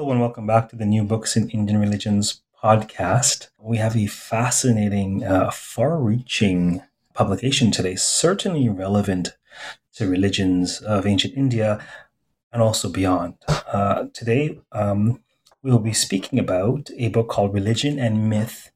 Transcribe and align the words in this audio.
Hello, 0.00 0.12
and 0.12 0.20
welcome 0.22 0.46
back 0.46 0.70
to 0.70 0.76
the 0.76 0.86
New 0.86 1.04
Books 1.04 1.36
in 1.36 1.50
Indian 1.50 1.78
Religions 1.78 2.40
podcast. 2.64 3.48
We 3.58 3.76
have 3.76 3.94
a 3.94 4.06
fascinating, 4.06 5.22
uh, 5.22 5.50
far 5.50 5.98
reaching 5.98 6.80
publication 7.12 7.70
today, 7.70 7.96
certainly 7.96 8.66
relevant 8.70 9.36
to 9.96 10.08
religions 10.08 10.80
of 10.80 11.06
ancient 11.06 11.34
India 11.36 11.84
and 12.50 12.62
also 12.62 12.88
beyond. 12.88 13.34
Uh, 13.46 14.06
today, 14.14 14.58
um, 14.72 15.20
we 15.62 15.70
will 15.70 15.78
be 15.78 15.92
speaking 15.92 16.38
about 16.38 16.88
a 16.96 17.08
book 17.08 17.28
called 17.28 17.52
Religion 17.52 17.98
and 17.98 18.30
Myth 18.30 18.72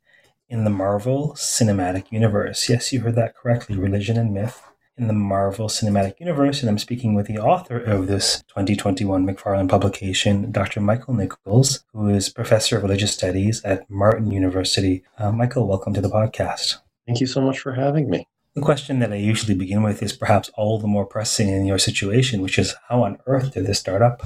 in 0.50 0.64
the 0.64 0.70
Marvel 0.70 1.32
Cinematic 1.38 2.12
Universe. 2.12 2.68
Yes, 2.68 2.92
you 2.92 3.00
heard 3.00 3.14
that 3.14 3.34
correctly 3.34 3.78
Religion 3.78 4.18
and 4.18 4.34
Myth 4.34 4.62
in 4.96 5.08
the 5.08 5.12
Marvel 5.12 5.68
Cinematic 5.68 6.20
Universe, 6.20 6.60
and 6.60 6.70
I'm 6.70 6.78
speaking 6.78 7.14
with 7.14 7.26
the 7.26 7.38
author 7.38 7.78
of 7.78 8.06
this 8.06 8.42
2021 8.48 9.26
McFarland 9.26 9.68
publication, 9.68 10.52
Dr. 10.52 10.80
Michael 10.80 11.14
Nichols, 11.14 11.84
who 11.92 12.08
is 12.08 12.28
professor 12.28 12.76
of 12.76 12.84
religious 12.84 13.12
studies 13.12 13.64
at 13.64 13.88
Martin 13.90 14.30
University. 14.30 15.02
Uh, 15.18 15.32
Michael, 15.32 15.66
welcome 15.66 15.94
to 15.94 16.00
the 16.00 16.08
podcast. 16.08 16.76
Thank 17.06 17.20
you 17.20 17.26
so 17.26 17.40
much 17.40 17.58
for 17.58 17.74
having 17.74 18.08
me. 18.08 18.28
The 18.54 18.60
question 18.60 19.00
that 19.00 19.12
I 19.12 19.16
usually 19.16 19.56
begin 19.56 19.82
with 19.82 20.00
is 20.00 20.12
perhaps 20.12 20.48
all 20.54 20.78
the 20.78 20.86
more 20.86 21.06
pressing 21.06 21.48
in 21.48 21.66
your 21.66 21.78
situation, 21.78 22.40
which 22.40 22.58
is 22.58 22.76
how 22.88 23.02
on 23.02 23.18
earth 23.26 23.54
did 23.54 23.66
this 23.66 23.80
start 23.80 24.00
up? 24.00 24.22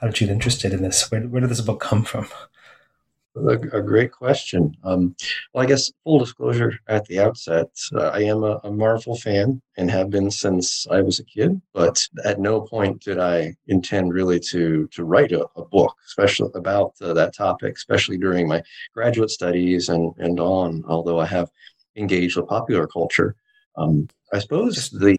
How 0.00 0.06
did 0.06 0.20
you 0.20 0.26
get 0.26 0.32
interested 0.32 0.72
in 0.72 0.82
this? 0.82 1.10
Where, 1.10 1.20
where 1.22 1.42
did 1.42 1.50
this 1.50 1.60
book 1.60 1.80
come 1.80 2.04
from? 2.04 2.28
A, 3.36 3.78
a 3.78 3.82
great 3.82 4.12
question. 4.12 4.74
Um, 4.82 5.14
well, 5.52 5.62
I 5.62 5.66
guess 5.66 5.92
full 6.04 6.18
disclosure 6.18 6.78
at 6.88 7.04
the 7.04 7.20
outset, 7.20 7.68
uh, 7.94 8.08
I 8.08 8.20
am 8.20 8.42
a, 8.42 8.60
a, 8.64 8.72
Marvel 8.72 9.16
fan 9.16 9.60
and 9.76 9.90
have 9.90 10.10
been 10.10 10.30
since 10.30 10.86
I 10.90 11.02
was 11.02 11.18
a 11.18 11.24
kid. 11.24 11.60
But 11.74 12.06
at 12.24 12.40
no 12.40 12.62
point 12.62 13.02
did 13.02 13.18
I 13.18 13.54
intend 13.66 14.14
really 14.14 14.40
to 14.50 14.88
to 14.92 15.04
write 15.04 15.32
a, 15.32 15.46
a 15.56 15.64
book, 15.64 15.94
especially 16.06 16.50
about 16.54 16.94
uh, 17.02 17.12
that 17.14 17.34
topic, 17.34 17.76
especially 17.76 18.16
during 18.16 18.48
my 18.48 18.62
graduate 18.94 19.30
studies 19.30 19.88
and 19.88 20.14
and 20.18 20.40
on. 20.40 20.82
Although 20.88 21.20
I 21.20 21.26
have 21.26 21.50
engaged 21.94 22.36
with 22.36 22.48
popular 22.48 22.86
culture, 22.86 23.36
um, 23.76 24.08
I 24.32 24.38
suppose 24.38 24.90
the 24.90 25.18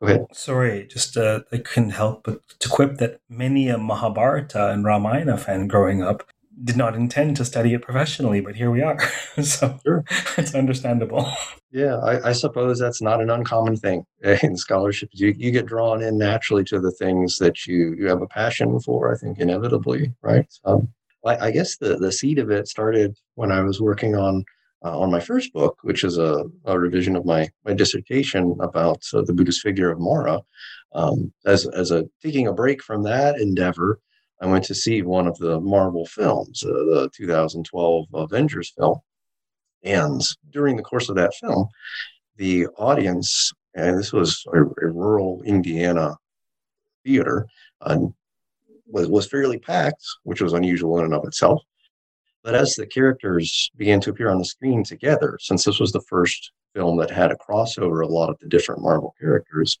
Go 0.00 0.08
ahead. 0.08 0.26
Sorry, 0.32 0.86
just 0.86 1.16
uh, 1.16 1.40
I 1.52 1.56
couldn't 1.58 1.90
help 1.90 2.24
but 2.24 2.46
to 2.58 2.68
quip 2.68 2.98
that 2.98 3.20
many 3.30 3.70
a 3.70 3.78
Mahabharata 3.78 4.70
and 4.70 4.84
Ramayana 4.84 5.38
fan 5.38 5.68
growing 5.68 6.02
up 6.02 6.22
did 6.64 6.76
not 6.76 6.94
intend 6.94 7.36
to 7.36 7.44
study 7.44 7.74
it 7.74 7.82
professionally, 7.82 8.40
but 8.40 8.56
here 8.56 8.70
we 8.70 8.82
are. 8.82 8.98
so 9.42 9.78
sure. 9.84 10.04
it's 10.38 10.54
understandable. 10.54 11.30
Yeah, 11.70 11.96
I, 11.96 12.28
I, 12.28 12.32
suppose 12.32 12.78
that's 12.78 13.02
not 13.02 13.20
an 13.20 13.28
uncommon 13.28 13.76
thing 13.76 14.04
in 14.42 14.56
scholarship. 14.56 15.10
You, 15.12 15.34
you 15.36 15.50
get 15.50 15.66
drawn 15.66 16.02
in 16.02 16.16
naturally 16.16 16.64
to 16.64 16.80
the 16.80 16.92
things 16.92 17.36
that 17.38 17.66
you, 17.66 17.94
you 17.98 18.06
have 18.06 18.22
a 18.22 18.26
passion 18.26 18.80
for, 18.80 19.12
I 19.12 19.18
think, 19.18 19.38
inevitably, 19.38 20.14
right? 20.22 20.46
I, 20.64 21.36
I, 21.46 21.50
guess 21.50 21.76
the, 21.76 21.96
the 21.96 22.12
seed 22.12 22.38
of 22.38 22.50
it 22.50 22.68
started 22.68 23.16
when 23.34 23.52
I 23.52 23.60
was 23.60 23.80
working 23.80 24.14
on 24.14 24.44
uh, 24.84 24.98
on 24.98 25.10
my 25.10 25.20
first 25.20 25.52
book, 25.52 25.78
which 25.82 26.04
is 26.04 26.18
a, 26.18 26.44
a 26.64 26.78
revision 26.78 27.16
of 27.16 27.24
my, 27.24 27.48
my 27.64 27.72
dissertation 27.72 28.56
about 28.60 29.02
uh, 29.14 29.22
the 29.22 29.32
Buddhist 29.32 29.60
figure 29.60 29.90
of 29.90 29.98
Mara. 29.98 30.40
Um, 30.94 31.32
as, 31.44 31.66
as 31.66 31.90
a 31.90 32.04
taking 32.22 32.46
a 32.46 32.52
break 32.52 32.82
from 32.82 33.02
that 33.02 33.40
endeavor, 33.40 34.00
I 34.40 34.46
went 34.46 34.64
to 34.64 34.74
see 34.74 35.02
one 35.02 35.26
of 35.26 35.38
the 35.38 35.60
Marvel 35.60 36.06
films, 36.06 36.62
uh, 36.62 36.68
the 36.68 37.10
2012 37.14 38.06
Avengers 38.12 38.72
film. 38.76 39.00
And 39.82 40.20
during 40.50 40.76
the 40.76 40.82
course 40.82 41.08
of 41.08 41.16
that 41.16 41.34
film, 41.34 41.68
the 42.36 42.66
audience, 42.76 43.52
and 43.74 43.98
this 43.98 44.12
was 44.12 44.44
a, 44.52 44.62
a 44.62 44.90
rural 44.90 45.42
Indiana 45.42 46.16
theater, 47.04 47.46
uh, 47.80 47.98
was, 48.86 49.08
was 49.08 49.26
fairly 49.26 49.58
packed, 49.58 50.04
which 50.24 50.42
was 50.42 50.52
unusual 50.52 50.98
in 50.98 51.06
and 51.06 51.14
of 51.14 51.24
itself. 51.24 51.62
But 52.42 52.54
as 52.54 52.74
the 52.74 52.86
characters 52.86 53.70
began 53.76 54.00
to 54.02 54.10
appear 54.10 54.30
on 54.30 54.38
the 54.38 54.44
screen 54.44 54.84
together, 54.84 55.38
since 55.40 55.64
this 55.64 55.80
was 55.80 55.92
the 55.92 56.02
first 56.02 56.52
film 56.74 56.98
that 56.98 57.10
had 57.10 57.32
a 57.32 57.36
crossover 57.36 58.04
of 58.04 58.10
a 58.10 58.12
lot 58.12 58.30
of 58.30 58.38
the 58.38 58.48
different 58.48 58.82
Marvel 58.82 59.14
characters, 59.18 59.78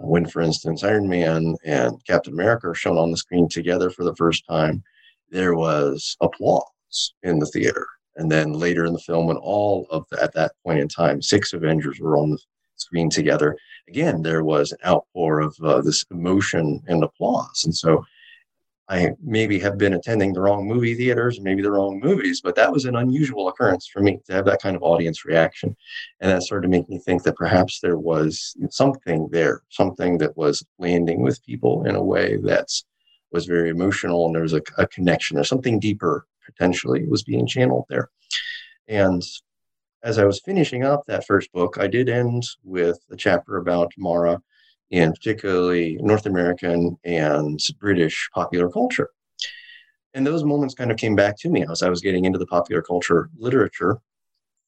when, 0.00 0.26
for 0.26 0.40
instance, 0.40 0.82
Iron 0.82 1.08
Man 1.08 1.56
and 1.64 2.04
Captain 2.06 2.32
America 2.32 2.68
are 2.68 2.74
shown 2.74 2.96
on 2.96 3.10
the 3.10 3.16
screen 3.16 3.48
together 3.48 3.90
for 3.90 4.04
the 4.04 4.16
first 4.16 4.44
time, 4.48 4.82
there 5.30 5.54
was 5.54 6.16
applause 6.20 7.12
in 7.22 7.38
the 7.38 7.46
theater. 7.46 7.86
And 8.16 8.30
then 8.30 8.52
later 8.52 8.84
in 8.84 8.92
the 8.92 8.98
film, 8.98 9.26
when 9.26 9.36
all 9.36 9.86
of 9.90 10.04
the, 10.10 10.22
at 10.22 10.34
that 10.34 10.52
point 10.64 10.80
in 10.80 10.88
time, 10.88 11.22
six 11.22 11.52
Avengers 11.52 12.00
were 12.00 12.16
on 12.16 12.30
the 12.30 12.38
screen 12.76 13.10
together, 13.10 13.56
again, 13.88 14.22
there 14.22 14.42
was 14.42 14.72
an 14.72 14.78
outpour 14.86 15.40
of 15.40 15.56
uh, 15.62 15.80
this 15.80 16.04
emotion 16.10 16.82
and 16.88 17.04
applause. 17.04 17.62
And 17.64 17.76
so 17.76 18.04
I 18.90 19.12
maybe 19.22 19.60
have 19.60 19.78
been 19.78 19.94
attending 19.94 20.32
the 20.32 20.40
wrong 20.40 20.66
movie 20.66 20.96
theaters, 20.96 21.40
maybe 21.40 21.62
the 21.62 21.70
wrong 21.70 22.00
movies, 22.00 22.40
but 22.40 22.56
that 22.56 22.72
was 22.72 22.86
an 22.86 22.96
unusual 22.96 23.48
occurrence 23.48 23.86
for 23.86 24.00
me 24.00 24.18
to 24.26 24.32
have 24.32 24.44
that 24.46 24.60
kind 24.60 24.74
of 24.74 24.82
audience 24.82 25.24
reaction. 25.24 25.76
And 26.18 26.28
that 26.30 26.42
started 26.42 26.62
to 26.62 26.68
make 26.68 26.88
me 26.88 26.98
think 26.98 27.22
that 27.22 27.36
perhaps 27.36 27.78
there 27.78 27.98
was 27.98 28.56
something 28.70 29.28
there, 29.30 29.62
something 29.68 30.18
that 30.18 30.36
was 30.36 30.66
landing 30.80 31.22
with 31.22 31.44
people 31.46 31.86
in 31.86 31.94
a 31.94 32.02
way 32.02 32.36
that 32.38 32.68
was 33.30 33.46
very 33.46 33.70
emotional 33.70 34.26
and 34.26 34.34
there 34.34 34.42
was 34.42 34.54
a, 34.54 34.62
a 34.76 34.88
connection 34.88 35.38
or 35.38 35.44
something 35.44 35.78
deeper 35.78 36.26
potentially 36.44 37.06
was 37.06 37.22
being 37.22 37.46
channeled 37.46 37.84
there. 37.88 38.10
And 38.88 39.22
as 40.02 40.18
I 40.18 40.24
was 40.24 40.40
finishing 40.40 40.82
up 40.82 41.04
that 41.06 41.26
first 41.26 41.52
book, 41.52 41.76
I 41.78 41.86
did 41.86 42.08
end 42.08 42.42
with 42.64 42.98
a 43.08 43.16
chapter 43.16 43.58
about 43.58 43.92
Mara 43.96 44.42
in 44.90 45.12
particularly 45.12 45.98
North 46.00 46.26
American 46.26 46.98
and 47.04 47.60
British 47.78 48.28
popular 48.34 48.68
culture. 48.70 49.10
And 50.14 50.26
those 50.26 50.44
moments 50.44 50.74
kind 50.74 50.90
of 50.90 50.96
came 50.96 51.14
back 51.14 51.38
to 51.38 51.48
me 51.48 51.64
as 51.70 51.82
I 51.82 51.88
was 51.88 52.00
getting 52.00 52.24
into 52.24 52.38
the 52.38 52.46
popular 52.46 52.82
culture 52.82 53.30
literature. 53.36 54.00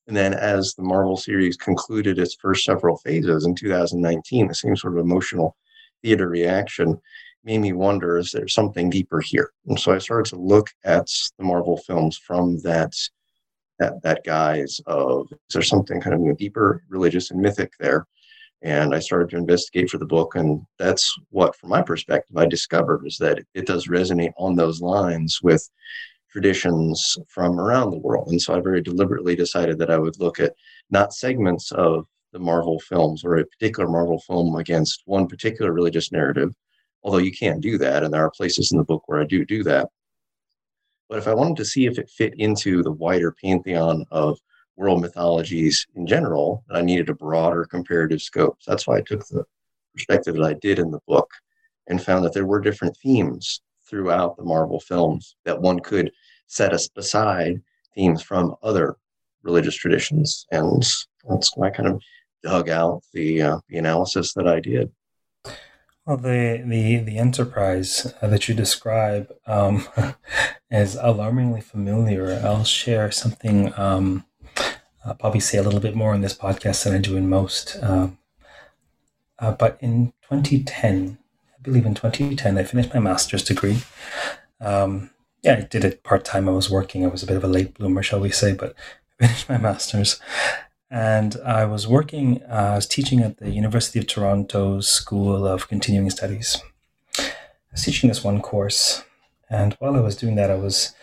And 0.07 0.17
then 0.17 0.35
as 0.35 0.75
the 0.75 0.83
Marvel 0.83 1.17
series 1.17 1.57
concluded 1.57 2.19
its 2.19 2.35
first 2.35 2.65
several 2.65 2.97
phases 2.99 3.45
in 3.45 3.55
2019, 3.55 4.49
the 4.49 4.55
same 4.55 4.77
sort 4.77 4.95
of 4.95 5.01
emotional 5.01 5.57
theater 6.03 6.29
reaction 6.29 7.01
made 7.45 7.59
me 7.59 7.73
wonder 7.73 8.19
is 8.19 8.31
there 8.31 8.49
something 8.49 8.91
deeper 8.91 9.21
here? 9.21 9.53
And 9.67 9.79
so 9.79 9.93
I 9.93 9.99
started 9.99 10.31
to 10.31 10.41
look 10.41 10.71
at 10.85 11.09
the 11.39 11.45
Marvel 11.45 11.77
films 11.77 12.17
from 12.17 12.59
that 12.61 12.95
that 13.79 14.03
that 14.03 14.25
guise 14.25 14.81
of 14.87 15.29
is 15.33 15.55
there 15.55 15.63
something 15.63 16.01
kind 16.01 16.31
of 16.31 16.37
deeper 16.37 16.85
religious 16.89 17.31
and 17.31 17.41
mythic 17.41 17.73
there? 17.81 18.07
And 18.63 18.95
I 18.95 19.01
started 19.01 19.31
to 19.31 19.37
investigate 19.37 19.91
for 19.91 19.99
the 19.99 20.07
book. 20.07 20.35
And 20.35 20.65
that's 20.79 21.15
what, 21.31 21.57
from 21.57 21.71
my 21.71 21.83
perspective, 21.83 22.37
I 22.37 22.47
discovered 22.47 23.05
is 23.07 23.19
that 23.19 23.41
it 23.55 23.67
does 23.67 23.89
resonate 23.89 24.33
on 24.37 24.55
those 24.55 24.81
lines 24.81 25.41
with 25.43 25.69
traditions 26.31 27.19
from 27.29 27.59
around 27.59 27.91
the 27.91 27.99
world. 27.99 28.29
And 28.29 28.41
so 28.41 28.55
I 28.55 28.61
very 28.61 28.81
deliberately 28.81 29.37
decided 29.37 29.79
that 29.79 29.91
I 29.91 29.99
would 29.99 30.19
look 30.19 30.41
at 30.41 30.55
not 30.91 31.13
segments 31.13 31.73
of 31.73 32.07
the 32.33 32.39
Marvel 32.39 32.79
films 32.81 33.25
or 33.25 33.37
a 33.37 33.47
particular 33.47 33.89
Marvel 33.89 34.19
film 34.21 34.57
against 34.57 35.03
one 35.05 35.27
particular 35.27 35.73
religious 35.73 36.13
narrative, 36.13 36.55
although 37.03 37.19
you 37.19 37.33
can 37.33 37.61
do 37.61 37.77
that. 37.79 38.03
And 38.03 38.15
there 38.15 38.25
are 38.25 38.31
places 38.31 38.73
in 38.73 38.79
the 38.79 38.85
book 38.85 39.03
where 39.07 39.21
I 39.21 39.27
do 39.27 39.45
do 39.45 39.63
that. 39.65 39.89
But 41.09 41.19
if 41.19 41.29
I 41.29 41.35
wanted 41.35 41.57
to 41.59 41.65
see 41.65 41.85
if 41.85 41.99
it 41.99 42.09
fit 42.09 42.33
into 42.39 42.83
the 42.83 42.93
wider 42.93 43.33
pantheon 43.33 44.07
of 44.11 44.39
world 44.77 45.01
mythologies 45.01 45.87
in 45.95 46.07
general, 46.07 46.65
I 46.71 46.83
needed 46.83 47.09
a 47.09 47.15
broader 47.15 47.65
comparative 47.65 48.23
scope. 48.23 48.57
So 48.61 48.71
that's 48.71 48.87
why 48.87 48.99
I 48.99 49.03
took 49.03 49.27
the 49.29 49.45
perspective 49.95 50.35
that 50.35 50.45
I 50.45 50.55
did 50.55 50.79
in 50.79 50.91
the 50.91 51.01
book 51.07 51.31
and 51.89 52.03
found 52.03 52.25
that 52.25 52.33
there 52.33 52.47
were 52.47 52.61
different 52.61 52.97
themes 52.97 53.61
throughout 53.89 54.37
the 54.37 54.45
Marvel 54.45 54.81
films 54.81 55.37
that 55.45 55.61
one 55.61 55.81
could 55.81 56.11
set 56.47 56.73
us 56.73 56.89
beside 56.89 57.61
themes 57.95 58.23
from 58.23 58.55
other 58.63 58.97
religious 59.43 59.75
traditions. 59.75 60.47
And 60.51 60.83
that's 61.29 61.57
why 61.57 61.69
I 61.69 61.71
kind 61.71 61.89
of 61.89 62.01
dug 62.43 62.69
out 62.69 63.03
the, 63.13 63.43
uh, 63.43 63.59
the 63.69 63.79
analysis 63.79 64.33
that 64.35 64.49
I 64.49 64.61
did. 64.61 64.91
Well, 66.05 66.17
the 66.17 66.61
the 66.67 66.97
the 66.99 67.17
enterprise 67.17 68.13
uh, 68.21 68.27
that 68.27 68.49
you 68.49 68.57
describe 68.57 69.33
um, 69.47 69.87
is 70.71 70.97
alarmingly 70.97 71.61
familiar. 71.61 72.41
I'll 72.43 72.65
share 72.65 73.13
something 73.13 73.73
um, 73.79 74.25
I'll 75.05 75.15
probably 75.15 75.41
say 75.41 75.59
a 75.59 75.63
little 75.63 75.81
bit 75.81 75.97
more 75.97 76.15
in 76.15 76.21
this 76.21 76.37
podcast 76.37 76.85
than 76.85 76.95
I 76.95 76.99
do 76.99 77.17
in 77.17 77.29
most. 77.29 77.77
Um, 77.83 78.19
uh, 79.39 79.53
but 79.53 79.77
in 79.81 80.13
2010, 80.31 81.19
I 81.49 81.63
believe 81.63 81.85
in 81.85 81.95
2010, 81.95 82.59
I 82.59 82.63
finished 82.63 82.95
my 82.95 83.01
master's 83.01 83.43
degree. 83.43 83.79
Um, 84.61 85.11
yeah, 85.43 85.57
I 85.59 85.61
did 85.63 85.85
it 85.85 86.05
part 86.05 86.25
time. 86.25 86.49
I 86.49 86.53
was 86.53 86.71
working. 86.71 87.05
I 87.05 87.09
was 87.09 87.23
a 87.23 87.27
bit 87.27 87.37
of 87.37 87.43
a 87.43 87.49
late 87.49 87.75
bloomer, 87.75 88.03
shall 88.03 88.21
we 88.21 88.31
say, 88.31 88.55
but 88.55 88.77
I 89.21 89.27
finished 89.27 89.49
my 89.49 89.59
master's. 89.59 90.21
And 90.89 91.37
I 91.45 91.65
was 91.65 91.89
working, 91.89 92.43
uh, 92.45 92.73
I 92.73 92.75
was 92.77 92.87
teaching 92.87 93.21
at 93.21 93.39
the 93.39 93.51
University 93.51 93.99
of 93.99 94.07
Toronto's 94.07 94.89
School 94.89 95.47
of 95.47 95.67
Continuing 95.67 96.11
Studies. 96.11 96.63
I 97.19 97.33
was 97.73 97.83
teaching 97.83 98.09
this 98.09 98.23
one 98.23 98.41
course. 98.41 99.03
And 99.53 99.75
while 99.75 99.95
I 99.95 100.01
was 100.01 100.17
doing 100.17 100.35
that, 100.37 100.51
I 100.51 100.55
was, 100.55 100.95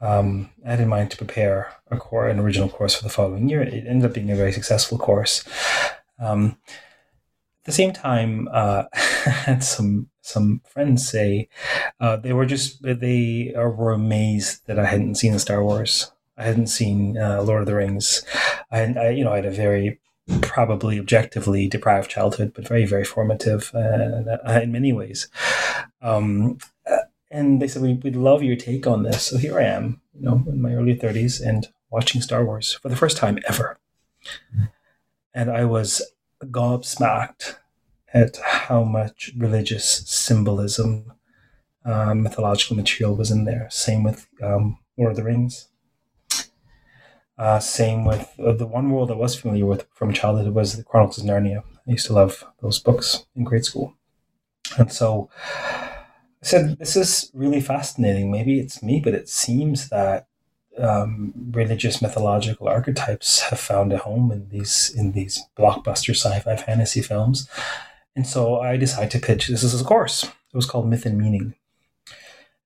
um, 0.00 0.48
I 0.64 0.70
had 0.70 0.80
in 0.80 0.88
mind 0.88 1.10
to 1.10 1.18
prepare 1.18 1.74
a 1.90 1.98
core, 1.98 2.28
an 2.28 2.40
original 2.40 2.70
course 2.70 2.94
for 2.94 3.04
the 3.04 3.10
following 3.10 3.50
year. 3.50 3.60
It 3.60 3.84
ended 3.86 4.08
up 4.08 4.14
being 4.14 4.30
a 4.30 4.36
very 4.36 4.52
successful 4.52 4.96
course. 4.96 5.44
Um, 6.18 6.56
at 6.66 7.66
the 7.66 7.72
same 7.72 7.92
time, 7.92 8.48
uh, 8.50 8.84
I 8.94 8.98
had 9.30 9.62
some 9.62 10.08
some 10.22 10.62
friends 10.64 11.08
say 11.08 11.48
uh, 11.98 12.16
they 12.16 12.32
were 12.32 12.46
just 12.46 12.82
they 12.82 13.52
were 13.54 13.92
amazed 13.92 14.66
that 14.66 14.78
I 14.78 14.86
hadn't 14.86 15.16
seen 15.16 15.38
Star 15.38 15.62
Wars. 15.62 16.10
I 16.38 16.44
hadn't 16.44 16.68
seen 16.68 17.18
uh, 17.18 17.42
Lord 17.42 17.60
of 17.60 17.66
the 17.66 17.74
Rings. 17.74 18.24
I, 18.70 18.80
I, 18.80 19.08
you 19.10 19.24
know, 19.24 19.32
I 19.32 19.36
had 19.36 19.46
a 19.46 19.50
very 19.50 20.00
probably 20.40 20.98
objectively 20.98 21.68
deprived 21.68 22.10
childhood, 22.10 22.52
but 22.54 22.66
very, 22.66 22.86
very 22.86 23.04
formative 23.04 23.70
uh, 23.74 24.60
in 24.62 24.72
many 24.72 24.94
ways. 24.94 25.28
Um, 26.00 26.58
and 27.30 27.62
they 27.62 27.68
said, 27.68 27.82
we, 27.82 27.94
would 27.94 28.16
love 28.16 28.42
your 28.42 28.56
take 28.56 28.86
on 28.86 29.02
this. 29.02 29.24
So 29.24 29.38
here 29.38 29.58
I 29.58 29.64
am, 29.64 30.00
you 30.14 30.22
know, 30.22 30.42
in 30.46 30.60
my 30.60 30.74
early 30.74 30.96
30s 30.96 31.40
and 31.46 31.68
watching 31.90 32.20
Star 32.20 32.44
Wars 32.44 32.74
for 32.74 32.88
the 32.88 32.96
first 32.96 33.16
time 33.16 33.38
ever. 33.48 33.78
And 35.32 35.50
I 35.50 35.64
was 35.64 36.02
gobsmacked 36.44 37.56
at 38.12 38.38
how 38.38 38.82
much 38.82 39.30
religious 39.36 40.02
symbolism, 40.08 41.12
uh, 41.84 42.14
mythological 42.14 42.76
material 42.76 43.16
was 43.16 43.30
in 43.30 43.44
there. 43.44 43.68
Same 43.70 44.02
with 44.02 44.26
um, 44.42 44.78
Lord 44.96 45.12
of 45.12 45.16
the 45.16 45.24
Rings. 45.24 45.68
Uh, 47.38 47.58
same 47.58 48.04
with 48.04 48.34
uh, 48.38 48.52
the 48.52 48.66
one 48.66 48.90
world 48.90 49.10
I 49.10 49.14
was 49.14 49.34
familiar 49.34 49.64
with 49.64 49.86
from 49.94 50.12
childhood 50.12 50.52
was 50.52 50.76
the 50.76 50.84
Chronicles 50.84 51.18
of 51.18 51.24
Narnia. 51.24 51.62
I 51.86 51.92
used 51.92 52.06
to 52.06 52.12
love 52.12 52.44
those 52.60 52.78
books 52.78 53.24
in 53.34 53.44
grade 53.44 53.64
school. 53.64 53.94
And 54.76 54.92
so 54.92 55.30
I 56.42 56.46
said, 56.46 56.78
This 56.78 56.96
is 56.96 57.30
really 57.34 57.60
fascinating. 57.60 58.30
Maybe 58.30 58.60
it's 58.60 58.82
me, 58.82 59.00
but 59.00 59.14
it 59.14 59.28
seems 59.28 59.88
that 59.90 60.26
um, 60.78 61.32
religious 61.50 62.00
mythological 62.00 62.68
archetypes 62.68 63.40
have 63.40 63.60
found 63.60 63.92
a 63.92 63.98
home 63.98 64.32
in 64.32 64.48
these 64.48 64.92
in 64.96 65.12
these 65.12 65.42
blockbuster 65.58 66.10
sci-fi 66.10 66.56
fantasy 66.56 67.02
films. 67.02 67.48
And 68.16 68.26
so 68.26 68.60
I 68.60 68.76
decided 68.76 69.10
to 69.12 69.26
pitch 69.26 69.48
this 69.48 69.62
as 69.62 69.80
a 69.80 69.84
course. 69.84 70.24
It 70.24 70.56
was 70.56 70.66
called 70.66 70.88
Myth 70.88 71.06
and 71.06 71.18
Meaning. 71.18 71.54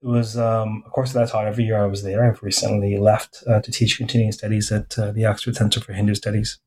It 0.02 0.06
was 0.06 0.36
um, 0.36 0.84
a 0.86 0.90
course 0.90 1.12
that 1.12 1.22
I 1.22 1.26
taught 1.26 1.46
every 1.46 1.64
year 1.64 1.82
I 1.82 1.86
was 1.86 2.02
there. 2.02 2.24
I've 2.24 2.42
recently 2.42 2.98
left 2.98 3.42
uh, 3.46 3.60
to 3.60 3.70
teach 3.70 3.98
continuing 3.98 4.32
studies 4.32 4.70
at 4.70 4.98
uh, 4.98 5.12
the 5.12 5.24
Oxford 5.24 5.56
Center 5.56 5.80
for 5.80 5.92
Hindu 5.92 6.14
Studies. 6.14 6.58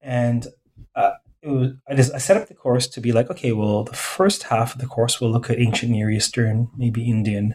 And 0.00 0.46
uh, 0.94 1.12
was, 1.46 1.72
I, 1.88 1.94
just, 1.94 2.14
I 2.14 2.18
set 2.18 2.36
up 2.36 2.48
the 2.48 2.54
course 2.54 2.86
to 2.88 3.00
be 3.00 3.12
like, 3.12 3.30
okay, 3.30 3.52
well, 3.52 3.84
the 3.84 3.94
first 3.94 4.44
half 4.44 4.74
of 4.74 4.80
the 4.80 4.86
course 4.86 5.20
will 5.20 5.30
look 5.30 5.50
at 5.50 5.58
ancient 5.58 5.92
Near 5.92 6.10
Eastern, 6.10 6.70
maybe 6.76 7.08
Indian, 7.08 7.54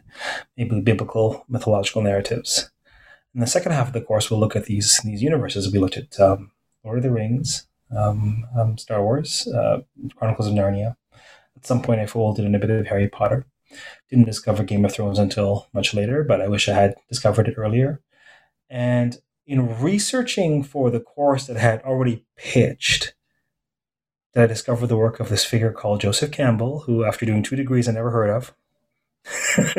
maybe 0.57 0.79
biblical 0.81 1.45
mythological 1.47 2.01
narratives. 2.01 2.71
And 3.33 3.41
the 3.41 3.47
second 3.47 3.71
half 3.71 3.87
of 3.87 3.93
the 3.93 4.01
course 4.01 4.29
will 4.29 4.39
look 4.39 4.55
at 4.55 4.65
these 4.65 4.99
these 5.03 5.21
universes. 5.21 5.71
We 5.71 5.79
looked 5.79 5.97
at 5.97 6.19
um, 6.19 6.51
Lord 6.83 6.97
of 6.97 7.03
the 7.03 7.11
Rings, 7.11 7.67
um, 7.95 8.45
um, 8.57 8.77
Star 8.77 9.03
Wars, 9.03 9.47
uh, 9.47 9.79
Chronicles 10.15 10.47
of 10.47 10.53
Narnia. 10.53 10.95
At 11.55 11.65
some 11.65 11.81
point, 11.81 12.01
I 12.01 12.05
folded 12.07 12.45
in 12.45 12.55
a 12.55 12.59
bit 12.59 12.69
of 12.69 12.87
Harry 12.87 13.07
Potter. 13.07 13.45
Didn't 14.09 14.25
discover 14.25 14.63
Game 14.63 14.83
of 14.83 14.91
Thrones 14.91 15.19
until 15.19 15.67
much 15.73 15.93
later, 15.93 16.23
but 16.23 16.41
I 16.41 16.47
wish 16.47 16.67
I 16.67 16.73
had 16.73 16.95
discovered 17.07 17.47
it 17.47 17.55
earlier. 17.57 18.01
And 18.69 19.17
in 19.47 19.79
researching 19.79 20.63
for 20.63 20.89
the 20.89 20.99
course 20.99 21.47
that 21.47 21.57
I 21.57 21.61
had 21.61 21.81
already 21.83 22.25
pitched, 22.35 23.13
that 24.33 24.43
I 24.43 24.47
discovered 24.47 24.87
the 24.87 24.97
work 24.97 25.19
of 25.19 25.29
this 25.29 25.45
figure 25.45 25.71
called 25.71 26.01
Joseph 26.01 26.31
Campbell, 26.31 26.81
who, 26.81 27.03
after 27.03 27.25
doing 27.25 27.43
two 27.43 27.55
degrees 27.55 27.87
I 27.87 27.91
never 27.91 28.11
heard 28.11 28.29
of, 28.29 28.53
and 29.57 29.73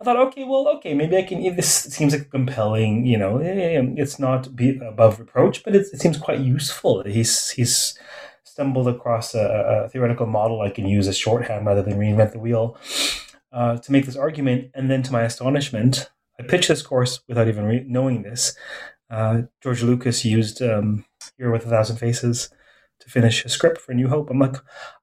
I 0.00 0.04
thought, 0.04 0.16
okay, 0.28 0.44
well, 0.44 0.68
okay, 0.76 0.92
maybe 0.92 1.16
I 1.16 1.22
can. 1.22 1.42
This 1.56 1.72
seems 1.72 2.12
like 2.12 2.30
compelling, 2.30 3.06
you 3.06 3.16
know, 3.16 3.40
it's 3.42 4.18
not 4.18 4.46
above 4.46 5.18
reproach, 5.18 5.64
but 5.64 5.74
it, 5.74 5.86
it 5.92 6.00
seems 6.00 6.18
quite 6.18 6.40
useful. 6.40 7.02
He's 7.04 7.50
he's 7.50 7.98
stumbled 8.44 8.88
across 8.88 9.34
a, 9.34 9.84
a, 9.84 9.88
theoretical 9.88 10.26
model 10.26 10.60
I 10.60 10.70
can 10.70 10.86
use 10.86 11.08
as 11.08 11.16
shorthand 11.16 11.64
rather 11.64 11.82
than 11.82 11.98
reinvent 11.98 12.32
the 12.32 12.40
wheel 12.40 12.76
uh, 13.52 13.78
to 13.78 13.92
make 13.92 14.04
this 14.04 14.16
argument. 14.16 14.70
And 14.74 14.90
then, 14.90 15.02
to 15.04 15.12
my 15.12 15.22
astonishment, 15.22 16.10
I 16.38 16.42
pitched 16.42 16.68
this 16.68 16.82
course 16.82 17.20
without 17.26 17.48
even 17.48 17.64
re- 17.64 17.84
knowing 17.86 18.22
this. 18.22 18.54
Uh, 19.10 19.42
George 19.62 19.82
Lucas 19.82 20.24
used 20.24 20.60
um, 20.62 21.04
Hero 21.36 21.52
with 21.52 21.66
a 21.66 21.68
Thousand 21.68 21.96
Faces 21.96 22.50
to 23.00 23.08
finish 23.08 23.44
a 23.44 23.48
script 23.48 23.80
for 23.80 23.94
New 23.94 24.08
Hope. 24.08 24.30
I'm 24.30 24.38
like, 24.38 24.56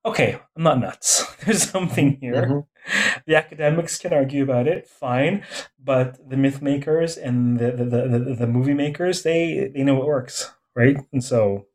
okay, 0.05 0.39
I'm 0.55 0.63
not 0.63 0.79
nuts. 0.79 1.25
There's 1.45 1.69
something 1.69 2.17
here. 2.19 2.33
Mm-hmm. 2.33 3.21
The 3.25 3.35
academics 3.35 3.97
can 3.97 4.13
argue 4.13 4.43
about 4.43 4.67
it, 4.67 4.87
fine, 4.87 5.43
but 5.83 6.29
the 6.29 6.37
myth 6.37 6.61
makers 6.61 7.17
and 7.17 7.57
the 7.57 7.71
the, 7.71 7.85
the, 7.85 8.19
the, 8.19 8.35
the 8.35 8.47
movie 8.47 8.75
makers, 8.75 9.23
they 9.23 9.71
they 9.73 9.83
know 9.83 9.95
what 9.95 10.07
works, 10.07 10.51
right? 10.75 10.97
And 11.11 11.23
so 11.23 11.65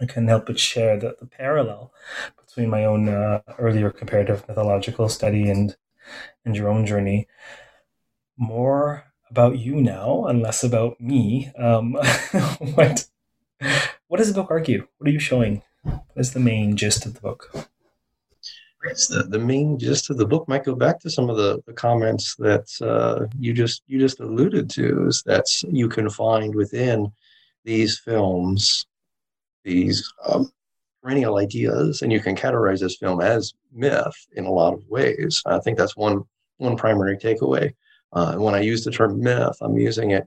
I 0.00 0.06
can't 0.06 0.28
help 0.28 0.46
but 0.46 0.58
share 0.58 0.98
the, 0.98 1.14
the 1.20 1.26
parallel 1.26 1.92
between 2.44 2.70
my 2.70 2.84
own 2.84 3.08
uh, 3.08 3.42
earlier 3.58 3.90
comparative 3.90 4.46
mythological 4.48 5.08
study 5.08 5.48
and 5.48 5.76
and 6.44 6.56
your 6.56 6.68
own 6.68 6.86
journey. 6.86 7.28
More 8.36 9.11
about 9.32 9.58
you 9.58 9.80
now 9.80 10.26
and 10.26 10.42
less 10.42 10.62
about 10.62 11.00
me. 11.00 11.50
Um, 11.58 11.94
what 12.74 13.06
what 14.08 14.18
does 14.18 14.28
the 14.28 14.34
book 14.34 14.50
argue? 14.50 14.86
What 14.98 15.08
are 15.08 15.12
you 15.12 15.18
showing? 15.18 15.62
What 15.82 16.02
is 16.16 16.34
the 16.34 16.40
main 16.40 16.76
gist 16.76 17.06
of 17.06 17.14
the 17.14 17.20
book? 17.20 17.50
The, 18.82 19.24
the 19.28 19.38
main 19.38 19.78
gist 19.78 20.10
of 20.10 20.18
the 20.18 20.26
book 20.26 20.46
might 20.48 20.64
go 20.64 20.74
back 20.74 21.00
to 21.00 21.10
some 21.10 21.30
of 21.30 21.36
the, 21.36 21.62
the 21.66 21.72
comments 21.72 22.34
that 22.36 22.68
uh, 22.82 23.26
you 23.38 23.54
just 23.54 23.82
you 23.86 23.98
just 23.98 24.20
alluded 24.20 24.68
to 24.70 25.06
is 25.06 25.22
that 25.24 25.46
you 25.62 25.88
can 25.88 26.10
find 26.10 26.54
within 26.54 27.10
these 27.64 27.98
films 27.98 28.86
these 29.64 30.12
um, 30.26 30.52
perennial 31.02 31.38
ideas, 31.38 32.02
and 32.02 32.12
you 32.12 32.20
can 32.20 32.36
categorize 32.36 32.80
this 32.80 32.96
film 32.96 33.20
as 33.22 33.54
myth 33.72 34.26
in 34.32 34.44
a 34.44 34.52
lot 34.52 34.74
of 34.74 34.86
ways. 34.88 35.42
I 35.46 35.58
think 35.60 35.78
that's 35.78 35.96
one 35.96 36.24
one 36.58 36.76
primary 36.76 37.16
takeaway. 37.16 37.72
Uh, 38.12 38.34
when 38.36 38.54
I 38.54 38.60
use 38.60 38.84
the 38.84 38.90
term 38.90 39.20
myth, 39.20 39.56
I'm 39.60 39.76
using 39.76 40.10
it 40.10 40.26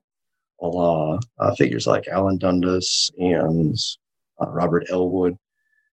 a 0.62 0.68
lot. 0.68 1.24
Uh, 1.40 1.54
figures 1.56 1.88
like 1.88 2.08
Alan 2.08 2.38
Dundes 2.38 3.12
and 3.18 3.76
uh, 4.42 4.50
Robert 4.50 4.86
Ellwood, 4.90 5.38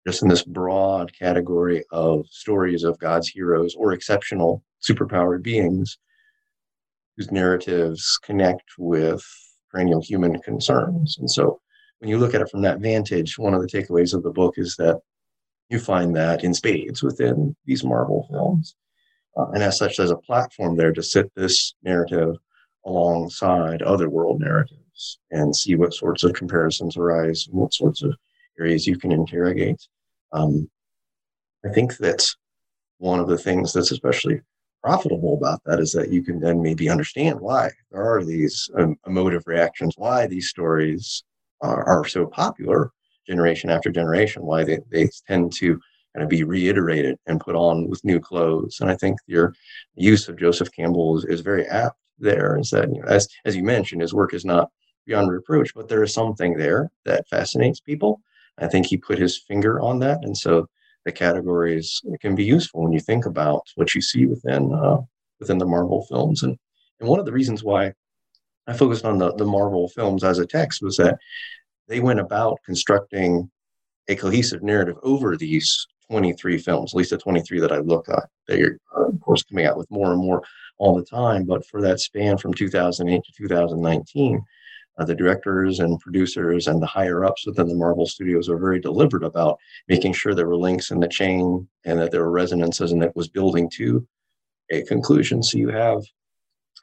just 0.06 0.22
in 0.22 0.28
this 0.28 0.44
broad 0.44 1.12
category 1.18 1.84
of 1.90 2.26
stories 2.28 2.84
of 2.84 2.98
God's 2.98 3.28
heroes 3.28 3.74
or 3.74 3.92
exceptional 3.92 4.62
superpowered 4.82 5.42
beings 5.42 5.98
whose 7.16 7.30
narratives 7.32 8.18
connect 8.22 8.64
with 8.78 9.22
perennial 9.70 10.00
human 10.02 10.40
concerns. 10.40 11.18
And 11.18 11.30
so 11.30 11.60
when 11.98 12.08
you 12.08 12.18
look 12.18 12.34
at 12.34 12.40
it 12.40 12.50
from 12.50 12.62
that 12.62 12.80
vantage, 12.80 13.38
one 13.38 13.54
of 13.54 13.60
the 13.60 13.68
takeaways 13.68 14.14
of 14.14 14.22
the 14.22 14.30
book 14.30 14.54
is 14.56 14.76
that 14.76 15.00
you 15.68 15.78
find 15.78 16.16
that 16.16 16.44
in 16.44 16.54
spades 16.54 17.02
within 17.02 17.54
these 17.66 17.84
Marvel 17.84 18.26
films. 18.30 18.74
Uh, 19.36 19.50
and 19.50 19.62
as 19.62 19.78
such, 19.78 19.96
there's 19.96 20.10
a 20.10 20.16
platform 20.16 20.76
there 20.76 20.92
to 20.92 21.02
sit 21.02 21.30
this 21.34 21.74
narrative 21.82 22.36
alongside 22.84 23.82
other 23.82 24.08
world 24.08 24.40
narratives 24.40 25.18
and 25.30 25.54
see 25.54 25.76
what 25.76 25.94
sorts 25.94 26.24
of 26.24 26.32
comparisons 26.32 26.96
arise 26.96 27.46
and 27.46 27.56
what 27.58 27.74
sorts 27.74 28.02
of 28.02 28.14
areas 28.58 28.86
you 28.86 28.98
can 28.98 29.12
interrogate. 29.12 29.80
Um, 30.32 30.68
I 31.64 31.68
think 31.70 31.96
that 31.98 32.26
one 32.98 33.20
of 33.20 33.28
the 33.28 33.38
things 33.38 33.72
that's 33.72 33.92
especially 33.92 34.40
profitable 34.82 35.34
about 35.34 35.60
that 35.64 35.78
is 35.78 35.92
that 35.92 36.10
you 36.10 36.22
can 36.22 36.40
then 36.40 36.62
maybe 36.62 36.88
understand 36.88 37.38
why 37.38 37.70
there 37.90 38.02
are 38.02 38.24
these 38.24 38.70
um, 38.78 38.96
emotive 39.06 39.42
reactions, 39.46 39.94
why 39.96 40.26
these 40.26 40.48
stories 40.48 41.22
are, 41.60 41.84
are 41.84 42.06
so 42.06 42.26
popular 42.26 42.90
generation 43.26 43.70
after 43.70 43.90
generation, 43.90 44.42
why 44.42 44.64
they, 44.64 44.78
they 44.90 45.08
tend 45.26 45.52
to 45.52 45.78
kind 46.14 46.24
of 46.24 46.28
be 46.28 46.44
reiterated 46.44 47.16
and 47.26 47.40
put 47.40 47.54
on 47.54 47.88
with 47.88 48.04
new 48.04 48.20
clothes. 48.20 48.78
And 48.80 48.90
I 48.90 48.96
think 48.96 49.18
your 49.26 49.54
use 49.94 50.28
of 50.28 50.38
Joseph 50.38 50.72
Campbell 50.72 51.18
is, 51.18 51.24
is 51.24 51.40
very 51.40 51.66
apt 51.66 51.96
there. 52.18 52.58
Is 52.58 52.70
that, 52.70 52.88
you 52.92 53.00
know, 53.00 53.08
as, 53.08 53.28
as 53.44 53.56
you 53.56 53.62
mentioned, 53.62 54.02
his 54.02 54.14
work 54.14 54.34
is 54.34 54.44
not 54.44 54.70
beyond 55.06 55.30
reproach, 55.30 55.74
but 55.74 55.88
there 55.88 56.02
is 56.02 56.12
something 56.12 56.56
there 56.56 56.90
that 57.04 57.28
fascinates 57.28 57.80
people. 57.80 58.20
I 58.58 58.66
think 58.66 58.86
he 58.86 58.96
put 58.96 59.18
his 59.18 59.38
finger 59.38 59.80
on 59.80 60.00
that. 60.00 60.18
And 60.22 60.36
so 60.36 60.66
the 61.04 61.12
categories 61.12 62.02
can 62.20 62.34
be 62.34 62.44
useful 62.44 62.82
when 62.82 62.92
you 62.92 63.00
think 63.00 63.24
about 63.26 63.62
what 63.76 63.94
you 63.94 64.02
see 64.02 64.26
within 64.26 64.72
uh, 64.72 64.98
within 65.38 65.58
the 65.58 65.66
Marvel 65.66 66.04
films. 66.04 66.42
And, 66.42 66.56
and 67.00 67.08
one 67.08 67.18
of 67.18 67.24
the 67.24 67.32
reasons 67.32 67.64
why 67.64 67.92
I 68.66 68.74
focused 68.74 69.06
on 69.06 69.18
the, 69.18 69.34
the 69.34 69.46
Marvel 69.46 69.88
films 69.88 70.22
as 70.22 70.38
a 70.38 70.46
text 70.46 70.82
was 70.82 70.96
that 70.98 71.18
they 71.88 72.00
went 72.00 72.20
about 72.20 72.58
constructing 72.64 73.50
a 74.08 74.16
cohesive 74.16 74.62
narrative 74.62 74.96
over 75.02 75.36
these 75.36 75.86
23 76.10 76.58
films, 76.58 76.92
at 76.92 76.96
least 76.96 77.10
the 77.10 77.18
23 77.18 77.60
that 77.60 77.72
I 77.72 77.78
look 77.78 78.08
at. 78.08 78.28
They 78.48 78.62
are, 78.62 78.78
of 78.94 79.20
course, 79.20 79.42
coming 79.42 79.66
out 79.66 79.76
with 79.76 79.90
more 79.90 80.12
and 80.12 80.20
more 80.20 80.42
all 80.78 80.96
the 80.96 81.04
time. 81.04 81.44
But 81.44 81.64
for 81.66 81.80
that 81.82 82.00
span 82.00 82.36
from 82.36 82.52
2008 82.52 83.22
to 83.22 83.32
2019, 83.36 84.44
uh, 84.98 85.04
the 85.04 85.14
directors 85.14 85.80
and 85.80 86.00
producers 86.00 86.66
and 86.66 86.82
the 86.82 86.86
higher 86.86 87.24
ups 87.24 87.46
within 87.46 87.68
the 87.68 87.74
Marvel 87.74 88.06
Studios 88.06 88.48
are 88.48 88.58
very 88.58 88.80
deliberate 88.80 89.24
about 89.24 89.58
making 89.88 90.12
sure 90.12 90.34
there 90.34 90.48
were 90.48 90.56
links 90.56 90.90
in 90.90 91.00
the 91.00 91.08
chain 91.08 91.66
and 91.84 91.98
that 91.98 92.10
there 92.10 92.22
were 92.22 92.30
resonances 92.30 92.92
and 92.92 93.02
it 93.02 93.14
was 93.14 93.28
building 93.28 93.70
to 93.70 94.06
a 94.70 94.82
conclusion. 94.82 95.42
So 95.42 95.58
you 95.58 95.68
have 95.68 96.02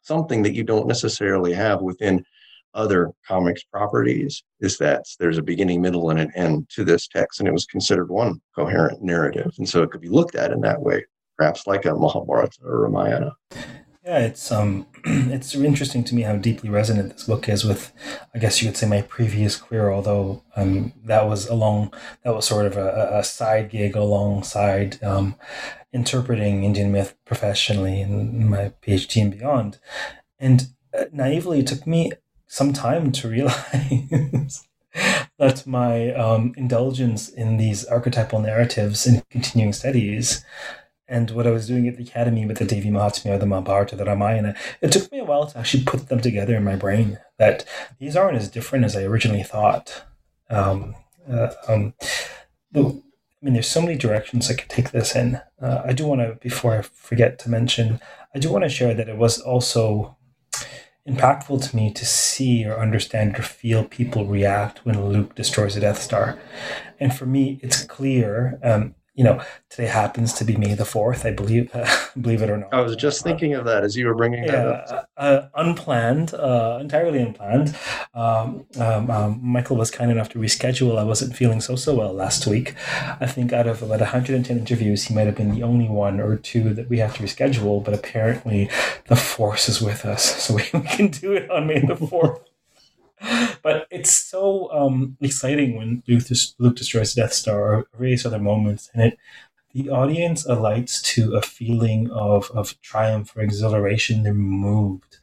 something 0.03 0.41
that 0.43 0.53
you 0.53 0.63
don't 0.63 0.87
necessarily 0.87 1.53
have 1.53 1.81
within 1.81 2.23
other 2.77 3.11
comics 3.27 3.63
properties 3.63 4.43
is 4.61 4.77
that 4.77 5.03
there's 5.19 5.37
a 5.37 5.43
beginning, 5.43 5.81
middle, 5.81 6.09
and 6.09 6.19
an 6.19 6.31
end 6.35 6.69
to 6.69 6.85
this 6.85 7.07
text, 7.07 7.39
and 7.39 7.49
it 7.49 7.53
was 7.53 7.65
considered 7.65 8.09
one 8.09 8.39
coherent 8.55 9.01
narrative. 9.01 9.51
And 9.57 9.67
so 9.67 9.83
it 9.83 9.91
could 9.91 10.01
be 10.01 10.09
looked 10.09 10.35
at 10.35 10.51
in 10.51 10.61
that 10.61 10.81
way, 10.81 11.03
perhaps 11.37 11.67
like 11.67 11.85
a 11.85 11.95
Mahabharata 11.95 12.59
or 12.63 12.81
Ramayana. 12.81 13.35
Yeah, 14.05 14.19
it's 14.19 14.53
um, 14.53 14.87
it's 15.03 15.53
interesting 15.53 16.05
to 16.05 16.15
me 16.15 16.21
how 16.21 16.37
deeply 16.37 16.69
resonant 16.69 17.11
this 17.11 17.25
book 17.25 17.49
is 17.49 17.65
with, 17.65 17.91
I 18.33 18.39
guess 18.39 18.61
you 18.61 18.69
could 18.69 18.77
say, 18.77 18.87
my 18.87 19.01
previous 19.01 19.57
career. 19.57 19.91
Although 19.91 20.43
um, 20.55 20.93
that 21.03 21.27
was 21.27 21.47
along, 21.47 21.93
that 22.23 22.33
was 22.33 22.47
sort 22.47 22.67
of 22.67 22.77
a, 22.77 23.17
a 23.17 23.23
side 23.25 23.69
gig 23.69 23.97
alongside 23.97 25.03
um, 25.03 25.35
interpreting 25.91 26.63
Indian 26.63 26.91
myth 26.91 27.15
professionally 27.25 27.99
in 27.99 28.49
my 28.49 28.71
PhD 28.81 29.21
and 29.23 29.31
beyond. 29.31 29.79
And 30.39 30.67
uh, 30.97 31.05
naively, 31.11 31.59
it 31.59 31.67
took 31.67 31.85
me 31.85 32.13
some 32.47 32.73
time 32.73 33.11
to 33.11 33.27
realize 33.27 34.67
that 35.37 35.63
my 35.65 36.13
um, 36.13 36.53
indulgence 36.57 37.29
in 37.29 37.57
these 37.57 37.85
archetypal 37.85 38.39
narratives 38.39 39.05
in 39.05 39.23
continuing 39.29 39.73
studies 39.73 40.43
and 41.07 41.31
what 41.31 41.47
I 41.47 41.51
was 41.51 41.67
doing 41.67 41.87
at 41.87 41.95
the 41.95 42.03
academy 42.03 42.45
with 42.45 42.57
the 42.57 42.65
Devi 42.65 42.89
Mahatmya, 42.89 43.39
the 43.39 43.45
Mahabharata, 43.45 43.95
the 43.95 44.05
Ramayana, 44.05 44.55
it 44.81 44.91
took 44.91 45.09
me 45.11 45.19
a 45.19 45.23
while 45.23 45.47
to 45.47 45.57
actually 45.57 45.83
put 45.83 46.09
them 46.09 46.19
together 46.19 46.55
in 46.55 46.63
my 46.63 46.75
brain. 46.75 47.19
That 47.37 47.65
these 47.99 48.17
aren't 48.17 48.37
as 48.37 48.49
different 48.49 48.83
as 48.83 48.95
I 48.95 49.03
originally 49.03 49.43
thought. 49.43 50.03
Um, 50.49 50.95
uh, 51.29 51.53
um, 51.67 51.93
I 52.75 52.79
mean, 53.41 53.53
there's 53.53 53.69
so 53.69 53.81
many 53.81 53.95
directions 53.95 54.49
I 54.49 54.55
could 54.55 54.69
take 54.69 54.91
this 54.91 55.15
in. 55.15 55.39
Uh, 55.61 55.81
I 55.85 55.93
do 55.93 56.05
want 56.05 56.21
to, 56.21 56.37
before 56.41 56.77
I 56.77 56.81
forget 56.81 57.39
to 57.39 57.49
mention, 57.49 58.01
I 58.35 58.39
do 58.39 58.51
want 58.51 58.63
to 58.63 58.69
share 58.69 58.93
that 58.93 59.09
it 59.09 59.17
was 59.17 59.39
also 59.39 60.16
impactful 61.07 61.69
to 61.69 61.75
me 61.75 61.91
to 61.93 62.05
see 62.05 62.65
or 62.65 62.79
understand 62.79 63.39
or 63.39 63.43
feel 63.43 63.83
people 63.85 64.25
react 64.25 64.85
when 64.85 65.03
Luke 65.09 65.35
destroys 65.35 65.75
the 65.75 65.81
Death 65.81 66.01
Star. 66.01 66.37
And 66.99 67.15
for 67.15 67.25
me, 67.25 67.59
it's 67.61 67.83
clear 67.83 68.59
um, 68.63 68.95
you 69.17 69.23
know, 69.23 69.41
today 69.71 69.87
happens 69.87 70.31
to 70.33 70.45
be 70.45 70.55
May 70.55 70.75
the 70.75 70.85
fourth. 70.85 71.25
I 71.25 71.31
believe, 71.31 71.71
uh, 71.73 71.87
believe 72.21 72.43
it 72.43 72.51
or 72.51 72.57
not. 72.57 72.71
I 72.71 72.81
was 72.81 72.95
just 72.95 73.23
thinking 73.23 73.55
of 73.55 73.65
that 73.65 73.83
as 73.83 73.95
you 73.97 74.05
were 74.05 74.13
bringing 74.13 74.43
yeah, 74.43 74.51
that 74.51 74.91
up. 74.91 75.09
Uh, 75.17 75.41
unplanned, 75.55 76.35
uh, 76.35 76.77
entirely 76.79 77.19
unplanned. 77.19 77.75
Um, 78.13 78.65
um, 78.79 79.09
um, 79.09 79.39
Michael 79.41 79.75
was 79.75 79.89
kind 79.89 80.11
enough 80.11 80.29
to 80.29 80.39
reschedule. 80.39 80.99
I 80.99 81.03
wasn't 81.03 81.35
feeling 81.35 81.61
so 81.61 81.75
so 81.75 81.95
well 81.95 82.13
last 82.13 82.45
week. 82.45 82.75
I 83.19 83.25
think 83.25 83.51
out 83.51 83.65
of 83.65 83.81
about 83.81 83.99
110 84.01 84.55
interviews, 84.55 85.05
he 85.05 85.15
might 85.15 85.25
have 85.25 85.35
been 85.35 85.55
the 85.55 85.63
only 85.63 85.89
one 85.89 86.19
or 86.21 86.35
two 86.35 86.75
that 86.75 86.87
we 86.87 86.99
have 86.99 87.15
to 87.17 87.23
reschedule. 87.23 87.83
But 87.83 87.95
apparently, 87.95 88.69
the 89.07 89.15
force 89.15 89.67
is 89.67 89.81
with 89.81 90.05
us, 90.05 90.23
so 90.43 90.53
we 90.53 90.61
can 90.61 91.07
do 91.07 91.33
it 91.33 91.49
on 91.49 91.65
May 91.65 91.79
the 91.79 91.95
fourth 91.95 92.46
but 93.63 93.87
it's 93.89 94.11
so 94.11 94.71
um, 94.71 95.17
exciting 95.21 95.75
when 95.75 96.03
Luke, 96.07 96.23
Luke 96.59 96.75
destroys 96.75 97.13
Death 97.13 97.33
Star 97.33 97.59
or 97.59 97.87
various 97.97 98.25
other 98.25 98.39
moments, 98.39 98.89
and 98.93 99.03
it 99.03 99.17
the 99.73 99.89
audience 99.89 100.45
alights 100.45 101.01
to 101.01 101.35
a 101.35 101.41
feeling 101.41 102.09
of 102.11 102.49
of 102.51 102.79
triumph 102.81 103.35
or 103.35 103.41
exhilaration. 103.41 104.23
They're 104.23 104.33
moved, 104.33 105.17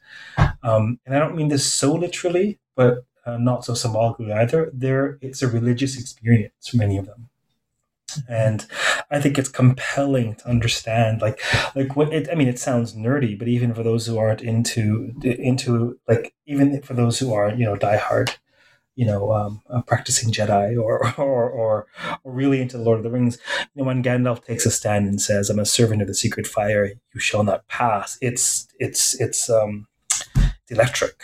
um, 0.63 0.99
and 1.05 1.15
I 1.15 1.19
don't 1.19 1.35
mean 1.35 1.49
this 1.49 1.71
so 1.71 1.93
literally, 1.93 2.59
but 2.75 3.05
uh, 3.25 3.37
not 3.37 3.65
so 3.65 3.73
symbolically 3.73 4.31
either. 4.31 4.71
There, 4.73 5.17
it's 5.21 5.41
a 5.41 5.47
religious 5.47 5.99
experience 5.99 6.67
for 6.69 6.77
many 6.77 6.97
of 6.97 7.05
them 7.05 7.29
and 8.27 8.65
i 9.11 9.19
think 9.19 9.37
it's 9.37 9.49
compelling 9.49 10.35
to 10.35 10.47
understand 10.47 11.21
like 11.21 11.39
like 11.75 11.95
what 11.95 12.13
it 12.13 12.27
i 12.31 12.35
mean 12.35 12.47
it 12.47 12.59
sounds 12.59 12.93
nerdy 12.95 13.37
but 13.37 13.47
even 13.47 13.73
for 13.73 13.83
those 13.83 14.05
who 14.05 14.17
aren't 14.17 14.41
into 14.41 15.11
into 15.23 15.99
like 16.07 16.33
even 16.45 16.81
for 16.81 16.93
those 16.93 17.19
who 17.19 17.33
aren't, 17.33 17.57
you 17.57 17.65
know 17.65 17.75
diehard 17.75 18.35
you 18.95 19.05
know 19.05 19.31
um, 19.33 19.61
uh, 19.69 19.81
practicing 19.81 20.31
jedi 20.31 20.81
or, 20.81 21.13
or 21.17 21.49
or 21.49 21.87
or 22.23 22.31
really 22.31 22.61
into 22.61 22.77
the 22.77 22.83
lord 22.83 22.97
of 22.97 23.03
the 23.03 23.11
rings 23.11 23.37
you 23.73 23.81
know 23.81 23.83
when 23.85 24.03
gandalf 24.03 24.43
takes 24.43 24.65
a 24.65 24.71
stand 24.71 25.07
and 25.07 25.21
says 25.21 25.49
i'm 25.49 25.59
a 25.59 25.65
servant 25.65 26.01
of 26.01 26.07
the 26.07 26.13
secret 26.13 26.47
fire 26.47 26.85
you 27.13 27.19
shall 27.19 27.43
not 27.43 27.67
pass 27.67 28.17
it's 28.21 28.67
it's 28.79 29.19
it's 29.19 29.49
um 29.49 29.87
electric 30.69 31.21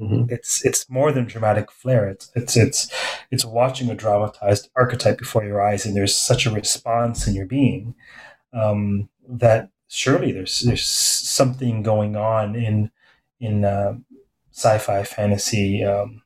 Mm-hmm. 0.00 0.24
It's 0.28 0.64
it's 0.64 0.90
more 0.90 1.12
than 1.12 1.24
dramatic 1.24 1.70
flair. 1.70 2.08
It's 2.08 2.30
it's 2.34 2.56
it's 2.56 2.90
it's 3.30 3.44
watching 3.44 3.90
a 3.90 3.94
dramatized 3.94 4.68
archetype 4.74 5.18
before 5.18 5.44
your 5.44 5.62
eyes, 5.62 5.86
and 5.86 5.94
there's 5.94 6.16
such 6.16 6.46
a 6.46 6.50
response 6.50 7.28
in 7.28 7.34
your 7.34 7.46
being 7.46 7.94
um, 8.52 9.08
that 9.28 9.70
surely 9.86 10.32
there's 10.32 10.60
there's 10.60 10.84
something 10.86 11.82
going 11.82 12.16
on 12.16 12.56
in 12.56 12.90
in 13.38 13.64
uh, 13.64 13.94
sci-fi 14.50 15.04
fantasy 15.04 15.84
um, 15.84 16.22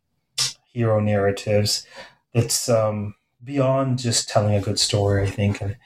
hero 0.72 0.98
narratives 1.00 1.86
that's 2.32 2.70
um, 2.70 3.14
beyond 3.44 3.98
just 3.98 4.30
telling 4.30 4.54
a 4.54 4.62
good 4.62 4.78
story. 4.78 5.24
I 5.24 5.30
think, 5.30 5.60
and 5.60 5.76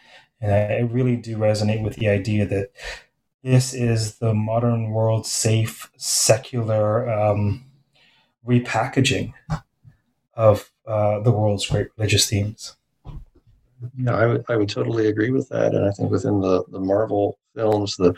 and 0.40 0.52
I 0.52 0.78
really 0.88 1.16
do 1.16 1.36
resonate 1.36 1.82
with 1.82 1.96
the 1.96 2.08
idea 2.08 2.46
that 2.46 2.70
this 3.42 3.74
is 3.74 4.18
the 4.18 4.34
modern 4.34 4.90
world 4.90 5.26
safe 5.26 5.90
secular 5.96 7.10
um, 7.10 7.64
repackaging 8.46 9.32
of 10.34 10.70
uh, 10.86 11.20
the 11.20 11.30
world's 11.30 11.66
great 11.66 11.88
religious 11.96 12.28
themes. 12.28 12.76
Yeah, 13.96 14.14
I 14.16 14.26
would 14.26 14.44
I 14.48 14.56
would 14.56 14.68
totally 14.68 15.08
agree 15.08 15.30
with 15.30 15.48
that, 15.48 15.74
and 15.74 15.84
I 15.84 15.90
think 15.90 16.10
within 16.10 16.40
the 16.40 16.64
the 16.68 16.80
Marvel 16.80 17.38
films, 17.54 17.96
the 17.96 18.14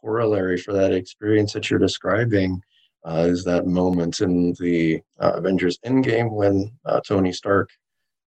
corollary 0.00 0.56
for 0.56 0.72
that 0.72 0.92
experience 0.92 1.52
that 1.52 1.68
you're 1.68 1.78
describing 1.78 2.62
uh, 3.04 3.26
is 3.28 3.44
that 3.44 3.66
moment 3.66 4.20
in 4.20 4.54
the 4.60 5.00
uh, 5.18 5.32
Avengers 5.34 5.78
Endgame 5.84 6.30
when 6.30 6.70
uh, 6.84 7.00
Tony 7.06 7.32
Stark 7.32 7.70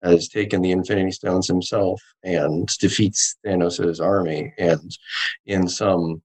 has 0.02 0.28
taken 0.28 0.60
the 0.60 0.70
Infinity 0.70 1.10
Stones 1.10 1.48
himself 1.48 2.00
and 2.22 2.68
defeats 2.78 3.36
Thanos' 3.44 4.00
army, 4.00 4.52
and 4.58 4.96
in 5.46 5.68
some 5.68 6.22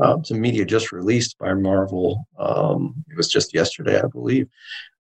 uh, 0.00 0.22
some 0.22 0.40
media 0.40 0.64
just 0.64 0.92
released 0.92 1.38
by 1.38 1.54
Marvel. 1.54 2.26
Um, 2.38 3.04
it 3.10 3.16
was 3.16 3.28
just 3.28 3.54
yesterday, 3.54 4.00
I 4.00 4.06
believe, 4.06 4.48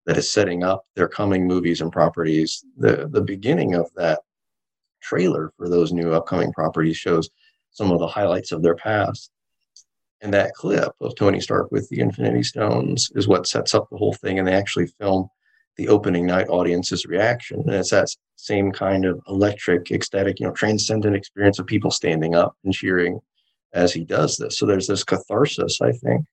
that 0.07 0.17
is 0.17 0.33
setting 0.33 0.63
up 0.65 0.85
their 0.97 1.09
coming 1.09 1.47
movies 1.47 1.81
and 1.81 1.93
properties. 1.93 2.65
The 2.77 3.09
the 3.11 3.21
beginning 3.21 3.75
of 3.75 3.91
that 3.97 4.21
trailer 5.01 5.53
for 5.57 5.69
those 5.69 5.93
new 5.93 6.13
upcoming 6.13 6.53
properties 6.53 6.97
shows 6.97 7.31
some 7.71 7.91
of 7.91 7.99
the 7.99 8.07
highlights 8.07 8.53
of 8.53 8.63
their 8.63 8.77
past. 8.77 9.31
And 10.23 10.35
that 10.35 10.55
clip 10.55 10.93
of 11.01 11.15
Tony 11.17 11.41
Stark 11.41 11.73
with 11.73 11.89
the 11.89 12.01
Infinity 12.01 12.43
Stones 12.43 13.11
is 13.15 13.27
what 13.27 13.47
sets 13.47 13.75
up 13.75 13.89
the 13.91 13.97
whole 13.97 14.13
thing. 14.13 14.39
And 14.39 14.47
they 14.47 14.53
actually 14.55 14.87
film 14.87 15.29
the 15.77 15.89
opening 15.89 16.27
night 16.27 16.49
audience's 16.49 17.07
reaction. 17.07 17.61
And 17.61 17.75
it's 17.75 17.91
that 17.91 18.09
same 18.37 18.71
kind 18.71 19.07
of 19.07 19.21
electric, 19.29 19.91
ecstatic, 19.91 20.39
you 20.39 20.47
know, 20.47 20.53
transcendent 20.53 21.17
experience 21.17 21.59
of 21.59 21.67
people 21.67 21.91
standing 21.91 22.35
up 22.35 22.55
and 22.65 22.75
cheering 22.75 23.21
as 23.73 23.93
he 23.93 24.05
does 24.05 24.37
this. 24.37 24.59
So 24.59 24.67
there's 24.67 24.87
this 24.87 25.05
catharsis, 25.05 25.81
I 25.81 25.93
think, 25.93 26.27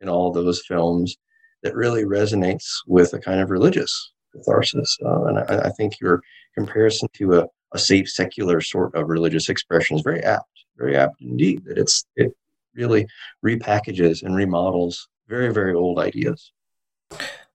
in 0.00 0.08
all 0.08 0.32
those 0.32 0.64
films 0.66 1.16
that 1.62 1.74
really 1.74 2.04
resonates 2.04 2.66
with 2.86 3.12
a 3.14 3.18
kind 3.18 3.40
of 3.40 3.50
religious 3.50 4.12
catharsis. 4.32 4.98
Uh, 5.04 5.24
and 5.24 5.38
I, 5.38 5.68
I, 5.68 5.70
think 5.70 5.98
your 6.00 6.22
comparison 6.54 7.08
to 7.14 7.40
a, 7.40 7.46
a 7.72 7.78
safe 7.78 8.08
secular 8.08 8.60
sort 8.60 8.94
of 8.94 9.08
religious 9.08 9.48
expression 9.48 9.96
is 9.96 10.02
very 10.02 10.22
apt, 10.22 10.50
very 10.76 10.96
apt 10.96 11.20
indeed. 11.20 11.64
That 11.64 11.78
it's 11.78 12.04
it 12.16 12.32
really 12.74 13.06
repackages 13.44 14.22
and 14.22 14.34
remodels 14.34 15.08
very 15.28 15.52
very 15.52 15.74
old 15.74 15.98
ideas. 15.98 16.52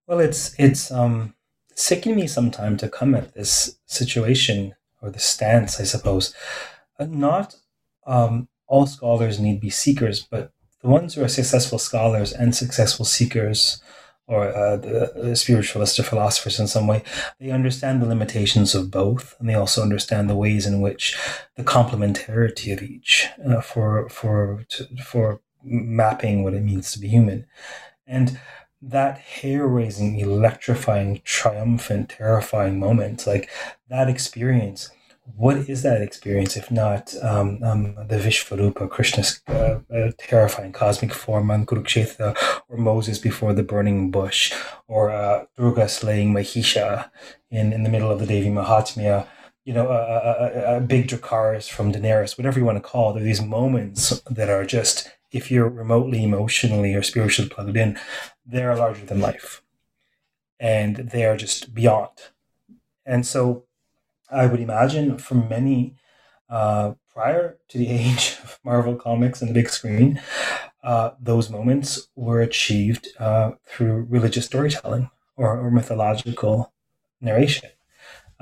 Well, 0.07 0.19
it's 0.19 0.55
it's 0.57 0.91
um, 0.91 1.35
taking 1.75 2.15
me 2.15 2.27
some 2.27 2.51
time 2.51 2.77
to 2.77 2.89
come 2.89 3.13
at 3.15 3.33
this 3.33 3.77
situation 3.85 4.75
or 5.01 5.11
the 5.11 5.19
stance, 5.19 5.79
I 5.79 5.83
suppose. 5.83 6.33
Uh, 6.99 7.05
not 7.05 7.55
um, 8.05 8.49
all 8.69 8.85
scholars 8.85 9.39
need 9.39 9.59
be 9.59 9.69
seekers, 9.69 10.23
but 10.23 10.53
the 10.81 10.87
ones 10.87 11.15
who 11.15 11.23
are 11.23 11.27
successful 11.27 11.79
scholars 11.79 12.31
and 12.31 12.55
successful 12.55 13.03
seekers, 13.03 13.81
or 14.27 14.47
uh, 14.55 14.77
the, 14.77 15.35
spiritualists 15.35 15.99
or 15.99 16.03
philosophers 16.03 16.59
in 16.59 16.67
some 16.67 16.87
way, 16.87 17.03
they 17.39 17.49
understand 17.49 18.01
the 18.01 18.07
limitations 18.07 18.75
of 18.75 18.91
both, 18.91 19.35
and 19.39 19.49
they 19.49 19.55
also 19.55 19.81
understand 19.81 20.29
the 20.29 20.35
ways 20.35 20.65
in 20.65 20.81
which 20.81 21.17
the 21.55 21.63
complementarity 21.63 22.71
of 22.71 22.81
each 22.81 23.27
uh, 23.45 23.59
for 23.59 24.07
for 24.07 24.63
to, 24.69 24.87
for 25.03 25.41
mapping 25.63 26.43
what 26.43 26.53
it 26.53 26.63
means 26.63 26.91
to 26.91 26.99
be 26.99 27.07
human. 27.07 27.45
And 28.07 28.39
that 28.81 29.17
hair 29.17 29.67
raising, 29.67 30.19
electrifying, 30.19 31.21
triumphant, 31.25 32.09
terrifying 32.09 32.79
moment, 32.79 33.27
like 33.27 33.49
that 33.89 34.09
experience, 34.09 34.89
what 35.35 35.57
is 35.57 35.83
that 35.83 36.01
experience 36.01 36.57
if 36.57 36.71
not 36.71 37.13
um, 37.21 37.59
um, 37.63 37.95
the 38.07 38.17
Vishvarupa, 38.17 38.89
Krishna's 38.89 39.41
uh, 39.47 39.79
uh, 39.93 40.11
terrifying 40.17 40.71
cosmic 40.71 41.13
form 41.13 41.51
on 41.51 41.65
Kurukshetra, 41.65 42.35
or 42.67 42.77
Moses 42.77 43.19
before 43.19 43.53
the 43.53 43.63
burning 43.63 44.11
bush, 44.11 44.53
or 44.87 45.09
uh, 45.11 45.45
Durga 45.57 45.87
slaying 45.87 46.33
Mahisha 46.33 47.09
in, 47.49 47.73
in 47.73 47.83
the 47.83 47.89
middle 47.89 48.11
of 48.11 48.19
the 48.19 48.25
Devi 48.25 48.49
Mahatmya? 48.49 49.27
You 49.65 49.73
know, 49.73 49.89
a, 49.89 50.73
a, 50.73 50.77
a 50.77 50.81
big 50.81 51.07
Dracarys 51.07 51.69
from 51.69 51.91
Daenerys, 51.91 52.37
whatever 52.37 52.57
you 52.59 52.65
want 52.65 52.77
to 52.77 52.89
call 52.89 53.11
it. 53.11 53.13
There 53.13 53.21
are 53.21 53.25
these 53.25 53.41
moments 53.41 54.21
that 54.29 54.49
are 54.49 54.65
just, 54.65 55.11
if 55.31 55.51
you're 55.51 55.69
remotely 55.69 56.23
emotionally 56.23 56.95
or 56.95 57.03
spiritually 57.03 57.49
plugged 57.49 57.77
in, 57.77 57.99
they're 58.45 58.75
larger 58.75 59.05
than 59.05 59.19
life. 59.19 59.61
And 60.59 60.95
they 60.95 61.25
are 61.25 61.37
just 61.37 61.73
beyond. 61.73 62.09
And 63.05 63.25
so 63.25 63.65
I 64.31 64.45
would 64.45 64.59
imagine 64.59 65.17
for 65.17 65.35
many 65.35 65.95
uh, 66.49 66.93
prior 67.13 67.57
to 67.69 67.77
the 67.77 67.87
age 67.89 68.37
of 68.43 68.59
Marvel 68.63 68.95
Comics 68.95 69.41
and 69.41 69.49
the 69.49 69.53
big 69.53 69.69
screen, 69.69 70.21
uh, 70.83 71.11
those 71.19 71.49
moments 71.49 72.07
were 72.15 72.41
achieved 72.41 73.09
uh, 73.19 73.51
through 73.65 74.07
religious 74.09 74.45
storytelling 74.45 75.09
or, 75.35 75.59
or 75.59 75.71
mythological 75.71 76.73
narration. 77.21 77.69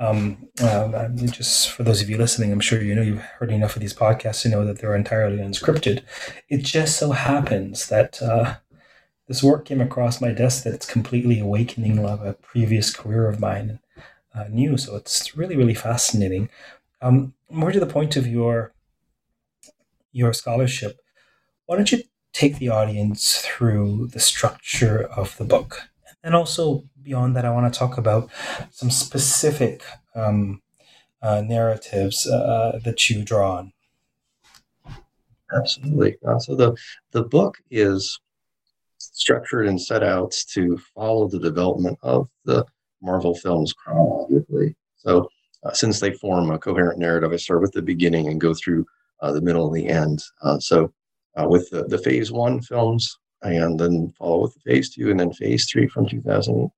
Um, 0.00 0.48
uh, 0.60 1.08
just 1.08 1.70
for 1.70 1.82
those 1.82 2.00
of 2.00 2.08
you 2.08 2.16
listening, 2.18 2.52
I'm 2.52 2.60
sure 2.60 2.80
you 2.80 2.94
know 2.94 3.02
you've 3.02 3.20
heard 3.20 3.50
enough 3.50 3.74
of 3.74 3.82
these 3.82 3.94
podcasts 3.94 4.42
to 4.42 4.48
know 4.48 4.64
that 4.64 4.78
they're 4.78 4.94
entirely 4.94 5.38
unscripted. 5.38 6.02
It 6.48 6.58
just 6.58 6.96
so 6.96 7.10
happens 7.10 7.88
that 7.88 8.22
uh, 8.22 8.56
this 9.26 9.42
work 9.42 9.64
came 9.64 9.80
across 9.80 10.20
my 10.20 10.30
desk 10.30 10.62
that's 10.62 10.86
completely 10.86 11.40
awakening 11.40 12.00
love 12.00 12.24
a 12.24 12.32
previous 12.32 12.94
career 12.94 13.28
of 13.28 13.40
mine 13.40 13.80
uh, 14.34 14.44
new. 14.50 14.76
So 14.76 14.96
it's 14.96 15.36
really, 15.36 15.56
really 15.56 15.74
fascinating. 15.74 16.48
Um, 17.00 17.34
more 17.50 17.72
to 17.72 17.80
the 17.80 17.86
point 17.86 18.16
of 18.16 18.26
your 18.26 18.72
your 20.12 20.32
scholarship, 20.32 21.00
why 21.66 21.76
don't 21.76 21.92
you 21.92 22.02
take 22.32 22.58
the 22.58 22.68
audience 22.68 23.42
through 23.42 24.08
the 24.08 24.20
structure 24.20 25.02
of 25.16 25.36
the 25.36 25.44
book, 25.44 25.88
and 26.22 26.34
also 26.34 26.84
beyond 27.02 27.36
that, 27.36 27.44
I 27.44 27.50
want 27.50 27.72
to 27.72 27.78
talk 27.78 27.96
about 27.98 28.30
some 28.70 28.90
specific 28.90 29.82
um, 30.14 30.60
uh, 31.22 31.40
narratives 31.40 32.26
uh, 32.26 32.80
that 32.84 33.08
you 33.08 33.24
draw 33.24 33.58
on. 33.58 33.72
Absolutely. 35.56 36.16
Uh, 36.26 36.38
so 36.38 36.54
the 36.54 36.76
the 37.12 37.22
book 37.22 37.56
is 37.70 38.18
structured 38.98 39.66
and 39.66 39.80
set 39.80 40.02
out 40.02 40.32
to 40.48 40.78
follow 40.94 41.28
the 41.28 41.38
development 41.38 41.98
of 42.02 42.28
the 42.44 42.64
Marvel 43.02 43.34
films 43.34 43.72
chronologically. 43.72 44.76
So, 44.96 45.28
uh, 45.64 45.72
since 45.72 45.98
they 46.00 46.12
form 46.12 46.50
a 46.50 46.58
coherent 46.58 46.98
narrative, 46.98 47.32
I 47.32 47.36
start 47.36 47.60
with 47.60 47.72
the 47.72 47.82
beginning 47.82 48.28
and 48.28 48.40
go 48.40 48.54
through 48.54 48.86
uh, 49.20 49.32
the 49.32 49.40
middle 49.40 49.66
and 49.66 49.76
the 49.76 49.88
end. 49.88 50.22
Uh, 50.42 50.58
so, 50.58 50.92
uh, 51.36 51.46
with 51.48 51.68
the, 51.70 51.84
the 51.84 51.98
phase 51.98 52.30
one 52.30 52.60
films, 52.60 53.18
and 53.42 53.78
then 53.78 54.12
follow 54.18 54.42
with 54.42 54.56
phase 54.64 54.90
two, 54.90 55.10
and 55.10 55.20
then 55.20 55.32
phase 55.32 55.68
three 55.70 55.86
from 55.88 56.08
2000 56.08 56.70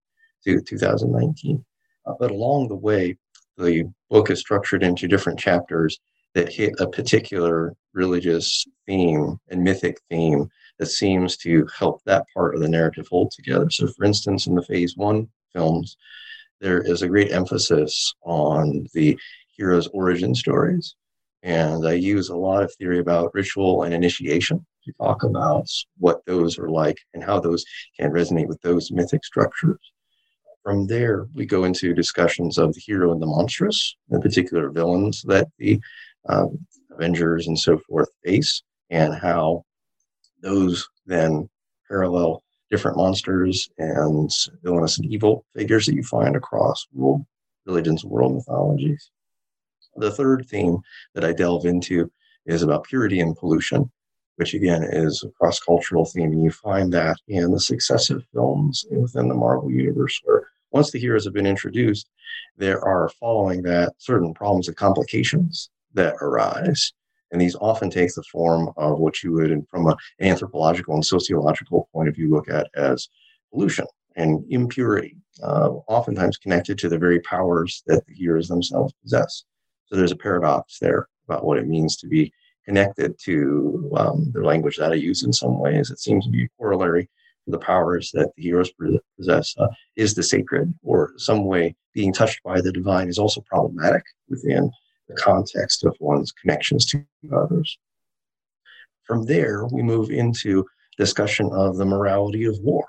to 0.45 0.61
2019. 0.61 1.65
Uh, 2.07 2.15
but 2.19 2.31
along 2.31 2.69
the 2.69 2.77
way, 2.77 3.17
the 3.57 3.91
book 4.09 4.31
is 4.31 4.41
structured 4.41 4.83
into 4.83 5.09
different 5.09 5.39
chapters 5.39 5.99
that 6.35 6.53
hit 6.53 6.73
a 6.79 6.89
particular 6.89 7.75
religious 7.93 8.65
theme 8.87 9.39
and 9.49 9.63
mythic 9.63 10.01
theme 10.09 10.49
that 10.79 10.87
seems 10.87 11.37
to 11.37 11.67
help 11.77 12.03
that 12.05 12.25
part 12.35 12.55
of 12.55 12.61
the 12.61 12.69
narrative 12.69 13.07
hold 13.11 13.31
together. 13.33 13.69
So, 13.71 13.89
for 13.89 14.05
instance, 14.05 14.47
in 14.47 14.55
the 14.55 14.63
phase 14.63 14.97
one 14.97 15.29
films, 15.53 15.97
there 16.61 16.81
is 16.81 17.03
a 17.03 17.09
great 17.09 17.33
emphasis 17.33 18.15
on 18.23 18.87
the 18.95 19.19
hero's 19.57 19.89
origin 19.89 20.35
stories. 20.35 20.95
And 21.43 21.87
I 21.87 21.95
use 21.95 22.29
a 22.29 22.37
lot 22.37 22.63
of 22.63 22.75
theory 22.75 22.99
about 22.99 23.35
ritual 23.35 23.85
and 23.85 23.95
initiation 23.95 24.65
to 24.85 24.93
talk 25.01 25.23
about 25.23 25.67
what 25.99 26.25
those 26.27 26.59
are 26.59 26.69
like 26.69 26.99
and 27.15 27.25
how 27.25 27.41
those 27.41 27.65
can 27.99 28.11
resonate 28.11 28.49
with 28.49 28.61
those 28.61 28.91
mythic 28.91 29.25
structures. 29.25 29.81
From 30.63 30.87
there, 30.87 31.27
we 31.35 31.47
go 31.47 31.65
into 31.65 31.95
discussions 31.95 32.59
of 32.59 32.75
the 32.75 32.81
hero 32.81 33.13
and 33.13 33.23
the 33.23 33.27
monstrous, 33.27 33.97
the 34.11 34.21
particular 34.21 34.71
villains 34.71 35.23
that 35.27 35.49
the 35.59 35.81
um, 36.29 36.59
Avengers 36.91 37.47
and 37.47 37.59
so 37.59 37.79
forth 37.89 38.11
face, 38.23 38.63
and 38.91 39.15
how 39.15 39.65
those 40.43 40.87
then 41.07 41.49
parallel 41.89 42.43
different 42.71 42.97
monsters 42.97 43.69
and 43.79 44.31
villainous 44.63 44.99
and 44.99 45.11
evil 45.13 45.45
figures 45.55 45.87
that 45.87 45.95
you 45.95 46.03
find 46.03 46.37
across 46.37 46.87
world 46.93 47.25
religions, 47.67 48.03
and 48.03 48.13
world 48.13 48.35
mythologies. 48.35 49.11
The 49.97 50.11
third 50.11 50.47
theme 50.49 50.79
that 51.15 51.25
I 51.25 51.33
delve 51.33 51.67
into 51.67 52.11
is 52.47 52.63
about 52.63 52.85
purity 52.85 53.21
and 53.21 53.37
pollution, 53.37 53.91
which 54.37 54.55
again 54.55 54.83
is 54.83 55.23
a 55.23 55.31
cross 55.31 55.61
cultural 55.61 56.05
theme. 56.05 56.33
And 56.33 56.43
you 56.43 56.51
find 56.51 56.93
that 56.93 57.17
in 57.29 57.51
the 57.51 57.61
successive 57.61 58.25
films 58.33 58.85
within 58.91 59.29
the 59.29 59.35
Marvel 59.35 59.71
Universe, 59.71 60.19
where 60.25 60.49
once 60.71 60.91
the 60.91 61.01
heroes 61.01 61.25
have 61.25 61.35
been 61.35 61.47
introduced, 61.47 62.09
there 62.57 62.83
are 62.85 63.11
following 63.21 63.63
that 63.63 63.93
certain 63.99 64.33
problems 64.33 64.69
and 64.69 64.77
complications 64.77 65.71
that 65.95 66.15
arise. 66.21 66.93
And 67.33 67.41
these 67.41 67.57
often 67.57 67.91
take 67.91 68.15
the 68.15 68.23
form 68.25 68.71
of 68.77 68.99
what 68.99 69.23
you 69.23 69.33
would, 69.33 69.67
from 69.71 69.87
an 69.87 69.97
anthropological 70.21 70.95
and 70.95 71.05
sociological 71.05 71.89
point 71.93 72.09
of 72.09 72.15
view, 72.15 72.31
look 72.31 72.49
at 72.49 72.69
as 72.75 73.09
pollution 73.53 73.87
and 74.17 74.45
impurity, 74.51 75.17
uh, 75.43 75.71
oftentimes 75.89 76.37
connected 76.37 76.79
to 76.79 76.89
the 76.89 76.99
very 76.99 77.21
powers 77.21 77.83
that 77.87 78.05
the 78.07 78.15
heroes 78.15 78.49
themselves 78.49 78.93
possess. 79.03 79.45
So 79.87 79.97
there's 79.97 80.13
a 80.13 80.17
paradox 80.17 80.79
there 80.79 81.09
about 81.29 81.45
what 81.45 81.59
it 81.59 81.67
means 81.67 81.97
to 81.99 82.09
be 82.09 82.33
connected 82.65 83.19
to 83.19 83.91
um, 83.97 84.31
the 84.33 84.43
language 84.43 84.77
that 84.77 84.93
I 84.93 84.97
use 84.97 85.25
in 85.25 85.33
some 85.33 85.59
ways. 85.59 85.91
It 85.91 86.01
seems 86.01 86.25
to 86.25 86.31
be 86.31 86.49
corollary 86.59 87.09
to 87.45 87.51
the 87.51 87.59
powers 87.59 88.11
that 88.13 88.31
the 88.37 88.43
heroes 88.43 88.71
possess. 89.17 89.55
Uh, 89.57 89.69
is 89.97 90.15
the 90.15 90.23
sacred 90.23 90.73
or 90.83 91.13
some 91.17 91.45
way 91.45 91.75
being 91.95 92.13
touched 92.13 92.43
by 92.43 92.61
the 92.61 92.73
divine 92.73 93.09
is 93.09 93.19
also 93.19 93.41
problematic 93.43 94.03
within 94.29 94.71
the 95.11 95.21
context 95.21 95.85
of 95.85 95.97
one's 96.01 96.33
connections 96.33 96.87
to 96.87 97.05
others. 97.35 97.79
From 99.05 99.27
there, 99.27 99.67
we 99.67 99.83
move 99.83 100.11
into 100.11 100.67
discussion 100.97 101.51
of 101.53 101.77
the 101.77 101.85
morality 101.85 102.45
of 102.45 102.59
war, 102.61 102.87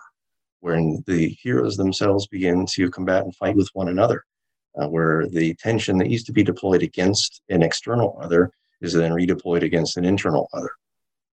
when 0.60 1.04
the 1.08 1.30
heroes 1.42 1.78
themselves 1.78 2.28
begin 2.28 2.66
to 2.68 2.92
combat 2.92 3.24
and 3.24 3.36
fight 3.36 3.56
with 3.56 3.70
one 3.74 3.88
another, 3.88 4.24
uh, 4.80 4.88
where 4.88 5.28
the 5.28 5.56
tension 5.56 5.98
that 5.98 6.10
used 6.10 6.28
to 6.28 6.34
be 6.34 6.44
deployed 6.44 6.84
against 6.84 7.42
an 7.50 7.64
external 7.64 8.18
other 8.22 8.52
is 8.82 8.94
then 8.94 9.12
redeployed 9.12 9.64
against 9.64 9.98
an 9.98 10.06
internal 10.06 10.48
other. 10.54 10.72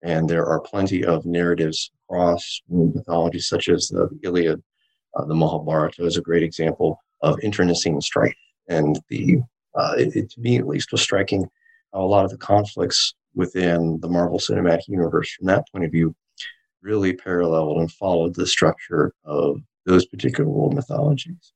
And 0.04 0.28
there 0.28 0.48
are 0.48 0.60
plenty 0.60 1.06
of 1.06 1.26
narratives 1.26 1.92
across 2.06 2.62
mythology, 2.68 3.40
such 3.40 3.70
as 3.70 3.88
the 3.88 4.10
Iliad, 4.24 4.62
uh, 5.16 5.26
the 5.26 5.36
Mahabharata 5.36 6.04
is 6.06 6.18
a 6.18 6.22
great 6.22 6.44
example 6.44 7.00
of 7.22 7.40
internecine 7.44 8.02
strife 8.02 8.34
and 8.68 9.00
the 9.10 9.42
uh, 9.76 9.96
it, 9.98 10.16
it, 10.16 10.30
to 10.32 10.40
me 10.42 10.58
at 10.58 10.68
least 10.68 10.92
was 10.92 11.02
striking 11.02 11.48
how 11.94 12.02
a 12.02 12.06
lot 12.06 12.26
of 12.26 12.32
the 12.32 12.38
conflicts 12.38 13.14
within 13.34 14.00
the 14.02 14.10
Marvel 14.10 14.40
Cinematic 14.40 14.88
Universe, 14.88 15.34
from 15.34 15.48
that 15.48 15.66
point 15.72 15.86
of 15.86 15.92
view, 15.92 16.16
really 16.82 17.14
paralleled 17.14 17.78
and 17.78 17.92
followed 17.92 18.36
the 18.36 18.48
structure 18.48 19.14
of 19.24 19.62
those 19.86 20.06
particular 20.06 20.50
world 20.50 20.74
mythologies. 20.74 21.54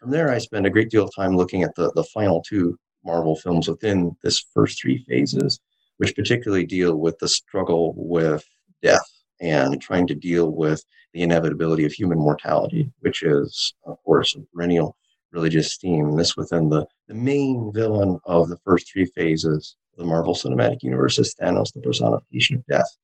From 0.00 0.10
there, 0.10 0.30
I 0.30 0.38
spend 0.38 0.66
a 0.66 0.70
great 0.70 0.90
deal 0.90 1.04
of 1.04 1.14
time 1.14 1.36
looking 1.36 1.62
at 1.62 1.74
the, 1.74 1.92
the 1.92 2.04
final 2.04 2.42
two 2.42 2.78
Marvel 3.04 3.36
films 3.36 3.68
within 3.68 4.16
this 4.22 4.44
first 4.52 4.80
three 4.80 5.04
phases, 5.08 5.60
which 5.98 6.14
particularly 6.14 6.66
deal 6.66 6.96
with 6.96 7.18
the 7.18 7.28
struggle 7.28 7.94
with 7.96 8.44
death 8.82 9.08
and 9.40 9.80
trying 9.80 10.06
to 10.06 10.14
deal 10.14 10.50
with 10.50 10.84
the 11.12 11.22
inevitability 11.22 11.84
of 11.84 11.92
human 11.92 12.18
mortality, 12.18 12.90
which 13.00 13.22
is, 13.22 13.74
of 13.84 13.96
course, 14.04 14.34
a 14.34 14.40
perennial 14.54 14.96
religious 15.32 15.76
theme. 15.76 16.16
This 16.16 16.36
within 16.36 16.68
the, 16.68 16.86
the 17.08 17.14
main 17.14 17.72
villain 17.72 18.18
of 18.24 18.48
the 18.48 18.58
first 18.58 18.90
three 18.90 19.06
phases 19.06 19.76
of 19.92 19.98
the 19.98 20.08
Marvel 20.08 20.34
Cinematic 20.34 20.82
Universe 20.82 21.18
is 21.18 21.34
Thanos, 21.34 21.72
the 21.72 21.80
personification 21.80 22.56
of 22.56 22.66
death. 22.66 22.96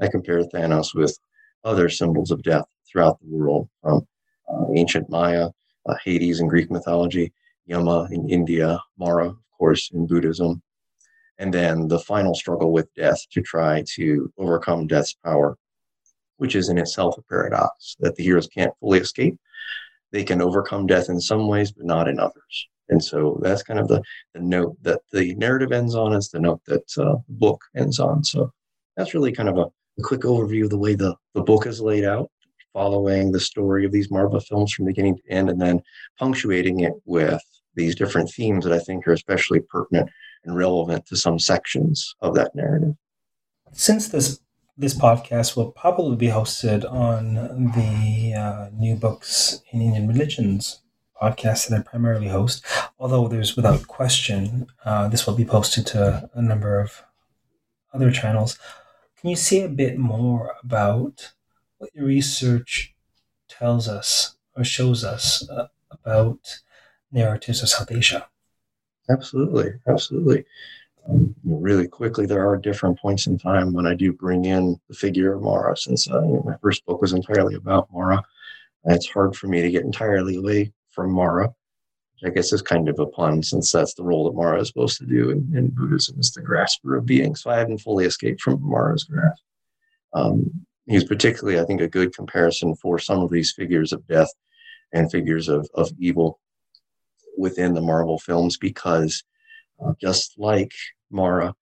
I 0.00 0.08
compare 0.08 0.42
Thanos 0.42 0.94
with 0.94 1.18
other 1.64 1.88
symbols 1.88 2.30
of 2.30 2.42
death 2.42 2.66
throughout 2.90 3.18
the 3.20 3.26
world, 3.28 3.68
from 3.82 4.06
uh, 4.48 4.66
ancient 4.74 5.08
Maya, 5.08 5.48
uh, 5.86 5.94
Hades 6.04 6.40
in 6.40 6.48
Greek 6.48 6.70
mythology, 6.70 7.32
Yama 7.66 8.08
in 8.10 8.28
India, 8.28 8.80
Mara, 8.98 9.28
of 9.28 9.38
course, 9.58 9.90
in 9.92 10.06
Buddhism, 10.06 10.62
and 11.38 11.52
then 11.52 11.88
the 11.88 11.98
final 11.98 12.34
struggle 12.34 12.72
with 12.72 12.92
death 12.94 13.20
to 13.30 13.42
try 13.42 13.82
to 13.94 14.32
overcome 14.38 14.86
death's 14.86 15.14
power, 15.24 15.56
which 16.36 16.54
is 16.54 16.68
in 16.68 16.78
itself 16.78 17.16
a 17.18 17.22
paradox 17.22 17.96
that 18.00 18.14
the 18.16 18.22
heroes 18.22 18.46
can't 18.46 18.74
fully 18.80 19.00
escape, 19.00 19.38
they 20.14 20.22
can 20.22 20.40
overcome 20.40 20.86
death 20.86 21.08
in 21.08 21.20
some 21.20 21.48
ways, 21.48 21.72
but 21.72 21.84
not 21.84 22.06
in 22.06 22.20
others. 22.20 22.68
And 22.88 23.02
so 23.02 23.40
that's 23.42 23.64
kind 23.64 23.80
of 23.80 23.88
the, 23.88 24.00
the 24.32 24.40
note 24.40 24.76
that 24.82 25.00
the 25.10 25.34
narrative 25.34 25.72
ends 25.72 25.96
on, 25.96 26.12
is 26.12 26.28
the 26.28 26.38
note 26.38 26.60
that 26.68 26.84
uh, 26.96 27.16
the 27.26 27.34
book 27.34 27.60
ends 27.76 27.98
on. 27.98 28.22
So 28.22 28.52
that's 28.96 29.12
really 29.12 29.32
kind 29.32 29.48
of 29.48 29.58
a, 29.58 29.62
a, 29.62 30.02
quick 30.02 30.20
overview 30.20 30.64
of 30.64 30.70
the 30.70 30.78
way 30.78 30.94
the, 30.94 31.16
the 31.34 31.42
book 31.42 31.66
is 31.66 31.80
laid 31.80 32.04
out 32.04 32.30
following 32.72 33.32
the 33.32 33.40
story 33.40 33.84
of 33.84 33.90
these 33.90 34.08
Marvel 34.08 34.38
films 34.38 34.72
from 34.72 34.84
beginning 34.84 35.16
to 35.16 35.22
end 35.30 35.50
and 35.50 35.60
then 35.60 35.82
punctuating 36.16 36.80
it 36.80 36.92
with 37.06 37.42
these 37.74 37.96
different 37.96 38.30
themes 38.30 38.64
that 38.64 38.72
I 38.72 38.78
think 38.78 39.08
are 39.08 39.12
especially 39.12 39.60
pertinent 39.68 40.08
and 40.44 40.56
relevant 40.56 41.06
to 41.06 41.16
some 41.16 41.40
sections 41.40 42.14
of 42.20 42.36
that 42.36 42.54
narrative. 42.54 42.94
Since 43.72 44.08
this 44.08 44.38
this 44.76 44.94
podcast 44.94 45.56
will 45.56 45.70
probably 45.70 46.16
be 46.16 46.26
hosted 46.28 46.90
on 46.90 47.34
the 47.74 48.34
uh, 48.34 48.70
New 48.72 48.96
Books 48.96 49.62
in 49.70 49.80
Indian 49.80 50.08
Religions 50.08 50.80
podcast 51.20 51.68
that 51.68 51.78
I 51.78 51.82
primarily 51.82 52.28
host, 52.28 52.64
although 52.98 53.28
there's 53.28 53.54
without 53.54 53.86
question 53.86 54.66
uh, 54.84 55.08
this 55.08 55.26
will 55.26 55.34
be 55.36 55.44
posted 55.44 55.86
to 55.88 56.28
a 56.34 56.42
number 56.42 56.80
of 56.80 57.04
other 57.92 58.10
channels. 58.10 58.58
Can 59.20 59.30
you 59.30 59.36
say 59.36 59.62
a 59.62 59.68
bit 59.68 59.96
more 59.96 60.56
about 60.62 61.32
what 61.78 61.94
your 61.94 62.06
research 62.06 62.94
tells 63.48 63.86
us 63.88 64.36
or 64.56 64.64
shows 64.64 65.04
us 65.04 65.48
uh, 65.48 65.68
about 65.90 66.62
narratives 67.12 67.62
of 67.62 67.68
South 67.68 67.92
Asia? 67.92 68.26
Absolutely, 69.08 69.74
absolutely. 69.86 70.44
Really 71.44 71.86
quickly, 71.86 72.24
there 72.24 72.48
are 72.48 72.56
different 72.56 72.98
points 72.98 73.26
in 73.26 73.38
time 73.38 73.72
when 73.72 73.86
I 73.86 73.94
do 73.94 74.12
bring 74.12 74.46
in 74.46 74.80
the 74.88 74.94
figure 74.94 75.34
of 75.34 75.42
Mara, 75.42 75.76
since 75.76 76.08
uh, 76.08 76.22
my 76.44 76.56
first 76.62 76.84
book 76.86 77.00
was 77.02 77.12
entirely 77.12 77.54
about 77.54 77.88
Mara. 77.92 78.22
It's 78.84 79.08
hard 79.08 79.36
for 79.36 79.46
me 79.46 79.60
to 79.60 79.70
get 79.70 79.84
entirely 79.84 80.36
away 80.36 80.72
from 80.90 81.12
Mara, 81.12 81.48
which 81.48 82.30
I 82.30 82.34
guess 82.34 82.52
is 82.52 82.62
kind 82.62 82.88
of 82.88 82.98
a 82.98 83.06
pun, 83.06 83.42
since 83.42 83.70
that's 83.70 83.94
the 83.94 84.02
role 84.02 84.24
that 84.24 84.36
Mara 84.36 84.60
is 84.60 84.68
supposed 84.68 84.98
to 84.98 85.06
do 85.06 85.30
in, 85.30 85.52
in 85.54 85.68
Buddhism, 85.68 86.18
is 86.18 86.32
the 86.32 86.42
grasper 86.42 86.96
of 86.96 87.06
being. 87.06 87.34
So 87.34 87.50
I 87.50 87.58
haven't 87.58 87.78
fully 87.78 88.06
escaped 88.06 88.40
from 88.40 88.60
Mara's 88.62 89.04
grasp. 89.04 89.42
Um, 90.14 90.66
he's 90.86 91.04
particularly, 91.04 91.60
I 91.60 91.64
think, 91.64 91.80
a 91.80 91.88
good 91.88 92.14
comparison 92.14 92.74
for 92.76 92.98
some 92.98 93.20
of 93.20 93.30
these 93.30 93.52
figures 93.52 93.92
of 93.92 94.06
death 94.06 94.32
and 94.92 95.10
figures 95.10 95.48
of, 95.48 95.68
of 95.74 95.90
evil 95.98 96.40
within 97.36 97.74
the 97.74 97.82
Marvel 97.82 98.18
films 98.18 98.56
because 98.56 99.22
just 100.00 100.34
like 100.38 100.72
Mara, 101.10 101.54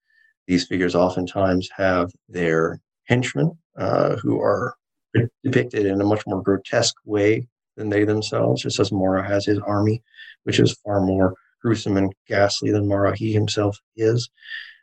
these 0.47 0.67
figures 0.67 0.95
oftentimes 0.95 1.69
have 1.77 2.11
their 2.29 2.81
henchmen 3.05 3.57
uh, 3.77 4.17
who 4.17 4.41
are 4.41 4.75
depicted 5.43 5.87
in 5.87 6.01
a 6.01 6.05
much 6.05 6.23
more 6.27 6.43
grotesque 6.43 6.97
way 7.05 7.47
than 7.77 7.89
they 7.89 8.05
themselves, 8.05 8.63
just 8.63 8.81
as 8.81 8.93
Mara 8.93 9.27
has 9.27 9.47
his 9.47 9.59
army, 9.61 10.03
which 10.45 10.59
is 10.59 10.79
far 10.85 11.01
more 11.01 11.35
gruesome 11.61 11.97
and 11.97 12.13
ghastly 12.29 12.71
than 12.71 12.89
Mara 12.89 13.17
he 13.17 13.33
himself 13.33 13.79
is. 13.97 14.29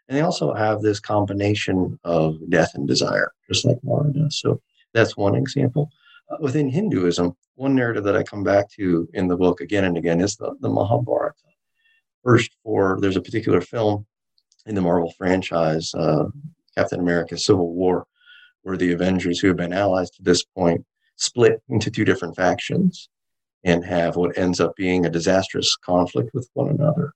And 0.08 0.18
they 0.18 0.22
also 0.22 0.54
have 0.54 0.82
this 0.82 1.00
combination 1.00 2.00
of 2.04 2.38
death 2.50 2.72
and 2.74 2.88
desire, 2.88 3.32
just 3.48 3.66
like 3.66 3.78
Mara 3.84 4.12
does. 4.12 4.40
So 4.40 4.62
that's 4.94 5.18
one 5.18 5.36
example. 5.36 5.90
Uh, 6.32 6.38
within 6.40 6.70
Hinduism, 6.70 7.36
one 7.56 7.76
narrative 7.76 8.04
that 8.06 8.16
I 8.16 8.24
come 8.24 8.44
back 8.44 8.70
to 8.72 9.08
in 9.14 9.28
the 9.28 9.38
book 9.38 9.62
again 9.62 9.84
and 9.84 9.98
again 9.98 10.22
is 10.22 10.36
the, 10.36 10.56
the 10.62 10.70
Mahabharata. 10.70 11.36
First, 12.24 12.52
for 12.64 12.98
there's 13.02 13.18
a 13.18 13.22
particular 13.22 13.62
film 13.62 14.06
in 14.66 14.76
the 14.76 14.82
Marvel 14.82 15.14
franchise, 15.18 15.94
uh, 15.96 16.26
Captain 16.78 17.00
America 17.00 17.38
Civil 17.38 17.74
War, 17.74 18.06
where 18.62 18.78
the 18.78 18.92
Avengers, 18.92 19.40
who 19.40 19.48
have 19.48 19.58
been 19.58 19.74
allies 19.74 20.10
to 20.12 20.24
this 20.24 20.44
point, 20.44 20.86
split 21.16 21.62
into 21.70 21.90
two 21.92 22.06
different 22.06 22.36
factions 22.36 23.10
and 23.64 23.84
have 23.84 24.16
what 24.16 24.38
ends 24.38 24.60
up 24.60 24.76
being 24.76 25.06
a 25.06 25.10
disastrous 25.10 25.76
conflict 25.76 26.30
with 26.34 26.50
one 26.54 26.70
another. 26.70 27.14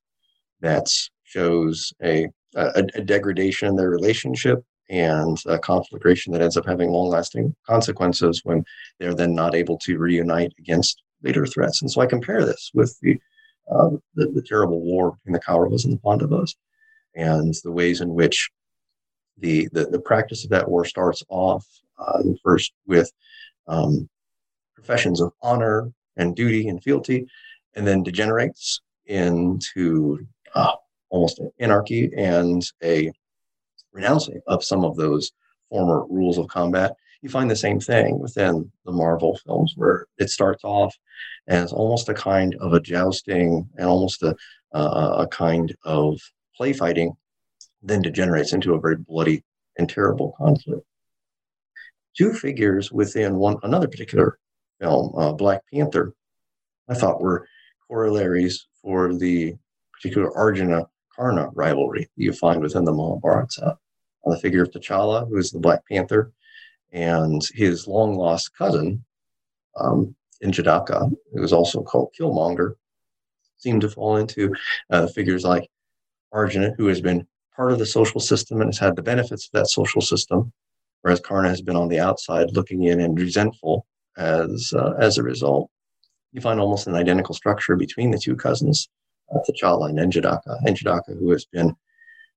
That 0.62 0.88
shows 1.24 1.94
a, 2.04 2.28
a, 2.56 2.86
a 2.96 3.02
degradation 3.02 3.68
in 3.70 3.76
their 3.76 3.90
relationship 3.90 4.64
and 4.90 5.38
a 5.48 5.58
conflagration 5.58 6.34
that 6.34 6.42
ends 6.42 6.58
up 6.58 6.66
having 6.66 6.92
long 6.92 7.10
lasting 7.10 7.56
consequences 7.66 8.42
when 8.44 8.64
they're 9.00 9.16
then 9.16 9.34
not 9.34 9.56
able 9.56 9.78
to 9.80 9.98
reunite 9.98 10.54
against 10.60 11.02
later 11.22 11.46
threats. 11.46 11.82
And 11.82 11.90
so 11.90 12.02
I 12.02 12.06
compare 12.06 12.46
this 12.46 12.72
with 12.74 12.98
the, 13.02 13.18
uh, 13.72 13.90
the, 14.16 14.28
the, 14.28 14.42
terrible 14.42 14.82
war 14.82 15.12
between 15.12 15.34
the 15.34 15.40
Kauravas 15.40 15.86
and 15.86 15.94
the 15.94 16.00
Pandavas 16.00 16.56
and 17.16 17.54
the 17.64 17.72
ways 17.72 18.02
in 18.02 18.14
which 18.14 18.50
the, 19.38 19.68
the, 19.72 19.86
the 19.86 20.00
practice 20.00 20.44
of 20.44 20.50
that 20.52 20.70
war 20.70 20.86
starts 20.86 21.24
off 21.30 21.66
uh, 21.98 22.24
first 22.44 22.74
with 22.86 23.12
um, 23.68 24.10
professions 24.76 25.22
of 25.22 25.32
honor 25.42 25.92
and 26.18 26.36
duty 26.36 26.68
and 26.68 26.84
fealty, 26.84 27.26
and 27.76 27.88
then 27.88 28.04
degenerates 28.04 28.82
into 29.06 30.20
uh, 30.56 30.74
almost 31.10 31.40
anarchy 31.60 32.12
and 32.16 32.64
a 32.84 33.12
renouncing 33.92 34.42
of 34.48 34.64
some 34.64 34.84
of 34.84 34.96
those 34.96 35.32
former 35.70 36.06
rules 36.08 36.38
of 36.38 36.48
combat. 36.48 36.96
You 37.24 37.30
find 37.30 37.50
the 37.50 37.56
same 37.56 37.80
thing 37.80 38.20
within 38.20 38.70
the 38.86 38.92
Marvel 38.92 39.40
films, 39.46 39.76
where 39.78 40.08
it 40.18 40.30
starts 40.30 40.66
off 40.66 40.94
as 41.48 41.72
almost 41.72 42.10
a 42.10 42.14
kind 42.14 42.54
of 42.60 42.74
a 42.74 42.82
jousting 42.82 43.70
and 43.78 43.88
almost 43.88 44.22
a, 44.24 44.36
uh, 44.74 45.16
a 45.20 45.28
kind 45.28 45.74
of 45.86 46.20
play 46.58 46.74
fighting, 46.74 47.14
then 47.82 48.02
degenerates 48.02 48.52
into 48.52 48.74
a 48.74 48.80
very 48.80 48.98
bloody 48.98 49.42
and 49.78 49.90
terrible 49.90 50.36
conflict. 50.38 50.86
Two 52.18 52.34
figures 52.34 52.92
within 52.92 53.36
one 53.36 53.56
another 53.64 53.88
particular 53.88 54.38
film, 54.82 55.16
uh, 55.18 55.32
Black 55.32 55.62
Panther, 55.74 56.14
I 56.90 56.94
thought 56.94 57.22
were 57.22 57.48
corollaries 57.88 58.68
for 58.82 59.14
the 59.14 59.56
particular 59.94 60.38
Arjuna 60.38 60.88
Karna 61.16 61.52
rivalry 61.54 62.10
you 62.18 62.34
find 62.34 62.62
within 62.62 62.84
the 62.84 62.92
Mahabharata 62.92 63.78
on 64.26 64.34
the 64.34 64.40
figure 64.40 64.64
of 64.64 64.72
T'Challa, 64.72 65.30
who 65.30 65.38
is 65.38 65.52
the 65.52 65.60
Black 65.60 65.88
Panther, 65.88 66.34
and 66.94 67.42
his 67.54 67.88
long 67.88 68.16
lost 68.16 68.56
cousin, 68.56 69.04
um, 69.76 70.16
N'Jadaka, 70.44 71.12
who 71.34 71.44
is 71.44 71.52
also 71.52 71.82
called 71.82 72.14
Killmonger, 72.18 72.76
seem 73.58 73.80
to 73.80 73.90
fall 73.90 74.18
into 74.18 74.54
uh, 74.92 75.08
figures 75.08 75.44
like 75.44 75.68
Arjuna, 76.32 76.76
who 76.78 76.88
has 76.88 77.02
been 77.02 77.28
part 77.56 77.72
of 77.72 77.80
the 77.80 77.86
social 77.86 78.20
system 78.20 78.62
and 78.62 78.70
has 78.70 78.78
had 78.78 78.96
the 78.96 79.02
benefits 79.02 79.46
of 79.46 79.52
that 79.54 79.68
social 79.68 80.02
system, 80.02 80.52
whereas 81.02 81.20
Karna 81.20 81.50
has 81.50 81.62
been 81.62 81.76
on 81.76 81.88
the 81.88 82.00
outside 82.00 82.52
looking 82.52 82.84
in 82.84 83.02
and 83.02 83.18
resentful 83.18 83.86
as, 84.18 84.74
uh, 84.76 84.94
as 85.00 85.18
a 85.18 85.24
result. 85.24 85.70
You 86.32 86.42
find 86.42 86.60
almost 86.60 86.88
an 86.88 86.96
identical 86.96 87.36
structure 87.36 87.76
between 87.76 88.12
the 88.12 88.18
two 88.18 88.36
cousins, 88.36 88.90
uh, 89.34 89.40
T'Challa 89.48 89.90
and 89.90 89.98
N'Jadaka. 89.98 90.62
N'Jadaka, 90.64 91.18
who 91.18 91.32
has 91.32 91.46
been 91.46 91.76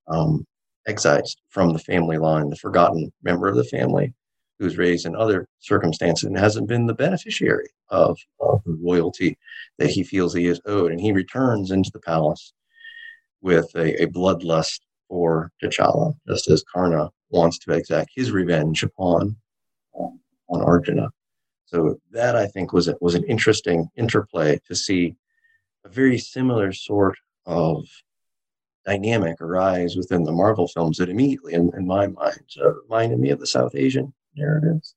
um, 0.07 0.47
excised 0.87 1.41
from 1.49 1.73
the 1.73 1.79
family 1.79 2.19
line, 2.19 2.49
the 2.49 2.57
forgotten 2.57 3.13
member 3.23 3.49
of 3.49 3.57
the 3.57 3.65
family 3.65 4.15
who's 4.59 4.79
raised 4.79 5.07
in 5.07 5.15
other 5.15 5.47
circumstances 5.59 6.25
and 6.25 6.39
hasn't 6.39 6.69
been 6.69 6.87
the 6.87 6.95
beneficiary 6.95 7.69
of, 7.89 8.19
of 8.41 8.63
the 8.65 8.79
royalty 8.83 9.37
that 9.79 9.91
he 9.91 10.03
feels 10.03 10.33
he 10.33 10.47
is 10.47 10.61
owed. 10.67 10.93
And 10.93 11.01
he 11.01 11.13
returns 11.13 11.71
into 11.71 11.91
the 11.93 12.01
palace 12.01 12.53
with 13.43 13.71
a, 13.75 14.03
a 14.03 14.07
bloodlust 14.07 14.81
for 15.09 15.53
T'Challa, 15.63 16.15
just 16.27 16.51
as 16.51 16.65
Karna 16.73 17.11
wants 17.31 17.59
to 17.59 17.73
exact 17.73 18.11
his 18.15 18.31
revenge 18.31 18.83
upon 18.83 19.37
on 19.95 20.63
Arjuna. 20.63 21.11
So 21.67 21.99
that 22.13 22.37
I 22.37 22.47
think 22.47 22.73
was 22.73 22.89
was 23.01 23.15
an 23.15 23.25
interesting 23.25 23.89
interplay 23.97 24.61
to 24.69 24.75
see 24.75 25.15
a 25.85 25.89
very 25.89 26.19
similar 26.19 26.73
sort 26.73 27.19
of 27.45 27.85
dynamic 28.85 29.41
arise 29.41 29.97
within 29.97 30.23
the 30.23 30.33
Marvel 30.33 30.69
films 30.69 30.99
that 30.99 31.09
immediately, 31.09 31.55
in, 31.55 31.73
in 31.77 31.87
my 31.87 32.07
mind, 32.07 32.47
uh, 32.63 32.73
reminded 32.83 33.19
me 33.19 33.31
of 33.31 33.41
the 33.41 33.47
South 33.47 33.75
Asian 33.75 34.15
narratives. 34.37 34.95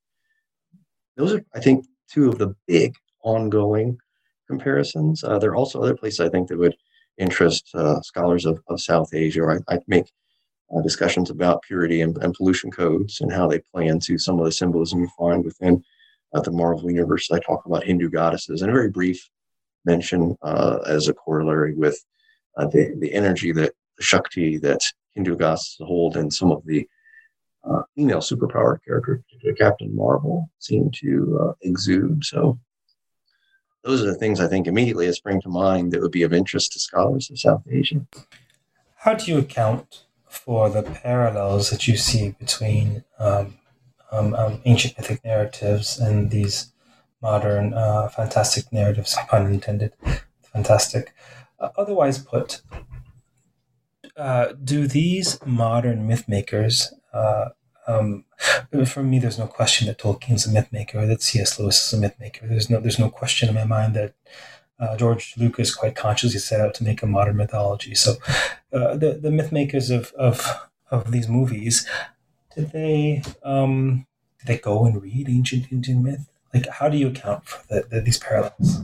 Those 1.17 1.34
are, 1.34 1.45
I 1.54 1.60
think, 1.60 1.86
two 2.12 2.30
of 2.30 2.38
the 2.38 2.56
big 2.67 2.95
ongoing 3.23 3.97
comparisons. 4.47 5.23
Uh, 5.23 5.39
there 5.39 5.52
are 5.52 5.56
also 5.56 5.82
other 5.82 5.95
places 5.95 6.19
I 6.19 6.30
think 6.30 6.47
that 6.47 6.58
would 6.58 6.75
interest 7.17 7.69
uh, 7.75 8.02
scholars 8.02 8.45
of, 8.45 8.60
of 8.67 8.82
South 8.82 9.13
Asia, 9.13 9.41
or 9.41 9.62
I, 9.67 9.75
would 9.75 9.84
make 9.88 10.12
uh, 10.75 10.82
discussions 10.82 11.30
about 11.30 11.62
purity 11.62 12.02
and, 12.02 12.17
and, 12.19 12.34
pollution 12.34 12.71
codes 12.71 13.21
and 13.21 13.32
how 13.32 13.47
they 13.47 13.60
play 13.73 13.88
into 13.88 14.17
some 14.17 14.39
of 14.39 14.45
the 14.45 14.52
symbolism 14.52 15.02
you 15.02 15.10
find 15.17 15.43
within 15.43 15.84
uh, 16.34 16.41
the 16.41 16.52
Marvel 16.52 16.89
universe. 16.89 17.30
I 17.32 17.39
talk 17.39 17.65
about 17.65 17.84
Hindu 17.84 18.10
goddesses 18.10 18.62
and 18.62 18.69
a 18.69 18.73
very 18.73 18.89
brief 18.89 19.30
mention 19.86 20.36
uh, 20.41 20.80
as 20.88 21.08
a 21.08 21.13
corollary 21.13 21.73
with 21.73 22.04
uh, 22.58 22.67
the, 22.67 22.95
the 22.99 23.13
energy 23.13 23.52
that 23.54 23.73
Shakti 23.99 24.58
that 24.60 24.82
Hindu 25.15 25.36
gods 25.36 25.75
hold 25.80 26.15
and 26.17 26.32
some 26.32 26.52
of 26.52 26.65
the 26.65 26.88
uh, 27.63 27.82
female 27.95 28.19
superpower 28.19 28.78
character, 28.86 29.22
particularly 29.26 29.58
Captain 29.58 29.95
Marvel, 29.95 30.50
seem 30.60 30.89
to 30.95 31.39
uh, 31.41 31.54
exude. 31.62 32.24
So 32.24 32.60
those 33.84 34.02
are 34.02 34.08
the 34.08 34.15
things 34.15 34.39
I 34.39 34.48
think 34.48 34.67
immediately 34.67 35.08
that 35.08 35.13
spring 35.13 35.41
to 35.41 35.50
mind 35.50 35.91
that 35.91 36.02
would 36.02 36.12
be 36.12 36.24
of 36.24 36.34
interest 36.34 36.74
to 36.74 36.80
scholars 36.80 37.30
of 37.30 37.39
South 37.39 37.63
Asia. 37.69 38.06
How 38.98 39.13
do 39.13 39.32
you 39.32 39.38
account 39.38 40.06
for 40.28 40.69
the 40.69 40.84
parallels 40.84 41.69
that 41.69 41.88
you 41.88 41.98
see 41.98 42.36
between 42.39 43.04
um, 43.17 43.58
um, 44.12 44.34
um, 44.36 44.62
ancient 44.65 44.98
mythic 44.98 45.24
narratives 45.24 45.98
and 46.00 46.30
these 46.30 46.74
modern 47.22 47.74
uh, 47.74 48.10
fantastic 48.10 48.72
narratives, 48.72 49.17
pun 49.28 49.48
intended, 49.48 49.93
fantastic? 50.41 51.13
Uh, 51.60 51.69
otherwise 51.78 52.19
put, 52.19 52.62
uh, 54.15 54.54
do 54.63 54.88
these 54.88 55.39
modern 55.45 56.08
myth 56.08 56.28
makers 56.28 56.93
uh, 57.13 57.50
Um, 57.88 58.26
for 58.86 59.02
me, 59.02 59.17
there's 59.19 59.39
no 59.39 59.48
question 59.48 59.88
that 59.88 59.98
Tolkien's 59.98 60.45
a 60.45 60.52
myth 60.52 60.72
maker, 60.72 61.08
that 61.08 61.24
C.S. 61.24 61.60
Lewis 61.60 61.88
is 61.88 61.93
a 61.93 61.98
myth 61.98 62.15
maker. 62.19 62.45
There's 62.48 62.69
no 62.69 62.80
there's 62.80 63.00
no 63.00 63.10
question 63.10 63.50
in 63.50 63.56
my 63.56 63.65
mind 63.65 63.95
that 63.95 64.13
uh, 64.80 64.95
George 64.95 65.34
Lucas 65.38 65.74
quite 65.74 65.95
consciously 65.95 66.39
set 66.39 66.62
out 66.62 66.74
to 66.76 66.84
make 66.84 67.02
a 67.02 67.08
modern 67.08 67.38
mythology. 67.38 67.95
So, 67.95 68.12
uh, 68.72 68.95
the 68.95 69.19
the 69.22 69.32
myth 69.32 69.52
makers 69.52 69.89
of 69.89 70.13
of 70.13 70.45
of 70.91 71.12
these 71.12 71.28
movies, 71.28 71.88
did 72.56 72.72
they 72.72 73.24
um, 73.43 74.06
did 74.39 74.48
they 74.48 74.58
go 74.60 74.86
and 74.86 75.02
read 75.02 75.28
ancient 75.30 75.72
Indian 75.72 76.04
myth? 76.04 76.30
Like, 76.54 76.67
how 76.67 76.89
do 76.89 76.98
you 76.98 77.08
account 77.10 77.45
for 77.45 77.65
the, 77.69 77.88
the, 77.89 78.02
these 78.02 78.19
parallels? 78.19 78.84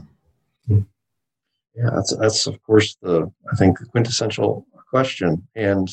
Yeah, 1.74 1.90
that's 1.94 2.16
that's 2.16 2.46
of 2.46 2.62
course 2.62 2.96
the 3.02 3.30
I 3.52 3.56
think 3.56 3.78
the 3.78 3.86
quintessential 3.86 4.66
question, 4.90 5.46
and 5.54 5.88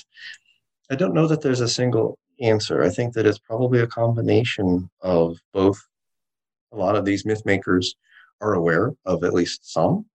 I 0.90 0.96
don't 0.96 1.14
know 1.14 1.28
that 1.28 1.42
there's 1.42 1.62
a 1.62 1.68
single 1.68 2.18
answer. 2.42 2.84
I 2.84 2.90
think 2.90 3.14
that 3.14 3.26
it's 3.26 3.40
probably 3.40 3.80
a 3.80 3.88
combination 3.88 4.90
of 5.02 5.38
both. 5.54 5.82
A 6.72 6.76
lot 6.76 6.96
of 6.96 7.06
these 7.06 7.26
myth 7.26 7.46
makers 7.46 7.96
are 8.42 8.56
aware 8.56 8.94
of 9.06 9.24
at 9.24 9.34
least 9.34 9.72
some 9.72 10.06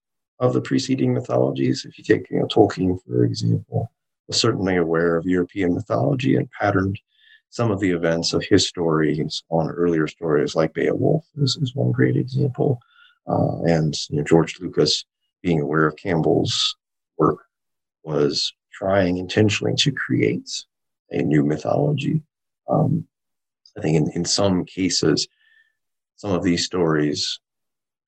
of 0.41 0.53
the 0.53 0.61
preceding 0.61 1.15
mythologies. 1.15 1.85
If 1.85 1.99
you 1.99 2.05
take 2.05 2.31
you 2.31 2.41
know, 2.41 2.47
Tolkien, 2.47 2.99
for 3.07 3.25
example, 3.25 3.91
was 4.27 4.41
certainly 4.41 4.77
aware 4.77 5.17
of 5.17 5.25
European 5.25 5.75
mythology 5.75 6.37
and 6.37 6.51
patterned 6.51 6.99
some 7.51 7.71
of 7.71 7.81
the 7.81 7.91
events 7.91 8.33
of 8.33 8.45
his 8.45 8.69
stories 8.69 9.43
on 9.51 9.71
earlier 9.71 10.07
stories, 10.07 10.55
like 10.55 10.75
Beowulf 10.75 11.25
is, 11.37 11.57
is 11.57 11.75
one 11.75 11.93
great 11.93 12.17
example. 12.17 12.79
Uh, 13.27 13.63
and 13.63 13.95
you 14.11 14.19
know, 14.19 14.25
George 14.25 14.61
Lucas, 14.61 15.05
being 15.43 15.61
aware 15.61 15.87
of 15.87 15.97
Campbell's 15.97 16.77
work, 17.17 17.39
was 18.05 18.53
trying 18.73 19.17
intentionally 19.17 19.75
to 19.77 19.93
create 19.93 20.51
a 21.11 21.23
new 21.23 21.45
mythology. 21.45 22.23
Um, 22.69 23.07
I 23.77 23.81
think 23.81 23.97
in, 23.97 24.11
in 24.13 24.25
some 24.25 24.65
cases, 24.65 25.29
some 26.17 26.33
of 26.33 26.43
these 26.43 26.65
stories 26.65 27.39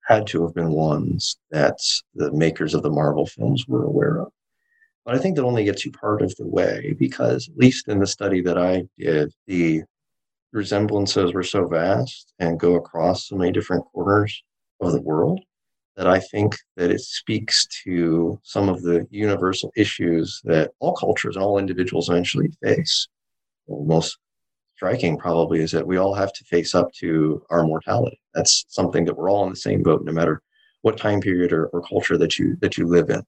had 0.07 0.27
to 0.29 0.43
have 0.43 0.55
been 0.55 0.73
ones 0.73 1.39
that 1.51 1.79
the 2.15 2.33
makers 2.33 2.75
of 2.75 2.83
the 2.83 2.91
Marvel 2.91 3.27
films 3.27 3.67
were 3.69 3.85
aware 3.85 4.21
of. 4.21 4.33
But 5.05 5.15
I 5.15 5.19
think 5.19 5.37
that 5.37 5.45
only 5.45 5.65
gets 5.65 5.85
you 5.85 5.93
part 5.93 6.21
of 6.23 6.35
the 6.37 6.47
way 6.47 6.95
because, 6.99 7.49
at 7.49 7.57
least 7.57 7.89
in 7.89 8.01
the 8.01 8.07
study 8.07 8.41
that 8.43 8.59
I 8.59 8.85
did, 8.99 9.33
the 9.47 9.83
resemblances 10.53 11.33
were 11.33 11.45
so 11.45 11.67
vast 11.67 12.33
and 12.39 12.59
go 12.59 12.75
across 12.75 13.29
so 13.29 13.37
many 13.37 13.53
different 13.53 13.85
corners 13.93 14.43
of 14.81 14.93
the 14.93 15.01
world 15.01 15.41
that 16.01 16.09
I 16.09 16.19
think 16.19 16.57
that 16.79 16.91
it 16.91 17.03
speaks 17.03 17.67
to 17.85 18.41
some 18.43 18.71
of 18.71 18.81
the 18.81 19.07
universal 19.11 19.71
issues 19.77 20.41
that 20.45 20.71
all 20.79 20.95
cultures 20.95 21.37
and 21.37 21.45
all 21.45 21.59
individuals 21.59 22.09
eventually 22.09 22.51
face. 22.63 23.07
The 23.69 23.77
most 23.85 24.17
striking 24.77 25.19
probably 25.19 25.61
is 25.61 25.73
that 25.73 25.87
we 25.87 25.99
all 25.99 26.15
have 26.15 26.33
to 26.33 26.45
face 26.45 26.75
up 26.75 26.91
to 27.01 27.45
our 27.51 27.65
mortality. 27.65 28.19
That's 28.33 28.65
something 28.69 29.05
that 29.05 29.15
we're 29.15 29.31
all 29.31 29.45
in 29.45 29.51
the 29.51 29.57
same 29.57 29.83
boat, 29.83 30.03
no 30.03 30.11
matter 30.11 30.41
what 30.81 30.97
time 30.97 31.21
period 31.21 31.53
or, 31.53 31.67
or 31.67 31.83
culture 31.83 32.17
that 32.17 32.39
you 32.39 32.57
that 32.63 32.79
you 32.79 32.87
live 32.87 33.11
in. 33.11 33.23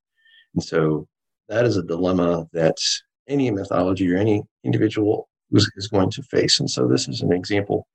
And 0.55 0.65
so 0.65 1.07
that 1.51 1.67
is 1.67 1.77
a 1.77 1.83
dilemma 1.83 2.49
that 2.55 2.79
any 3.29 3.51
mythology 3.51 4.11
or 4.11 4.17
any 4.17 4.45
individual 4.65 5.29
is, 5.51 5.71
is 5.77 5.89
going 5.89 6.11
to 6.13 6.23
face. 6.23 6.59
And 6.59 6.71
so 6.71 6.89
this 6.89 7.07
is 7.07 7.21
an 7.21 7.35
example, 7.35 7.87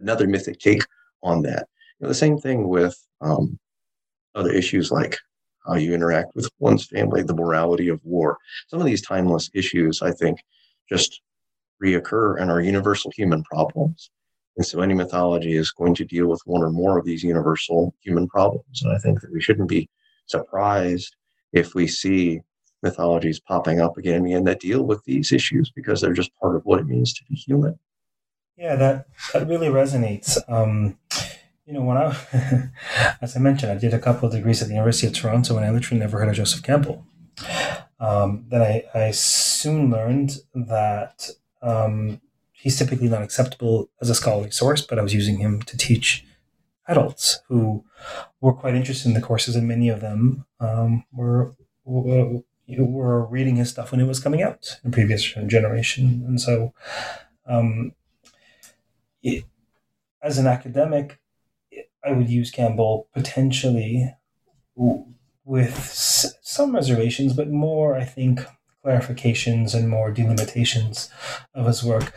another 0.00 0.26
mythic 0.26 0.58
take 0.58 0.82
on 1.22 1.42
that. 1.42 1.68
You 2.00 2.06
know, 2.06 2.08
the 2.08 2.16
same 2.16 2.36
thing 2.36 2.66
with 2.66 3.00
um, 3.20 3.60
other 4.36 4.52
issues 4.52 4.90
like 4.90 5.18
how 5.66 5.74
you 5.74 5.94
interact 5.94 6.34
with 6.34 6.48
one's 6.58 6.86
family, 6.86 7.22
the 7.22 7.34
morality 7.34 7.88
of 7.88 8.00
war. 8.04 8.38
Some 8.68 8.80
of 8.80 8.86
these 8.86 9.02
timeless 9.02 9.50
issues, 9.52 10.00
I 10.02 10.12
think, 10.12 10.38
just 10.88 11.20
reoccur 11.82 12.40
and 12.40 12.50
are 12.50 12.60
universal 12.60 13.10
human 13.14 13.42
problems. 13.42 14.10
And 14.56 14.64
so 14.64 14.80
any 14.80 14.94
mythology 14.94 15.54
is 15.54 15.72
going 15.72 15.94
to 15.96 16.04
deal 16.04 16.28
with 16.28 16.40
one 16.46 16.62
or 16.62 16.70
more 16.70 16.98
of 16.98 17.04
these 17.04 17.22
universal 17.22 17.94
human 18.00 18.26
problems. 18.26 18.82
And 18.82 18.92
I 18.92 18.98
think 18.98 19.20
that 19.20 19.32
we 19.32 19.40
shouldn't 19.40 19.68
be 19.68 19.88
surprised 20.26 21.14
if 21.52 21.74
we 21.74 21.86
see 21.86 22.40
mythologies 22.82 23.40
popping 23.40 23.80
up 23.80 23.98
again 23.98 24.16
and 24.16 24.26
again 24.26 24.44
that 24.44 24.60
deal 24.60 24.84
with 24.84 25.02
these 25.04 25.32
issues 25.32 25.70
because 25.70 26.00
they're 26.00 26.12
just 26.12 26.34
part 26.40 26.56
of 26.56 26.62
what 26.64 26.78
it 26.78 26.86
means 26.86 27.12
to 27.14 27.24
be 27.24 27.34
human. 27.34 27.78
Yeah, 28.56 28.76
that, 28.76 29.06
that 29.34 29.48
really 29.48 29.68
resonates. 29.68 30.38
Um, 30.48 30.98
you 31.66 31.72
know, 31.72 31.82
when 31.82 31.96
I, 31.96 32.16
as 33.20 33.36
I 33.36 33.40
mentioned, 33.40 33.72
I 33.72 33.78
did 33.78 33.92
a 33.92 33.98
couple 33.98 34.28
of 34.28 34.34
degrees 34.34 34.62
at 34.62 34.68
the 34.68 34.74
University 34.74 35.06
of 35.06 35.12
Toronto 35.12 35.56
and 35.56 35.66
I 35.66 35.70
literally 35.70 35.98
never 35.98 36.18
heard 36.18 36.28
of 36.28 36.36
Joseph 36.36 36.62
Campbell. 36.62 37.04
Um, 37.98 38.46
then 38.48 38.62
I, 38.62 38.84
I 38.94 39.10
soon 39.10 39.90
learned 39.90 40.38
that 40.54 41.30
um, 41.62 42.20
he's 42.52 42.78
typically 42.78 43.08
not 43.08 43.22
acceptable 43.22 43.90
as 44.00 44.10
a 44.10 44.14
scholarly 44.14 44.50
source, 44.50 44.82
but 44.82 44.98
I 44.98 45.02
was 45.02 45.14
using 45.14 45.38
him 45.38 45.60
to 45.62 45.76
teach 45.76 46.24
adults 46.86 47.40
who 47.48 47.84
were 48.40 48.52
quite 48.52 48.74
interested 48.74 49.08
in 49.08 49.14
the 49.14 49.20
courses, 49.20 49.56
and 49.56 49.66
many 49.66 49.88
of 49.88 50.00
them 50.00 50.44
um, 50.60 51.04
were, 51.12 51.54
were, 51.84 52.42
were 52.68 53.26
reading 53.26 53.56
his 53.56 53.70
stuff 53.70 53.90
when 53.90 54.00
it 54.00 54.06
was 54.06 54.20
coming 54.20 54.42
out 54.42 54.78
in 54.84 54.92
previous 54.92 55.24
generation, 55.24 56.22
and 56.26 56.40
so 56.40 56.72
um, 57.46 57.92
it, 59.22 59.44
as 60.22 60.38
an 60.38 60.46
academic, 60.46 61.18
I 62.06 62.12
would 62.12 62.30
use 62.30 62.50
Campbell 62.50 63.08
potentially 63.12 64.14
with 65.44 65.78
some 66.42 66.74
reservations, 66.74 67.32
but 67.32 67.50
more, 67.50 67.96
I 67.96 68.04
think, 68.04 68.40
clarifications 68.84 69.74
and 69.74 69.88
more 69.88 70.12
delimitations 70.12 71.10
of 71.54 71.66
his 71.66 71.82
work. 71.82 72.14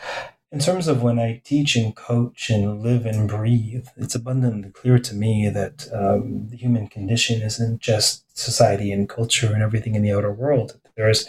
In 0.52 0.60
terms 0.60 0.88
of 0.88 1.04
when 1.04 1.20
I 1.20 1.42
teach 1.44 1.76
and 1.76 1.96
coach 1.96 2.50
and 2.50 2.82
live 2.82 3.06
and 3.06 3.28
breathe, 3.28 3.88
it's 3.98 4.16
abundantly 4.16 4.72
clear 4.72 4.98
to 5.00 5.16
me 5.16 5.50
that 5.50 5.88
um, 5.94 6.48
the 6.50 6.58
human 6.58 6.88
condition 6.88 7.42
isn't 7.42 7.82
just 7.82 8.38
society 8.38 8.92
and 8.92 9.08
culture 9.08 9.54
and 9.54 9.62
everything 9.62 9.96
in 9.96 10.02
the 10.02 10.12
outer 10.12 10.32
world. 10.32 10.80
There's 10.96 11.28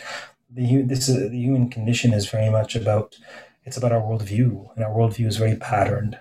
the 0.50 0.82
this 0.82 1.08
is, 1.08 1.30
the 1.30 1.38
human 1.38 1.68
condition 1.68 2.12
is 2.12 2.28
very 2.28 2.50
much 2.50 2.74
about 2.74 3.18
it's 3.64 3.76
about 3.76 3.92
our 3.92 4.00
worldview, 4.00 4.74
and 4.74 4.84
our 4.84 4.90
worldview 4.90 5.26
is 5.26 5.36
very 5.36 5.56
patterned 5.56 6.18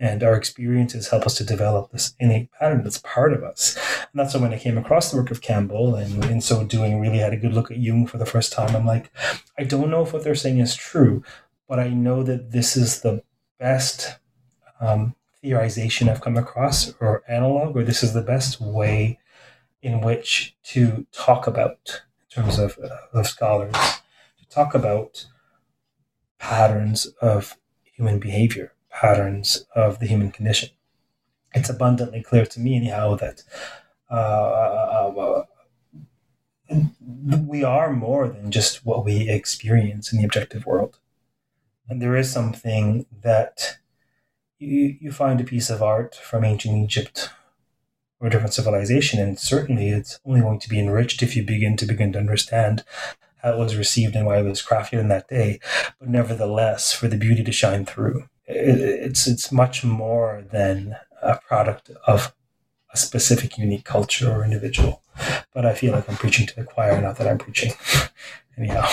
and 0.00 0.22
our 0.22 0.34
experiences 0.34 1.08
help 1.08 1.24
us 1.24 1.36
to 1.36 1.44
develop 1.44 1.90
this 1.90 2.14
innate 2.18 2.50
pattern 2.52 2.82
that's 2.82 2.98
part 2.98 3.32
of 3.32 3.42
us. 3.42 3.76
And 4.12 4.20
that's 4.20 4.34
when 4.34 4.52
I 4.52 4.58
came 4.58 4.76
across 4.76 5.10
the 5.10 5.16
work 5.16 5.30
of 5.30 5.40
Campbell, 5.40 5.94
and 5.94 6.24
in 6.24 6.40
so 6.40 6.64
doing, 6.64 7.00
really 7.00 7.18
had 7.18 7.32
a 7.32 7.38
good 7.38 7.54
look 7.54 7.70
at 7.70 7.78
Jung 7.78 8.06
for 8.06 8.18
the 8.18 8.26
first 8.26 8.52
time. 8.52 8.74
I'm 8.74 8.86
like, 8.86 9.10
I 9.58 9.64
don't 9.64 9.90
know 9.90 10.02
if 10.02 10.12
what 10.12 10.24
they're 10.24 10.34
saying 10.34 10.58
is 10.58 10.74
true, 10.74 11.22
but 11.68 11.78
I 11.78 11.88
know 11.88 12.22
that 12.22 12.50
this 12.50 12.76
is 12.76 13.00
the 13.00 13.22
best 13.58 14.18
um, 14.80 15.14
theorization 15.42 16.08
I've 16.08 16.20
come 16.20 16.36
across, 16.36 16.92
or 17.00 17.22
analog, 17.28 17.76
or 17.76 17.84
this 17.84 18.02
is 18.02 18.14
the 18.14 18.22
best 18.22 18.60
way 18.60 19.20
in 19.80 20.00
which 20.00 20.56
to 20.64 21.06
talk 21.12 21.46
about, 21.46 22.02
in 22.18 22.42
terms 22.42 22.58
of, 22.58 22.78
uh, 22.82 22.96
of 23.12 23.26
scholars, 23.26 23.74
to 23.74 24.48
talk 24.48 24.74
about 24.74 25.26
patterns 26.38 27.06
of 27.22 27.56
human 27.84 28.18
behavior 28.18 28.73
patterns 28.94 29.66
of 29.74 29.98
the 29.98 30.06
human 30.06 30.30
condition. 30.30 30.70
It's 31.52 31.68
abundantly 31.68 32.22
clear 32.22 32.46
to 32.46 32.60
me, 32.60 32.76
anyhow, 32.76 33.16
that 33.16 33.42
uh, 34.10 34.14
uh, 34.14 35.44
uh, 36.70 36.82
we 37.46 37.62
are 37.62 37.92
more 37.92 38.28
than 38.28 38.50
just 38.50 38.86
what 38.86 39.04
we 39.04 39.28
experience 39.28 40.12
in 40.12 40.18
the 40.18 40.24
objective 40.24 40.66
world. 40.66 40.98
And 41.88 42.00
there 42.00 42.16
is 42.16 42.32
something 42.32 43.06
that 43.22 43.78
you, 44.58 44.96
you 45.00 45.12
find 45.12 45.40
a 45.40 45.44
piece 45.44 45.70
of 45.70 45.82
art 45.82 46.14
from 46.14 46.44
ancient 46.44 46.76
Egypt 46.76 47.30
or 48.20 48.28
a 48.28 48.30
different 48.30 48.54
civilization, 48.54 49.20
and 49.20 49.38
certainly 49.38 49.88
it's 49.88 50.18
only 50.24 50.40
going 50.40 50.60
to 50.60 50.68
be 50.68 50.78
enriched 50.78 51.22
if 51.22 51.36
you 51.36 51.42
begin 51.42 51.76
to 51.76 51.86
begin 51.86 52.12
to 52.12 52.18
understand 52.18 52.84
how 53.42 53.52
it 53.52 53.58
was 53.58 53.76
received 53.76 54.16
and 54.16 54.24
why 54.24 54.38
it 54.38 54.44
was 54.44 54.62
crafted 54.62 54.98
in 54.98 55.08
that 55.08 55.28
day. 55.28 55.60
But 55.98 56.08
nevertheless, 56.08 56.92
for 56.92 57.08
the 57.08 57.18
beauty 57.18 57.44
to 57.44 57.52
shine 57.52 57.84
through 57.84 58.28
it's 58.46 59.26
it's 59.26 59.50
much 59.50 59.84
more 59.84 60.44
than 60.52 60.96
a 61.22 61.38
product 61.38 61.90
of 62.06 62.34
a 62.92 62.96
specific 62.96 63.58
unique 63.58 63.84
culture 63.84 64.30
or 64.30 64.44
individual. 64.44 65.02
But 65.52 65.66
I 65.66 65.74
feel 65.74 65.92
like 65.92 66.08
I'm 66.08 66.16
preaching 66.16 66.46
to 66.46 66.56
the 66.56 66.64
choir, 66.64 67.00
not 67.00 67.16
that 67.18 67.28
I'm 67.28 67.38
preaching. 67.38 67.72
Anyhow, 68.58 68.88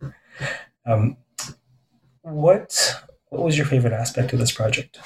um, 0.86 1.16
what 2.22 3.02
what 3.28 3.42
was 3.42 3.56
your 3.56 3.66
favorite 3.66 3.92
aspect 3.92 4.32
of 4.32 4.38
this 4.38 4.52
project, 4.52 4.98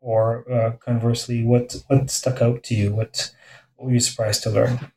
or 0.00 0.50
uh, 0.50 0.72
conversely, 0.78 1.44
what 1.44 1.76
what 1.88 2.10
stuck 2.10 2.42
out 2.42 2.62
to 2.64 2.74
you? 2.74 2.94
What 2.94 3.32
what 3.76 3.86
were 3.86 3.94
you 3.94 4.00
surprised 4.00 4.42
to 4.44 4.50
learn? 4.50 4.92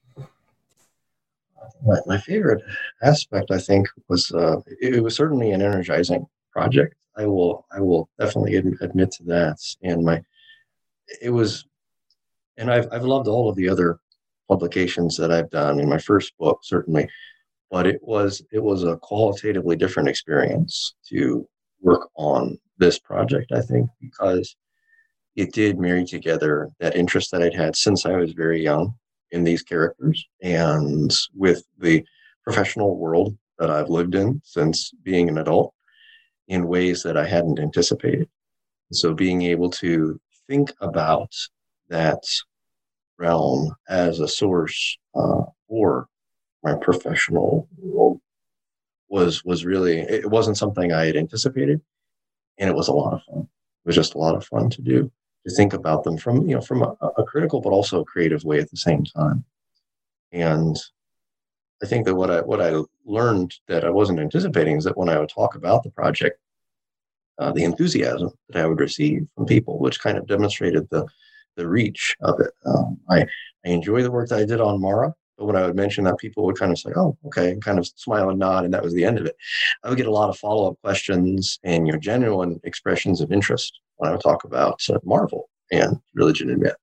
My, 1.85 1.97
my 2.05 2.17
favorite 2.17 2.61
aspect, 3.01 3.51
I 3.51 3.59
think, 3.59 3.87
was 4.09 4.31
uh, 4.31 4.57
it, 4.81 4.95
it 4.95 5.01
was 5.01 5.15
certainly 5.15 5.51
an 5.51 5.61
energizing 5.61 6.27
project. 6.51 6.95
I 7.17 7.25
will 7.25 7.65
I 7.71 7.79
will 7.81 8.09
definitely 8.19 8.55
admit 8.55 9.11
to 9.11 9.23
that. 9.25 9.57
And 9.83 10.05
my 10.05 10.21
it 11.21 11.29
was, 11.29 11.65
and 12.57 12.71
I've 12.71 12.87
I've 12.91 13.03
loved 13.03 13.27
all 13.27 13.49
of 13.49 13.55
the 13.55 13.69
other 13.69 13.99
publications 14.47 15.17
that 15.17 15.31
I've 15.31 15.49
done. 15.49 15.79
In 15.79 15.89
my 15.89 15.97
first 15.97 16.37
book, 16.37 16.59
certainly, 16.63 17.09
but 17.69 17.87
it 17.87 17.99
was 18.01 18.41
it 18.51 18.63
was 18.63 18.83
a 18.83 18.97
qualitatively 18.97 19.75
different 19.75 20.09
experience 20.09 20.95
to 21.09 21.47
work 21.81 22.09
on 22.15 22.57
this 22.77 22.99
project, 22.99 23.51
I 23.51 23.61
think, 23.61 23.89
because 24.01 24.55
it 25.35 25.53
did 25.53 25.79
marry 25.79 26.05
together 26.05 26.69
that 26.79 26.95
interest 26.95 27.31
that 27.31 27.41
I'd 27.41 27.53
had 27.53 27.75
since 27.75 28.05
I 28.05 28.15
was 28.15 28.33
very 28.33 28.61
young 28.61 28.93
in 29.31 29.43
these 29.43 29.61
characters 29.61 30.25
and 30.41 31.13
with 31.35 31.63
the 31.77 32.03
professional 32.43 32.97
world 32.97 33.37
that 33.59 33.69
I've 33.69 33.89
lived 33.89 34.15
in 34.15 34.41
since 34.43 34.91
being 35.03 35.29
an 35.29 35.37
adult 35.37 35.73
in 36.49 36.67
ways 36.67 37.03
that 37.03 37.15
I 37.15 37.25
hadn't 37.25 37.59
anticipated. 37.59 38.27
So 38.91 39.13
being 39.13 39.43
able 39.43 39.69
to 39.71 40.19
think 40.47 40.73
about 40.81 41.31
that 41.89 42.23
realm 43.17 43.75
as 43.87 44.19
a 44.19 44.27
source 44.27 44.97
uh, 45.15 45.43
for 45.67 46.07
my 46.63 46.75
professional 46.75 47.69
world 47.77 48.19
was 49.09 49.45
was 49.45 49.63
really 49.65 49.99
it 49.99 50.29
wasn't 50.29 50.57
something 50.57 50.91
I 50.91 51.05
had 51.05 51.15
anticipated, 51.15 51.81
and 52.57 52.69
it 52.69 52.75
was 52.75 52.87
a 52.87 52.93
lot 52.93 53.13
of 53.13 53.23
fun. 53.23 53.41
It 53.41 53.87
was 53.87 53.95
just 53.95 54.15
a 54.15 54.17
lot 54.17 54.35
of 54.35 54.45
fun 54.45 54.69
to 54.71 54.81
do 54.81 55.11
to 55.45 55.55
think 55.55 55.73
about 55.73 56.03
them 56.03 56.17
from 56.17 56.47
you 56.47 56.55
know 56.55 56.61
from 56.61 56.81
a, 56.81 56.95
a 57.17 57.23
critical 57.23 57.61
but 57.61 57.71
also 57.71 58.01
a 58.01 58.05
creative 58.05 58.43
way 58.43 58.59
at 58.59 58.69
the 58.71 58.77
same 58.77 59.05
time. 59.05 59.45
And 60.31 60.77
I 61.81 61.85
think 61.85 62.05
that 62.05 62.15
what 62.15 62.29
I 62.29 62.41
what 62.41 62.61
I 62.61 62.81
learned 63.05 63.53
that 63.67 63.85
I 63.85 63.89
wasn't 63.89 64.19
anticipating 64.19 64.77
is 64.77 64.83
that 64.83 64.97
when 64.97 65.09
I 65.09 65.19
would 65.19 65.29
talk 65.29 65.55
about 65.55 65.83
the 65.83 65.91
project, 65.91 66.39
uh, 67.37 67.51
the 67.51 67.63
enthusiasm 67.63 68.31
that 68.49 68.63
I 68.63 68.65
would 68.65 68.79
receive 68.79 69.27
from 69.35 69.45
people, 69.45 69.79
which 69.79 70.01
kind 70.01 70.17
of 70.17 70.27
demonstrated 70.27 70.87
the 70.89 71.05
the 71.55 71.67
reach 71.67 72.15
of 72.21 72.39
it. 72.39 72.51
Um, 72.65 72.99
I 73.09 73.21
I 73.65 73.69
enjoy 73.69 74.03
the 74.03 74.11
work 74.11 74.29
that 74.29 74.39
I 74.39 74.45
did 74.45 74.61
on 74.61 74.81
Mara. 74.81 75.13
But 75.37 75.45
when 75.45 75.55
I 75.55 75.65
would 75.65 75.75
mention 75.75 76.03
that, 76.03 76.17
people 76.17 76.43
would 76.45 76.59
kind 76.59 76.71
of 76.71 76.77
say, 76.77 76.91
"Oh, 76.97 77.17
okay," 77.27 77.51
and 77.51 77.63
kind 77.63 77.79
of 77.79 77.87
smile 77.87 78.29
and 78.29 78.39
nod, 78.39 78.65
and 78.65 78.73
that 78.73 78.83
was 78.83 78.93
the 78.93 79.05
end 79.05 79.17
of 79.17 79.25
it. 79.25 79.37
I 79.83 79.89
would 79.89 79.97
get 79.97 80.07
a 80.07 80.11
lot 80.11 80.29
of 80.29 80.37
follow-up 80.37 80.77
questions 80.81 81.59
and 81.63 81.87
you 81.87 81.93
know 81.93 81.99
genuine 81.99 82.59
expressions 82.65 83.21
of 83.21 83.31
interest 83.31 83.79
when 83.95 84.09
I 84.09 84.11
would 84.11 84.21
talk 84.21 84.43
about 84.43 84.81
uh, 84.89 84.99
Marvel 85.05 85.49
and 85.71 85.97
religion 86.13 86.49
and 86.49 86.61
myth. 86.61 86.75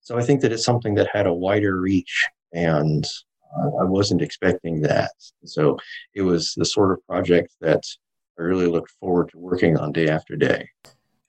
So 0.00 0.16
I 0.18 0.22
think 0.22 0.40
that 0.40 0.52
it's 0.52 0.64
something 0.64 0.94
that 0.94 1.08
had 1.12 1.26
a 1.26 1.34
wider 1.34 1.78
reach, 1.78 2.26
and 2.54 3.04
I 3.56 3.84
wasn't 3.84 4.22
expecting 4.22 4.80
that. 4.82 5.12
So 5.44 5.78
it 6.14 6.22
was 6.22 6.54
the 6.56 6.64
sort 6.64 6.92
of 6.92 7.06
project 7.06 7.54
that 7.60 7.82
I 8.38 8.42
really 8.42 8.66
looked 8.66 8.92
forward 8.92 9.30
to 9.30 9.38
working 9.38 9.76
on 9.76 9.92
day 9.92 10.08
after 10.08 10.36
day. 10.36 10.68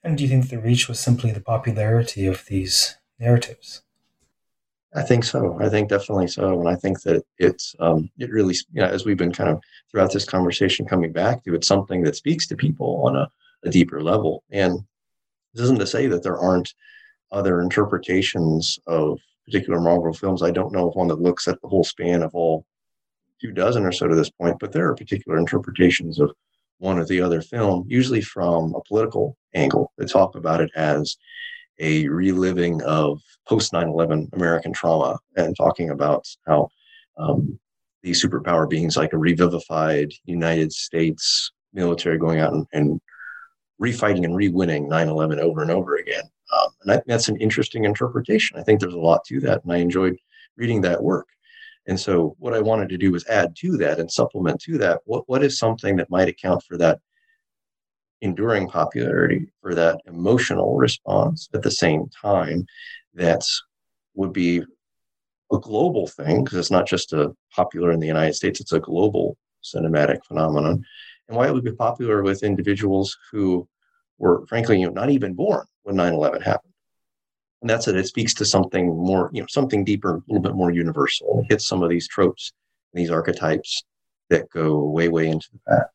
And 0.02 0.16
do 0.16 0.24
you 0.24 0.28
think 0.28 0.48
the 0.48 0.58
reach 0.58 0.88
was 0.88 1.00
simply 1.00 1.32
the 1.32 1.40
popularity 1.40 2.26
of 2.26 2.44
these 2.46 2.96
narratives? 3.18 3.82
I 4.94 5.02
think 5.02 5.24
so. 5.24 5.58
I 5.60 5.68
think 5.68 5.88
definitely 5.88 6.28
so, 6.28 6.60
and 6.60 6.68
I 6.68 6.76
think 6.76 7.02
that 7.02 7.24
it's 7.38 7.74
um, 7.80 8.10
it 8.18 8.30
really, 8.30 8.54
you 8.72 8.80
know, 8.80 8.86
as 8.86 9.04
we've 9.04 9.16
been 9.16 9.32
kind 9.32 9.50
of 9.50 9.60
throughout 9.90 10.12
this 10.12 10.24
conversation 10.24 10.86
coming 10.86 11.12
back 11.12 11.42
to, 11.44 11.54
it's 11.54 11.66
something 11.66 12.02
that 12.04 12.14
speaks 12.14 12.46
to 12.46 12.56
people 12.56 13.02
on 13.04 13.16
a, 13.16 13.28
a 13.64 13.70
deeper 13.70 14.00
level. 14.00 14.44
And 14.50 14.78
this 15.52 15.64
isn't 15.64 15.80
to 15.80 15.86
say 15.86 16.06
that 16.06 16.22
there 16.22 16.38
aren't 16.38 16.74
other 17.32 17.60
interpretations 17.60 18.78
of 18.86 19.18
particular 19.44 19.80
Marvel 19.80 20.12
films. 20.12 20.42
I 20.42 20.50
don't 20.50 20.72
know 20.72 20.88
of 20.88 20.94
one 20.94 21.08
that 21.08 21.20
looks 21.20 21.48
at 21.48 21.60
the 21.60 21.68
whole 21.68 21.84
span 21.84 22.22
of 22.22 22.34
all 22.34 22.64
two 23.40 23.52
dozen 23.52 23.84
or 23.84 23.92
so 23.92 24.08
to 24.08 24.14
this 24.14 24.30
point, 24.30 24.58
but 24.58 24.72
there 24.72 24.88
are 24.88 24.94
particular 24.94 25.38
interpretations 25.38 26.18
of 26.18 26.32
one 26.78 26.98
or 26.98 27.04
the 27.04 27.20
other 27.20 27.40
film, 27.40 27.84
usually 27.88 28.20
from 28.20 28.74
a 28.74 28.80
political 28.82 29.36
angle. 29.54 29.92
They 29.98 30.06
talk 30.06 30.34
about 30.34 30.60
it 30.60 30.70
as 30.74 31.16
a 31.78 32.08
reliving 32.08 32.82
of 32.82 33.20
post 33.48 33.72
9 33.72 33.88
11 33.88 34.30
American 34.32 34.72
trauma 34.72 35.18
and 35.36 35.56
talking 35.56 35.90
about 35.90 36.26
how 36.46 36.68
um, 37.16 37.58
these 38.02 38.22
superpower 38.22 38.68
beings, 38.68 38.96
like 38.96 39.12
a 39.12 39.18
revivified 39.18 40.12
United 40.24 40.72
States 40.72 41.52
military, 41.72 42.18
going 42.18 42.38
out 42.40 42.52
and, 42.52 42.66
and 42.72 43.00
refighting 43.80 44.24
and 44.24 44.36
re-winning 44.36 44.88
9-11 44.88 45.38
over 45.38 45.62
and 45.62 45.70
over 45.70 45.96
again 45.96 46.22
um, 46.54 46.68
and 46.82 46.92
I, 46.92 47.02
that's 47.06 47.28
an 47.28 47.36
interesting 47.36 47.84
interpretation. 47.84 48.58
I 48.58 48.62
think 48.62 48.80
there's 48.80 48.94
a 48.94 48.98
lot 48.98 49.24
to 49.26 49.40
that 49.40 49.62
and 49.64 49.72
i 49.72 49.76
enjoyed 49.76 50.16
reading 50.56 50.80
that 50.82 51.02
work. 51.02 51.28
And 51.86 51.98
so 51.98 52.34
what 52.38 52.54
i 52.54 52.60
wanted 52.60 52.88
to 52.90 52.98
do 52.98 53.12
was 53.12 53.26
add 53.26 53.54
to 53.56 53.76
that 53.78 53.98
and 53.98 54.10
supplement 54.10 54.60
to 54.62 54.78
that 54.78 55.00
what, 55.04 55.28
what 55.28 55.44
is 55.44 55.58
something 55.58 55.96
that 55.96 56.10
might 56.10 56.28
account 56.28 56.62
for 56.62 56.76
that 56.78 56.98
enduring 58.24 58.68
popularity 58.68 59.46
for 59.60 59.74
that 59.74 60.00
emotional 60.06 60.76
response 60.76 61.48
at 61.52 61.62
the 61.62 61.70
same 61.70 62.08
time 62.22 62.64
that 63.12 63.42
would 64.14 64.32
be 64.32 64.62
a 65.52 65.58
global 65.58 66.06
thing 66.06 66.42
because 66.42 66.58
it's 66.58 66.70
not 66.70 66.86
just 66.86 67.12
a 67.12 67.34
popular 67.54 67.92
in 67.92 68.00
the 68.00 68.06
united 68.06 68.32
states 68.32 68.60
it's 68.60 68.72
a 68.72 68.80
global 68.80 69.36
cinematic 69.62 70.24
phenomenon 70.24 70.82
and 71.28 71.36
why 71.36 71.46
it 71.46 71.52
would 71.52 71.64
be 71.64 71.72
popular 71.72 72.22
with 72.22 72.42
individuals 72.42 73.16
who 73.30 73.68
were 74.18 74.46
frankly 74.46 74.80
you 74.80 74.86
know 74.86 74.92
not 74.92 75.10
even 75.10 75.34
born 75.34 75.66
when 75.84 75.96
9-11 75.96 76.42
happened. 76.42 76.72
And 77.62 77.70
that's 77.70 77.88
it. 77.88 77.96
It 77.96 78.06
speaks 78.06 78.34
to 78.34 78.44
something 78.44 78.88
more 78.88 79.30
you 79.32 79.40
know 79.40 79.46
something 79.48 79.84
deeper 79.84 80.16
a 80.16 80.22
little 80.28 80.42
bit 80.42 80.54
more 80.54 80.70
universal. 80.70 81.40
It 81.40 81.52
hits 81.54 81.66
some 81.66 81.82
of 81.82 81.88
these 81.88 82.06
tropes 82.06 82.52
these 82.94 83.10
archetypes 83.10 83.84
that 84.30 84.48
go 84.50 84.82
way 84.84 85.08
way 85.08 85.26
into 85.28 85.48
the 85.52 85.58
past. 85.68 85.90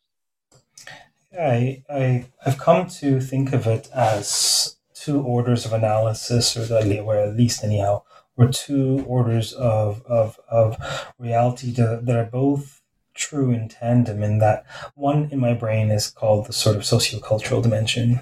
I, 1.40 1.84
I 1.90 2.26
i've 2.46 2.58
come 2.58 2.88
to 2.88 3.22
think 3.22 3.54
of 3.54 3.68
it 3.68 3.88
as 3.94 4.78
two 4.94 5.22
orders 5.22 5.66
of 5.66 5.74
analysis 5.74 6.58
or 6.58 6.76
at 6.76 7.36
least 7.36 7.64
anyhow 7.64 8.02
or 8.36 8.48
two 8.48 9.06
orders 9.08 9.54
of 9.54 10.04
of, 10.08 10.40
of 10.50 10.76
reality 11.18 11.74
to, 11.76 12.00
that 12.04 12.16
are 12.16 12.26
both 12.26 12.82
true 13.14 13.52
in 13.52 13.70
tandem 13.70 14.24
in 14.24 14.40
that 14.40 14.66
one 14.96 15.30
in 15.32 15.40
my 15.40 15.54
brain 15.54 15.92
is 15.92 16.10
called 16.10 16.48
the 16.48 16.54
sort 16.54 16.76
of 16.76 16.82
sociocultural 16.82 17.62
dimension 17.62 18.20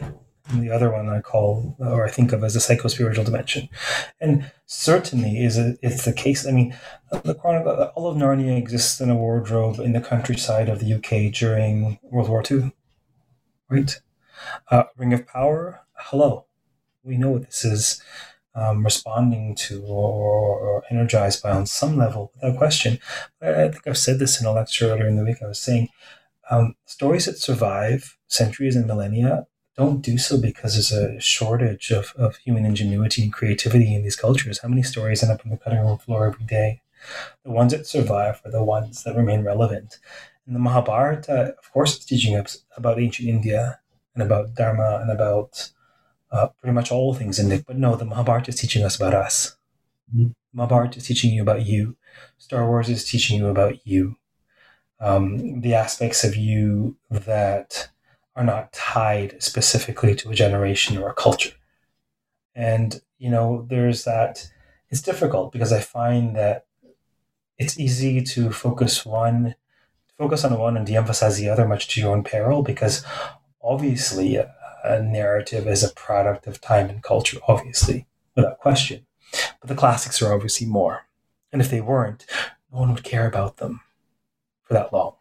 the 0.54 0.70
other 0.70 0.92
one 0.92 1.10
I 1.10 1.22
call 1.22 1.76
or 1.80 2.06
I 2.06 2.10
think 2.10 2.32
of 2.32 2.44
as 2.44 2.56
a 2.56 2.60
psychospiritual 2.60 3.26
dimension. 3.26 3.70
And 4.22 4.50
certainly 4.66 5.44
is 5.44 5.58
a, 5.58 5.78
it's 5.82 6.06
the 6.06 6.14
case. 6.14 6.48
I 6.48 6.52
mean, 6.52 6.76
the 7.24 7.36
Chronicle, 7.36 7.92
all 7.96 8.08
of 8.08 8.18
Narnia 8.18 8.58
exists 8.58 9.02
in 9.02 9.10
a 9.10 9.16
wardrobe 9.16 9.80
in 9.80 9.94
the 9.94 10.02
countryside 10.02 10.70
of 10.70 10.80
the 10.80 10.94
UK 10.94 11.34
during 11.34 12.00
World 12.02 12.30
War 12.30 12.44
II, 12.50 12.72
right? 13.70 14.00
Uh, 14.70 14.84
Ring 14.96 15.14
of 15.14 15.28
Power, 15.28 15.82
hello. 15.96 16.46
We 17.04 17.18
know 17.18 17.32
what 17.32 17.46
this 17.46 17.66
is 17.66 18.02
um, 18.56 18.84
responding 18.84 19.56
to 19.56 19.84
or, 19.84 20.60
or, 20.60 20.84
energized 20.90 21.44
by 21.44 21.52
on 21.52 21.68
some 21.68 21.96
level, 21.96 22.32
without 22.36 22.58
question. 22.58 23.00
I 23.42 23.70
think 23.70 23.86
I've 23.86 23.98
said 23.98 24.18
this 24.18 24.42
in 24.42 24.48
a 24.48 24.52
lecture 24.52 24.90
earlier 24.90 25.08
in 25.08 25.16
the 25.16 25.24
week. 25.24 25.38
I 25.44 25.48
was 25.48 25.60
saying 25.60 25.90
um, 26.50 26.76
stories 26.86 27.26
that 27.26 27.38
survive 27.38 28.18
centuries 28.28 28.76
and 28.76 28.88
millennia 28.88 29.46
don't 29.78 30.02
do 30.02 30.18
so 30.18 30.42
because 30.42 30.74
there's 30.74 30.92
a 30.92 31.20
shortage 31.20 31.92
of, 31.92 32.14
of 32.18 32.38
human 32.38 32.66
ingenuity 32.66 33.24
and 33.24 33.32
creativity 33.32 33.94
in 33.94 34.02
these 34.02 34.16
cultures. 34.16 34.60
How 34.60 34.68
many 34.68 34.84
stories 34.84 35.22
end 35.22 35.32
up 35.32 35.46
on 35.46 35.52
the 35.52 35.58
cutting 35.58 35.80
room 35.80 35.98
floor 36.00 36.28
every 36.28 36.46
day? 36.46 36.82
The 37.44 37.52
ones 37.52 37.74
that 37.74 37.86
survive 37.86 38.42
are 38.44 38.52
the 38.52 38.64
ones 38.64 39.04
that 39.04 39.16
remain 39.16 39.44
relevant. 39.44 40.00
And 40.46 40.56
the 40.56 40.60
Mahabharata, 40.60 41.56
of 41.58 41.72
course, 41.72 42.00
is 42.00 42.06
teaching 42.06 42.36
us 42.36 42.64
about 42.76 43.00
ancient 43.00 43.30
India 43.30 43.80
and 44.16 44.24
about 44.24 44.56
Dharma 44.56 45.00
and 45.02 45.12
about 45.12 45.72
uh, 46.32 46.48
pretty 46.60 46.74
much 46.74 46.92
all 46.92 47.14
things 47.14 47.38
in 47.38 47.52
it. 47.52 47.66
But 47.68 47.78
no, 47.78 47.96
the 47.96 48.06
Mahabharata 48.06 48.50
is 48.50 48.60
teaching 48.60 48.84
us 48.84 48.96
about 48.96 49.14
us. 49.14 49.56
Mm-hmm. 50.14 50.32
Mahabharata 50.54 50.98
is 50.98 51.06
teaching 51.06 51.32
you 51.32 51.44
about 51.44 51.66
you. 51.66 51.98
Star 52.40 52.68
Wars 52.68 52.90
is 52.90 53.06
teaching 53.06 53.38
you 53.38 53.48
about 53.48 53.86
you. 53.86 54.16
Um, 55.00 55.62
the 55.62 55.76
aspects 55.76 56.24
of 56.24 56.36
you 56.36 56.98
that 57.12 57.90
are 58.38 58.44
not 58.44 58.72
tied 58.72 59.42
specifically 59.42 60.16
to 60.16 60.30
a 60.30 60.36
generation 60.36 60.96
or 60.98 61.10
a 61.10 61.14
culture. 61.14 61.56
And, 62.54 63.02
you 63.18 63.32
know, 63.32 63.66
there's 63.68 64.04
that, 64.04 64.48
it's 64.90 65.02
difficult 65.02 65.52
because 65.52 65.74
I 65.74 65.80
find 65.80 66.36
that 66.36 66.68
it's 67.58 67.80
easy 67.80 68.22
to 68.22 68.52
focus 68.52 69.04
one, 69.04 69.56
focus 70.20 70.46
on 70.46 70.58
one 70.58 70.78
and 70.78 70.86
de 70.86 70.96
emphasize 70.96 71.38
the 71.38 71.50
other, 71.50 71.68
much 71.68 71.88
to 71.90 72.00
your 72.00 72.16
own 72.16 72.24
peril, 72.24 72.62
because 72.62 73.04
obviously 73.62 74.36
a 74.36 75.02
narrative 75.02 75.68
is 75.68 75.84
a 75.84 75.94
product 75.94 76.46
of 76.46 76.62
time 76.62 76.90
and 76.90 77.02
culture, 77.02 77.40
obviously, 77.48 78.06
without 78.36 78.60
question. 78.60 79.08
But 79.60 79.68
the 79.68 79.76
classics 79.76 80.22
are 80.22 80.32
obviously 80.32 80.68
more. 80.68 81.08
And 81.52 81.60
if 81.60 81.72
they 81.72 81.82
weren't, 81.82 82.28
no 82.72 82.80
one 82.80 82.94
would 82.94 83.04
care 83.04 83.28
about 83.28 83.58
them 83.58 83.82
for 84.62 84.76
that 84.76 84.94
long. 84.94 85.16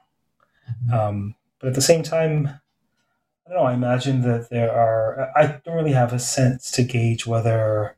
Mm-hmm. 0.70 0.94
Um, 0.94 1.34
but 1.58 1.68
at 1.68 1.74
the 1.74 1.80
same 1.80 2.02
time, 2.02 2.60
I 3.46 3.50
don't 3.52 3.58
know, 3.58 3.68
I 3.68 3.74
imagine 3.74 4.22
that 4.22 4.50
there 4.50 4.72
are, 4.72 5.30
I 5.36 5.60
don't 5.64 5.76
really 5.76 5.92
have 5.92 6.12
a 6.12 6.18
sense 6.18 6.70
to 6.72 6.82
gauge 6.82 7.26
whether, 7.26 7.96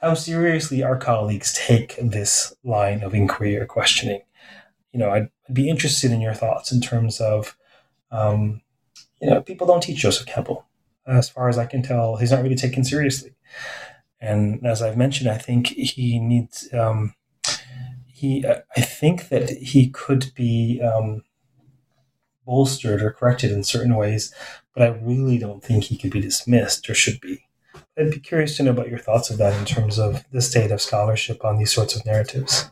how 0.00 0.14
seriously 0.14 0.82
our 0.82 0.96
colleagues 0.96 1.52
take 1.54 1.96
this 1.96 2.54
line 2.64 3.02
of 3.02 3.14
inquiry 3.14 3.56
or 3.56 3.66
questioning. 3.66 4.22
You 4.92 5.00
know, 5.00 5.10
I'd, 5.10 5.30
be 5.52 5.68
interested 5.68 6.10
in 6.10 6.22
your 6.22 6.32
thoughts 6.32 6.72
in 6.72 6.80
terms 6.80 7.20
of, 7.20 7.54
um, 8.10 8.62
you 9.20 9.28
know, 9.28 9.42
people 9.42 9.66
don't 9.66 9.82
teach 9.82 9.98
Joseph 9.98 10.26
Campbell 10.26 10.64
as 11.06 11.28
far 11.28 11.48
as 11.48 11.58
I 11.58 11.66
can 11.66 11.82
tell, 11.82 12.16
he's 12.16 12.30
not 12.30 12.42
really 12.42 12.54
taken 12.54 12.84
seriously. 12.84 13.34
And 14.20 14.64
as 14.66 14.80
I've 14.80 14.96
mentioned, 14.96 15.28
I 15.30 15.38
think 15.38 15.68
he 15.68 16.18
needs. 16.18 16.72
Um, 16.72 17.14
he, 18.06 18.44
I 18.46 18.80
think 18.80 19.28
that 19.28 19.50
he 19.50 19.90
could 19.90 20.32
be 20.34 20.80
um, 20.80 21.24
bolstered 22.46 23.02
or 23.02 23.10
corrected 23.10 23.52
in 23.52 23.64
certain 23.64 23.96
ways 23.96 24.32
but 24.74 24.82
I 24.82 24.88
really 24.88 25.38
don't 25.38 25.62
think 25.62 25.84
he 25.84 25.96
could 25.96 26.10
be 26.10 26.20
dismissed 26.20 26.88
or 26.90 26.94
should 26.94 27.20
be. 27.20 27.44
I'd 27.96 28.10
be 28.10 28.18
curious 28.18 28.56
to 28.56 28.64
know 28.64 28.72
about 28.72 28.88
your 28.88 28.98
thoughts 28.98 29.30
of 29.30 29.38
that 29.38 29.58
in 29.58 29.64
terms 29.64 29.98
of 29.98 30.24
the 30.32 30.42
state 30.42 30.72
of 30.72 30.80
scholarship 30.80 31.44
on 31.44 31.58
these 31.58 31.72
sorts 31.72 31.94
of 31.94 32.04
narratives. 32.04 32.70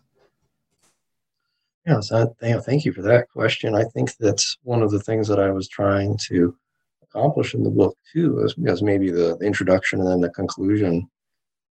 Yes, 1.87 2.13
I, 2.13 2.27
thank 2.41 2.85
you 2.85 2.93
for 2.93 3.03
that 3.03 3.29
question. 3.31 3.75
I 3.75 3.85
think 3.85 4.17
that's 4.17 4.57
one 4.63 4.83
of 4.83 4.91
the 4.91 5.01
things 5.01 5.27
that 5.29 5.41
I 5.41 5.51
was 5.51 5.69
trying 5.69 6.17
to 6.29 6.57
accomplish 7.03 7.55
in 7.55 7.63
the 7.63 7.71
book 7.71 7.97
too, 8.13 8.43
as, 8.45 8.55
as 8.67 8.83
maybe 8.83 9.11
the, 9.11 9.37
the 9.39 9.47
introduction 9.47 10.01
and 10.01 10.09
then 10.09 10.21
the 10.21 10.31
conclusion 10.31 11.09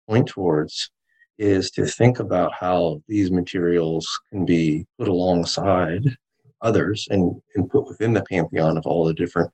point 0.08 0.28
towards, 0.28 0.90
is 1.38 1.72
to 1.72 1.86
think 1.86 2.20
about 2.20 2.52
how 2.54 3.02
these 3.08 3.32
materials 3.32 4.20
can 4.30 4.46
be 4.46 4.86
put 4.98 5.08
alongside 5.08 6.04
others 6.62 7.08
and, 7.12 7.40
and 7.56 7.70
put 7.70 7.88
within 7.88 8.14
the 8.14 8.24
pantheon 8.24 8.78
of 8.78 8.86
all 8.86 9.06
the 9.06 9.14
different 9.14 9.52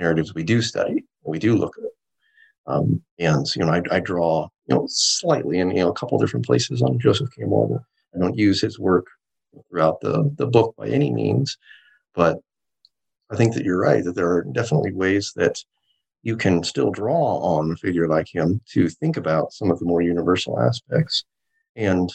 narratives 0.00 0.34
we 0.34 0.42
do 0.42 0.62
study, 0.62 1.04
we 1.24 1.38
do 1.38 1.56
look 1.56 1.76
at. 1.78 2.72
Um, 2.72 3.02
and 3.18 3.46
you 3.54 3.64
know, 3.64 3.72
I, 3.72 3.82
I, 3.90 4.00
draw 4.00 4.48
you 4.66 4.74
know 4.74 4.86
slightly 4.88 5.58
in 5.58 5.70
you 5.70 5.82
know 5.82 5.90
a 5.90 5.94
couple 5.94 6.18
different 6.18 6.46
places 6.46 6.82
on 6.82 6.98
Joseph 6.98 7.30
Campbell. 7.36 7.84
I 8.14 8.18
don't 8.18 8.36
use 8.36 8.60
his 8.60 8.78
work 8.78 9.06
throughout 9.68 10.00
the 10.00 10.30
the 10.36 10.46
book 10.46 10.74
by 10.76 10.88
any 10.88 11.12
means, 11.12 11.56
but 12.14 12.38
I 13.30 13.36
think 13.36 13.54
that 13.54 13.64
you're 13.64 13.80
right 13.80 14.04
that 14.04 14.14
there 14.14 14.30
are 14.30 14.44
definitely 14.52 14.92
ways 14.92 15.32
that 15.36 15.62
you 16.22 16.36
can 16.36 16.62
still 16.62 16.90
draw 16.90 17.38
on 17.38 17.72
a 17.72 17.76
figure 17.76 18.08
like 18.08 18.28
him 18.32 18.60
to 18.72 18.88
think 18.88 19.16
about 19.16 19.52
some 19.52 19.70
of 19.70 19.78
the 19.78 19.86
more 19.86 20.02
universal 20.02 20.60
aspects. 20.60 21.24
And 21.76 22.12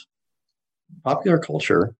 popular 1.04 1.40
culture 1.40 1.96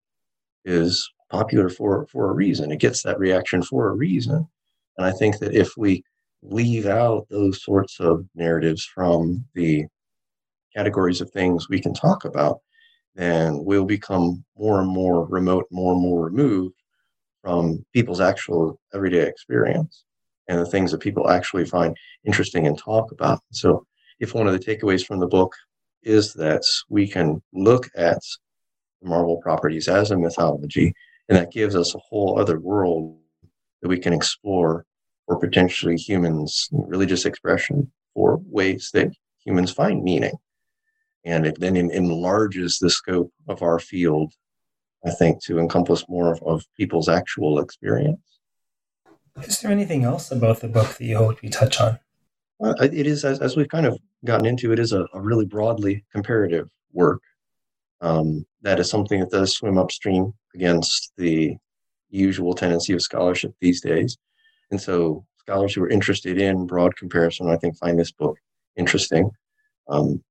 is 0.66 1.10
popular 1.30 1.70
for 1.70 2.06
for 2.08 2.30
a 2.30 2.34
reason. 2.34 2.72
It 2.72 2.80
gets 2.80 3.02
that 3.04 3.20
reaction 3.20 3.62
for 3.64 3.90
a 3.90 3.96
reason. 3.96 4.48
And 4.98 5.06
I 5.06 5.12
think 5.12 5.40
that 5.40 5.54
if 5.54 5.72
we 5.78 6.04
leave 6.42 6.86
out 6.86 7.28
those 7.30 7.64
sorts 7.64 8.00
of 8.00 8.26
narratives 8.36 8.86
from 8.86 9.46
the 9.56 9.86
categories 10.76 11.22
of 11.22 11.30
things 11.32 11.70
we 11.70 11.82
can 11.82 11.94
talk 11.94 12.26
about, 12.26 12.60
then 13.16 13.64
we'll 13.64 13.86
become 13.86 14.44
more 14.58 14.82
and 14.82 14.90
more 14.90 15.26
remote, 15.26 15.66
more 15.72 15.94
and 15.94 16.02
more 16.02 16.26
removed 16.26 16.76
from 17.42 17.86
people's 17.94 18.20
actual 18.20 18.80
everyday 18.94 19.28
experience 19.28 20.04
and 20.48 20.60
the 20.60 20.66
things 20.66 20.92
that 20.92 21.00
people 21.00 21.30
actually 21.30 21.66
find 21.66 21.96
interesting 22.26 22.68
and 22.68 22.78
talk 22.78 23.12
about. 23.12 23.40
So, 23.52 23.86
if 24.20 24.34
one 24.34 24.48
of 24.48 24.54
the 24.54 24.60
takeaways 24.60 25.06
from 25.06 25.20
the 25.20 25.28
book 25.28 25.54
is 26.04 26.34
that 26.34 26.64
we 26.90 27.08
can 27.08 27.42
look 27.54 27.90
at 27.96 28.20
the 29.02 29.10
Marvel 29.10 29.38
properties 29.42 29.88
as 29.88 30.12
a 30.12 30.18
mythology, 30.18 30.94
and 31.28 31.38
that 31.38 31.52
gives 31.52 31.76
us 31.76 31.96
a 31.96 32.00
whole 32.00 32.40
other 32.40 32.60
world 32.60 33.18
that 33.82 33.90
we 33.90 34.00
can 34.00 34.14
explore 34.14 34.86
for 35.26 35.38
potentially 35.38 35.98
humans' 35.98 36.70
religious 36.72 37.26
expression 37.26 37.92
for 38.14 38.42
ways 38.46 38.92
that 38.94 39.12
humans 39.44 39.72
find 39.72 40.04
meaning. 40.04 40.34
And 41.26 41.46
it 41.46 41.60
then 41.60 41.76
enlarges 41.76 42.78
the 42.78 42.90
scope 42.90 43.32
of 43.48 43.62
our 43.62 43.80
field, 43.80 44.34
I 45.06 45.12
think, 45.12 45.44
to 45.46 45.60
encompass 45.60 46.06
more 46.08 46.34
of, 46.34 46.42
of 46.44 46.64
people's 46.78 47.10
actual 47.10 47.60
experience. 47.60 48.20
Is 49.44 49.62
there 49.62 49.72
anything 49.72 50.04
else 50.04 50.32
about 50.32 50.62
the 50.62 50.68
book 50.68 50.98
that 50.98 51.04
you 51.04 51.18
hope 51.18 51.42
we 51.42 51.50
touch 51.50 51.82
on? 51.82 52.00
Well, 52.60 52.76
it 52.82 53.06
is, 53.06 53.26
as, 53.26 53.42
as 53.42 53.58
we've 53.58 53.68
kind 53.68 53.86
of 53.86 54.00
gotten 54.24 54.46
into, 54.46 54.72
it 54.72 54.80
is 54.80 54.94
a, 54.94 55.06
a 55.14 55.20
really 55.20 55.46
broadly 55.46 56.06
comparative 56.12 56.70
work. 56.94 57.22
Um, 58.02 58.46
that 58.62 58.80
is 58.80 58.90
something 58.90 59.20
that 59.20 59.32
does 59.32 59.54
swim 59.54 59.78
upstream 59.78 60.34
against 60.54 61.12
the 61.18 61.58
usual 62.16 62.54
tendency 62.54 62.94
of 62.94 63.02
scholarship 63.02 63.54
these 63.60 63.82
days. 63.82 64.18
And 64.72 64.82
so 64.82 65.26
scholars 65.40 65.74
who 65.74 65.84
are 65.84 65.90
interested 65.90 66.40
in 66.40 66.66
broad 66.66 66.96
comparison, 66.96 67.50
I 67.50 67.58
think, 67.58 67.78
find 67.78 68.00
this 68.00 68.12
book 68.12 68.38
interesting. 68.76 69.30
Um, 69.88 70.24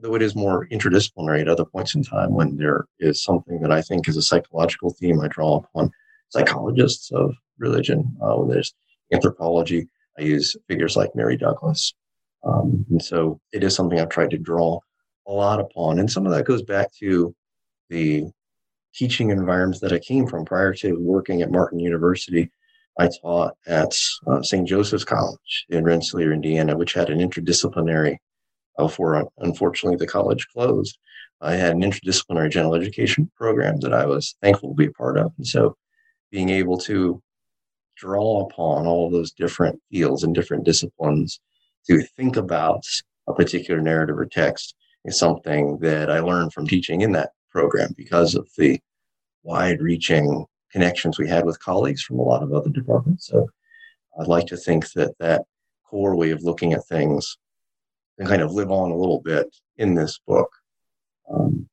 though 0.00 0.14
it 0.14 0.22
is 0.22 0.34
more 0.34 0.66
interdisciplinary 0.68 1.40
at 1.40 1.48
other 1.48 1.64
points 1.64 1.94
in 1.94 2.02
time 2.02 2.32
when 2.32 2.56
there 2.56 2.86
is 2.98 3.22
something 3.22 3.60
that 3.60 3.72
I 3.72 3.82
think 3.82 4.08
is 4.08 4.16
a 4.16 4.22
psychological 4.22 4.90
theme 4.90 5.20
I 5.20 5.28
draw 5.28 5.56
upon 5.58 5.90
psychologists 6.28 7.10
of 7.12 7.34
religion. 7.58 8.16
Uh, 8.22 8.34
when 8.36 8.48
there's 8.48 8.74
anthropology, 9.12 9.86
I 10.18 10.22
use 10.22 10.56
figures 10.68 10.96
like 10.96 11.14
Mary 11.14 11.36
Douglas. 11.36 11.94
Um, 12.44 12.84
and 12.90 13.02
so 13.02 13.40
it 13.52 13.62
is 13.62 13.74
something 13.74 13.98
I've 13.98 14.08
tried 14.08 14.30
to 14.30 14.38
draw 14.38 14.80
a 15.26 15.32
lot 15.32 15.60
upon. 15.60 15.98
And 15.98 16.10
some 16.10 16.26
of 16.26 16.32
that 16.32 16.44
goes 16.44 16.62
back 16.62 16.92
to 16.98 17.34
the 17.88 18.24
teaching 18.94 19.30
environments 19.30 19.80
that 19.80 19.92
I 19.92 19.98
came 19.98 20.26
from 20.26 20.44
prior 20.44 20.74
to 20.74 20.94
working 20.98 21.42
at 21.42 21.50
Martin 21.50 21.78
University. 21.78 22.50
I 22.98 23.08
taught 23.22 23.56
at 23.66 23.96
uh, 24.26 24.42
St. 24.42 24.68
Joseph's 24.68 25.04
College 25.04 25.66
in 25.70 25.84
Rensselaer, 25.84 26.32
Indiana, 26.32 26.76
which 26.76 26.92
had 26.92 27.08
an 27.08 27.18
interdisciplinary, 27.18 28.16
uh, 28.78 28.84
before 28.84 29.30
unfortunately 29.38 29.96
the 29.96 30.06
college 30.06 30.46
closed. 30.48 30.98
I 31.40 31.54
had 31.54 31.74
an 31.74 31.82
interdisciplinary 31.82 32.50
general 32.50 32.74
education 32.74 33.30
program 33.36 33.80
that 33.80 33.92
I 33.92 34.06
was 34.06 34.36
thankful 34.42 34.70
to 34.70 34.74
be 34.74 34.86
a 34.86 34.92
part 34.92 35.18
of. 35.18 35.32
And 35.38 35.46
so 35.46 35.76
being 36.30 36.50
able 36.50 36.78
to 36.78 37.22
draw 37.96 38.46
upon 38.46 38.86
all 38.86 39.10
those 39.10 39.32
different 39.32 39.80
fields 39.90 40.22
and 40.22 40.34
different 40.34 40.64
disciplines 40.64 41.40
to 41.88 42.02
think 42.16 42.36
about 42.36 42.84
a 43.28 43.34
particular 43.34 43.80
narrative 43.80 44.18
or 44.18 44.26
text 44.26 44.74
is 45.04 45.18
something 45.18 45.78
that 45.78 46.10
I 46.10 46.20
learned 46.20 46.52
from 46.52 46.66
teaching 46.66 47.00
in 47.00 47.12
that 47.12 47.30
program 47.52 47.94
because 47.96 48.34
of 48.34 48.48
the 48.56 48.80
wide 49.44 49.80
reaching 49.80 50.44
connections 50.72 51.18
we 51.18 51.28
had 51.28 51.44
with 51.44 51.60
colleagues 51.60 52.02
from 52.02 52.18
a 52.18 52.22
lot 52.22 52.42
of 52.42 52.52
other 52.52 52.70
departments. 52.70 53.26
So 53.26 53.48
I'd 54.18 54.26
like 54.26 54.46
to 54.46 54.56
think 54.56 54.90
that 54.92 55.14
that 55.18 55.42
core 55.84 56.16
way 56.16 56.30
of 56.30 56.42
looking 56.42 56.72
at 56.72 56.86
things 56.86 57.36
can 58.18 58.26
kind 58.26 58.42
of 58.42 58.52
live 58.52 58.70
on 58.70 58.90
a 58.90 58.96
little 58.96 59.20
bit 59.20 59.54
in 59.76 59.94
this 59.94 60.18
book. 60.26 60.50
Um, 61.32 61.68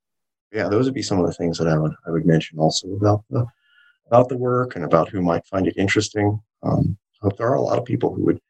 yeah, 0.52 0.68
those 0.68 0.86
would 0.86 0.94
be 0.94 1.02
some 1.02 1.20
of 1.20 1.26
the 1.26 1.34
things 1.34 1.58
that 1.58 1.68
I 1.68 1.78
would 1.78 1.94
I 2.08 2.12
would 2.12 2.26
mention 2.26 2.60
also 2.60 2.90
about 2.90 3.24
the 3.30 3.46
about 4.08 4.30
the 4.30 4.38
work 4.38 4.76
and 4.76 4.84
about 4.84 5.10
who 5.10 5.22
might 5.22 5.46
find 5.46 5.68
it 5.68 5.78
interesting. 5.78 6.42
Um, 6.64 6.98
I 7.22 7.26
hope 7.26 7.38
there 7.38 7.50
are 7.50 7.56
a 7.56 7.62
lot 7.62 7.78
of 7.78 7.86
people 7.86 8.14
who 8.14 8.24
would 8.26 8.42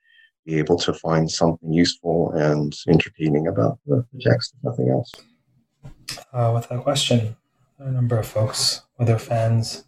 be 0.45 0.57
able 0.57 0.77
to 0.77 0.93
find 0.93 1.29
something 1.29 1.71
useful 1.71 2.31
and 2.31 2.73
entertaining 2.87 3.47
about 3.47 3.79
the, 3.85 4.05
the 4.13 4.21
text, 4.21 4.55
if 4.57 4.63
nothing 4.63 4.89
else. 4.89 5.11
Uh, 6.33 6.51
without 6.53 6.83
question, 6.83 7.35
a 7.77 7.91
number 7.91 8.17
of 8.17 8.27
folks, 8.27 8.81
whether 8.95 9.17
fans 9.17 9.85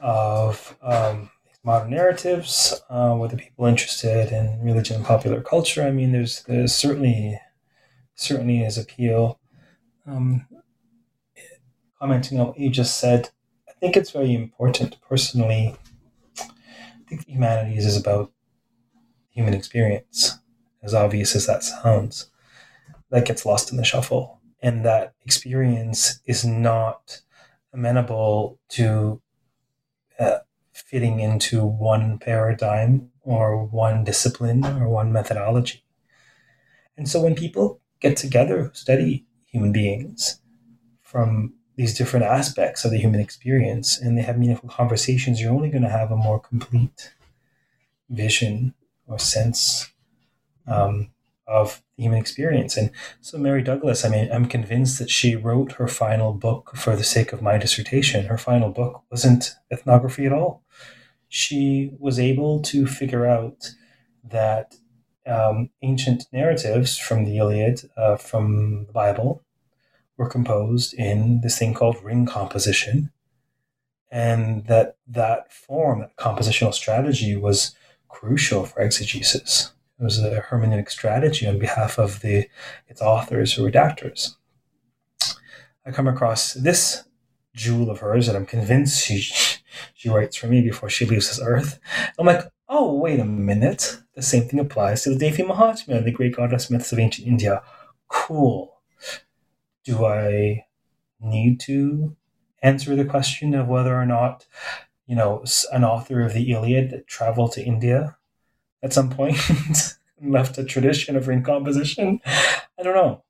of 0.00 0.76
um, 0.82 1.30
modern 1.64 1.90
narratives, 1.90 2.82
uh, 2.90 3.14
whether 3.14 3.36
people 3.36 3.66
interested 3.66 4.32
in 4.32 4.60
religion 4.62 4.96
and 4.96 5.04
popular 5.04 5.40
culture. 5.40 5.82
I 5.82 5.90
mean, 5.90 6.12
there's 6.12 6.42
there's 6.44 6.74
certainly 6.74 7.40
certainly 8.14 8.62
is 8.62 8.78
appeal. 8.78 9.38
Um, 10.06 10.46
commenting 12.00 12.40
on 12.40 12.48
what 12.48 12.58
you 12.58 12.68
just 12.68 12.98
said, 12.98 13.30
I 13.68 13.72
think 13.72 13.96
it's 13.96 14.10
very 14.10 14.34
important 14.34 15.00
personally. 15.08 15.76
I 16.38 17.08
think 17.08 17.26
humanities 17.26 17.86
is 17.86 17.96
about 17.96 18.32
human 19.30 19.54
experience, 19.54 20.38
as 20.82 20.94
obvious 20.94 21.36
as 21.36 21.46
that 21.46 21.62
sounds. 21.62 22.28
That 23.10 23.26
gets 23.26 23.46
lost 23.46 23.70
in 23.70 23.76
the 23.76 23.84
shuffle. 23.84 24.40
And 24.62 24.84
that 24.84 25.14
experience 25.24 26.20
is 26.24 26.44
not 26.44 27.20
amenable 27.72 28.60
to 28.70 29.20
uh, 30.18 30.38
fitting 30.72 31.20
into 31.20 31.64
one 31.64 32.18
paradigm 32.18 33.10
or 33.22 33.64
one 33.64 34.04
discipline 34.04 34.64
or 34.64 34.88
one 34.88 35.12
methodology. 35.12 35.84
And 36.96 37.08
so 37.08 37.20
when 37.20 37.34
people 37.34 37.80
get 38.00 38.16
together 38.16 38.64
who 38.64 38.74
study 38.74 39.26
human 39.46 39.72
beings 39.72 40.40
from 41.02 41.54
these 41.76 41.96
different 41.96 42.26
aspects 42.26 42.84
of 42.84 42.90
the 42.90 42.98
human 42.98 43.20
experience 43.20 43.98
and 43.98 44.16
they 44.16 44.22
have 44.22 44.38
meaningful 44.38 44.68
conversations, 44.68 45.40
you're 45.40 45.52
only 45.52 45.70
going 45.70 45.82
to 45.82 45.88
have 45.88 46.10
a 46.10 46.16
more 46.16 46.38
complete 46.38 47.14
vision 48.10 48.74
or 49.06 49.18
sense 49.18 49.90
um, 50.66 51.11
of 51.46 51.82
the 51.96 52.04
human 52.04 52.18
experience. 52.18 52.76
And 52.76 52.90
so, 53.20 53.38
Mary 53.38 53.62
Douglas, 53.62 54.04
I 54.04 54.08
mean, 54.08 54.30
I'm 54.32 54.46
convinced 54.46 54.98
that 54.98 55.10
she 55.10 55.36
wrote 55.36 55.72
her 55.72 55.88
final 55.88 56.32
book 56.32 56.72
for 56.76 56.96
the 56.96 57.04
sake 57.04 57.32
of 57.32 57.42
my 57.42 57.58
dissertation. 57.58 58.26
Her 58.26 58.38
final 58.38 58.70
book 58.70 59.02
wasn't 59.10 59.54
ethnography 59.70 60.26
at 60.26 60.32
all. 60.32 60.62
She 61.28 61.92
was 61.98 62.18
able 62.18 62.60
to 62.62 62.86
figure 62.86 63.26
out 63.26 63.70
that 64.24 64.74
um, 65.26 65.70
ancient 65.82 66.24
narratives 66.32 66.98
from 66.98 67.24
the 67.24 67.38
Iliad, 67.38 67.90
uh, 67.96 68.16
from 68.16 68.86
the 68.86 68.92
Bible, 68.92 69.42
were 70.16 70.28
composed 70.28 70.94
in 70.94 71.40
this 71.40 71.58
thing 71.58 71.74
called 71.74 72.02
ring 72.02 72.26
composition, 72.26 73.10
and 74.10 74.66
that 74.66 74.96
that 75.06 75.52
form, 75.52 76.00
that 76.00 76.16
compositional 76.16 76.74
strategy, 76.74 77.36
was 77.36 77.74
crucial 78.08 78.64
for 78.66 78.82
exegesis. 78.82 79.72
It 79.98 80.04
was 80.04 80.18
a 80.18 80.40
hermeneutic 80.50 80.90
strategy 80.90 81.46
on 81.46 81.58
behalf 81.58 81.98
of 81.98 82.20
the 82.20 82.48
its 82.88 83.00
authors 83.00 83.58
or 83.58 83.70
redactors. 83.70 84.36
I 85.86 85.90
come 85.90 86.08
across 86.08 86.54
this 86.54 87.04
jewel 87.54 87.90
of 87.90 88.00
hers, 88.00 88.28
and 88.28 88.36
I'm 88.36 88.46
convinced 88.46 89.04
she 89.04 89.20
she 89.94 90.08
writes 90.08 90.36
for 90.36 90.46
me 90.46 90.60
before 90.60 90.90
she 90.90 91.06
leaves 91.06 91.28
this 91.28 91.40
earth. 91.44 91.78
I'm 92.18 92.26
like, 92.26 92.44
oh, 92.68 92.94
wait 92.94 93.20
a 93.20 93.24
minute. 93.24 93.98
The 94.14 94.22
same 94.22 94.48
thing 94.48 94.60
applies 94.60 95.02
to 95.02 95.10
the 95.10 95.18
Devi 95.18 95.42
Mahatmya, 95.42 96.04
the 96.04 96.10
great 96.10 96.36
goddess 96.36 96.70
myths 96.70 96.92
of 96.92 96.98
ancient 96.98 97.26
India. 97.26 97.62
Cool. 98.08 98.80
Do 99.84 100.04
I 100.04 100.66
need 101.20 101.60
to 101.60 102.16
answer 102.62 102.94
the 102.94 103.04
question 103.04 103.54
of 103.54 103.68
whether 103.68 103.94
or 103.94 104.06
not, 104.06 104.46
you 105.06 105.16
know, 105.16 105.44
an 105.72 105.84
author 105.84 106.22
of 106.22 106.32
the 106.32 106.50
Iliad 106.50 107.04
traveled 107.06 107.52
to 107.52 107.62
India 107.62 108.16
at 108.82 108.92
some 108.92 109.10
point 109.10 109.38
and 109.48 110.32
left 110.32 110.58
a 110.58 110.64
tradition 110.64 111.16
of 111.16 111.28
ring-composition? 111.28 112.20
I 112.26 112.82
don't 112.82 112.94
know. 112.94 113.24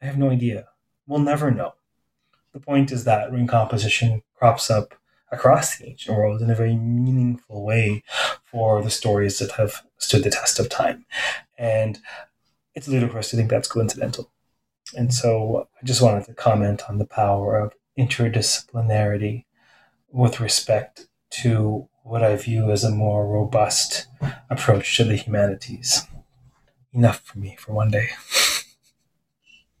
I 0.00 0.06
have 0.06 0.18
no 0.18 0.30
idea. 0.30 0.68
We'll 1.06 1.20
never 1.20 1.50
know. 1.50 1.74
The 2.52 2.60
point 2.60 2.90
is 2.90 3.04
that 3.04 3.32
ring-composition 3.32 4.22
crops 4.34 4.70
up 4.70 4.94
across 5.30 5.76
the 5.76 5.88
ancient 5.88 6.16
world 6.16 6.40
in 6.40 6.50
a 6.50 6.54
very 6.54 6.76
meaningful 6.76 7.64
way 7.64 8.02
for 8.44 8.82
the 8.82 8.90
stories 8.90 9.38
that 9.38 9.52
have 9.52 9.82
stood 9.98 10.24
the 10.24 10.30
test 10.30 10.58
of 10.58 10.68
time. 10.68 11.04
And 11.58 11.98
it's 12.74 12.88
ludicrous 12.88 13.30
to 13.30 13.36
think 13.36 13.50
that's 13.50 13.68
coincidental. 13.68 14.30
And 14.96 15.12
so 15.12 15.68
I 15.80 15.84
just 15.84 16.02
wanted 16.02 16.24
to 16.26 16.34
comment 16.34 16.82
on 16.88 16.98
the 16.98 17.06
power 17.06 17.58
of 17.58 17.74
interdisciplinarity 17.98 19.44
with 20.10 20.40
respect 20.40 21.08
to 21.30 21.88
what 22.06 22.22
I 22.22 22.36
view 22.36 22.70
as 22.70 22.84
a 22.84 22.90
more 22.90 23.26
robust 23.26 24.06
approach 24.48 24.96
to 24.96 25.04
the 25.04 25.16
humanities. 25.16 26.06
Enough 26.92 27.20
for 27.20 27.38
me 27.38 27.56
for 27.58 27.72
one 27.72 27.90
day. 27.90 28.10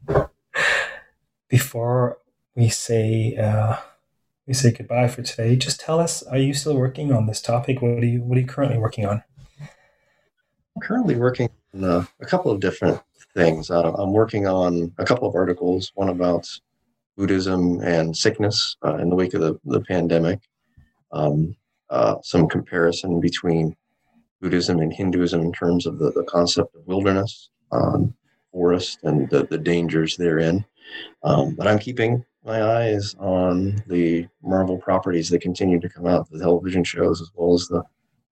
Before 1.48 2.18
we 2.56 2.68
say 2.68 3.36
uh, 3.36 3.76
we 4.46 4.54
say 4.54 4.72
goodbye 4.72 5.08
for 5.08 5.22
today, 5.22 5.56
just 5.56 5.80
tell 5.80 6.00
us: 6.00 6.24
Are 6.24 6.36
you 6.36 6.52
still 6.52 6.76
working 6.76 7.12
on 7.12 7.26
this 7.26 7.40
topic? 7.40 7.80
What 7.80 8.02
are 8.02 8.04
you 8.04 8.22
What 8.22 8.36
are 8.36 8.40
you 8.40 8.46
currently 8.46 8.78
working 8.78 9.06
on? 9.06 9.22
I'm 9.60 10.82
currently 10.82 11.14
working 11.16 11.48
on 11.74 11.84
uh, 11.84 12.04
a 12.20 12.26
couple 12.26 12.50
of 12.50 12.60
different 12.60 13.00
things. 13.34 13.70
Uh, 13.70 13.92
I'm 13.92 14.12
working 14.12 14.46
on 14.48 14.92
a 14.98 15.04
couple 15.04 15.28
of 15.28 15.34
articles. 15.36 15.92
One 15.94 16.08
about 16.08 16.48
Buddhism 17.16 17.80
and 17.80 18.16
sickness 18.16 18.76
uh, 18.84 18.96
in 18.96 19.08
the 19.08 19.16
wake 19.16 19.34
of 19.34 19.40
the, 19.40 19.58
the 19.64 19.80
pandemic. 19.80 20.40
Um, 21.12 21.56
uh, 21.90 22.16
some 22.22 22.48
comparison 22.48 23.20
between 23.20 23.76
Buddhism 24.40 24.80
and 24.80 24.92
Hinduism 24.92 25.40
in 25.40 25.52
terms 25.52 25.86
of 25.86 25.98
the, 25.98 26.10
the 26.12 26.24
concept 26.24 26.74
of 26.74 26.86
wilderness, 26.86 27.50
um, 27.72 28.14
forest, 28.52 28.98
and 29.02 29.28
the, 29.30 29.44
the 29.44 29.58
dangers 29.58 30.16
therein. 30.16 30.64
Um, 31.22 31.54
but 31.54 31.66
I'm 31.66 31.78
keeping 31.78 32.24
my 32.44 32.62
eyes 32.62 33.14
on 33.18 33.82
the 33.88 34.26
Marvel 34.42 34.78
properties 34.78 35.28
that 35.30 35.40
continue 35.40 35.80
to 35.80 35.88
come 35.88 36.06
out, 36.06 36.30
the 36.30 36.38
television 36.38 36.84
shows, 36.84 37.20
as 37.20 37.30
well 37.34 37.54
as 37.54 37.66
the 37.66 37.82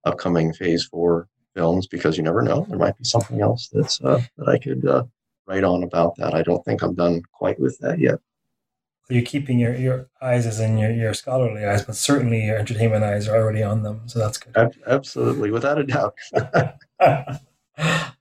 upcoming 0.05 0.53
Phase 0.53 0.85
Four 0.85 1.29
films, 1.55 1.87
because 1.87 2.17
you 2.17 2.23
never 2.23 2.43
know, 2.43 2.67
there 2.69 2.79
might 2.79 2.97
be 2.99 3.05
something 3.05 3.41
else 3.41 3.69
that's 3.73 4.01
uh, 4.03 4.21
that 4.37 4.49
I 4.49 4.59
could 4.59 4.87
uh, 4.87 5.05
write 5.47 5.65
on 5.65 5.83
about 5.83 6.17
that. 6.17 6.35
I 6.35 6.43
don't 6.43 6.65
think 6.65 6.83
I'm 6.83 6.95
done 6.95 7.23
quite 7.33 7.59
with 7.59 7.79
that 7.79 7.99
yet. 7.99 8.19
You're 9.09 9.23
keeping 9.23 9.59
your, 9.59 9.75
your 9.75 10.09
eyes 10.23 10.47
as 10.47 10.61
in 10.61 10.79
your, 10.79 10.91
your 10.91 11.13
scholarly 11.15 11.65
eyes, 11.65 11.85
but 11.85 11.95
certainly 11.95 12.47
your 12.47 12.57
entertainment 12.57 13.05
eyes 13.05 13.29
are 13.29 13.37
already 13.37 13.63
on 13.63 13.83
them. 13.83 14.03
So 14.07 14.19
that's 14.19 14.39
good. 14.39 14.77
Absolutely, 14.87 15.51
without 15.51 15.79
a 15.79 15.85
doubt. 15.85 16.15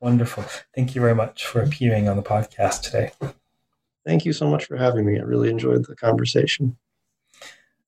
Wonderful. 0.01 0.43
Thank 0.75 0.95
you 0.95 1.01
very 1.01 1.15
much 1.15 1.45
for 1.45 1.61
appearing 1.61 2.09
on 2.09 2.17
the 2.17 2.23
podcast 2.23 2.81
today. 2.81 3.11
Thank 4.05 4.25
you 4.25 4.33
so 4.33 4.49
much 4.49 4.65
for 4.65 4.75
having 4.75 5.05
me. 5.05 5.17
I 5.17 5.23
really 5.23 5.49
enjoyed 5.49 5.85
the 5.85 5.95
conversation. 5.95 6.75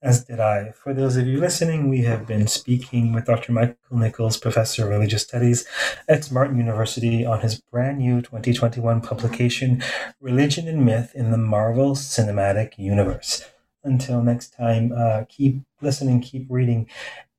As 0.01 0.23
did 0.23 0.39
I. 0.39 0.71
For 0.71 0.93
those 0.93 1.17
of 1.17 1.25
you 1.25 1.39
listening, 1.39 1.89
we 1.89 2.03
have 2.03 2.27
been 2.27 2.47
speaking 2.47 3.13
with 3.13 3.25
Dr. 3.25 3.51
Michael 3.51 3.75
Nichols, 3.91 4.37
Professor 4.37 4.83
of 4.83 4.89
Religious 4.89 5.23
Studies 5.23 5.65
at 6.07 6.31
Martin 6.31 6.57
University, 6.57 7.25
on 7.25 7.39
his 7.39 7.59
brand 7.59 7.97
new 7.99 8.21
2021 8.21 9.01
publication, 9.01 9.81
Religion 10.19 10.67
and 10.67 10.85
Myth 10.85 11.13
in 11.15 11.31
the 11.31 11.37
Marvel 11.37 11.95
Cinematic 11.95 12.77
Universe. 12.77 13.45
Until 13.83 14.21
next 14.21 14.53
time, 14.53 14.91
uh, 14.95 15.23
keep 15.27 15.61
listening, 15.81 16.21
keep 16.21 16.45
reading, 16.49 16.87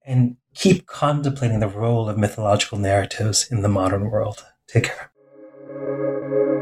and 0.05 0.37
keep 0.55 0.87
contemplating 0.87 1.61
the 1.61 1.69
role 1.69 2.09
of 2.09 2.19
mythological 2.19 2.79
narratives 2.79 3.47
in 3.51 3.63
the 3.63 3.69
modern 3.69 4.11
world. 4.11 4.45
Take 4.67 4.85
care. 4.85 6.56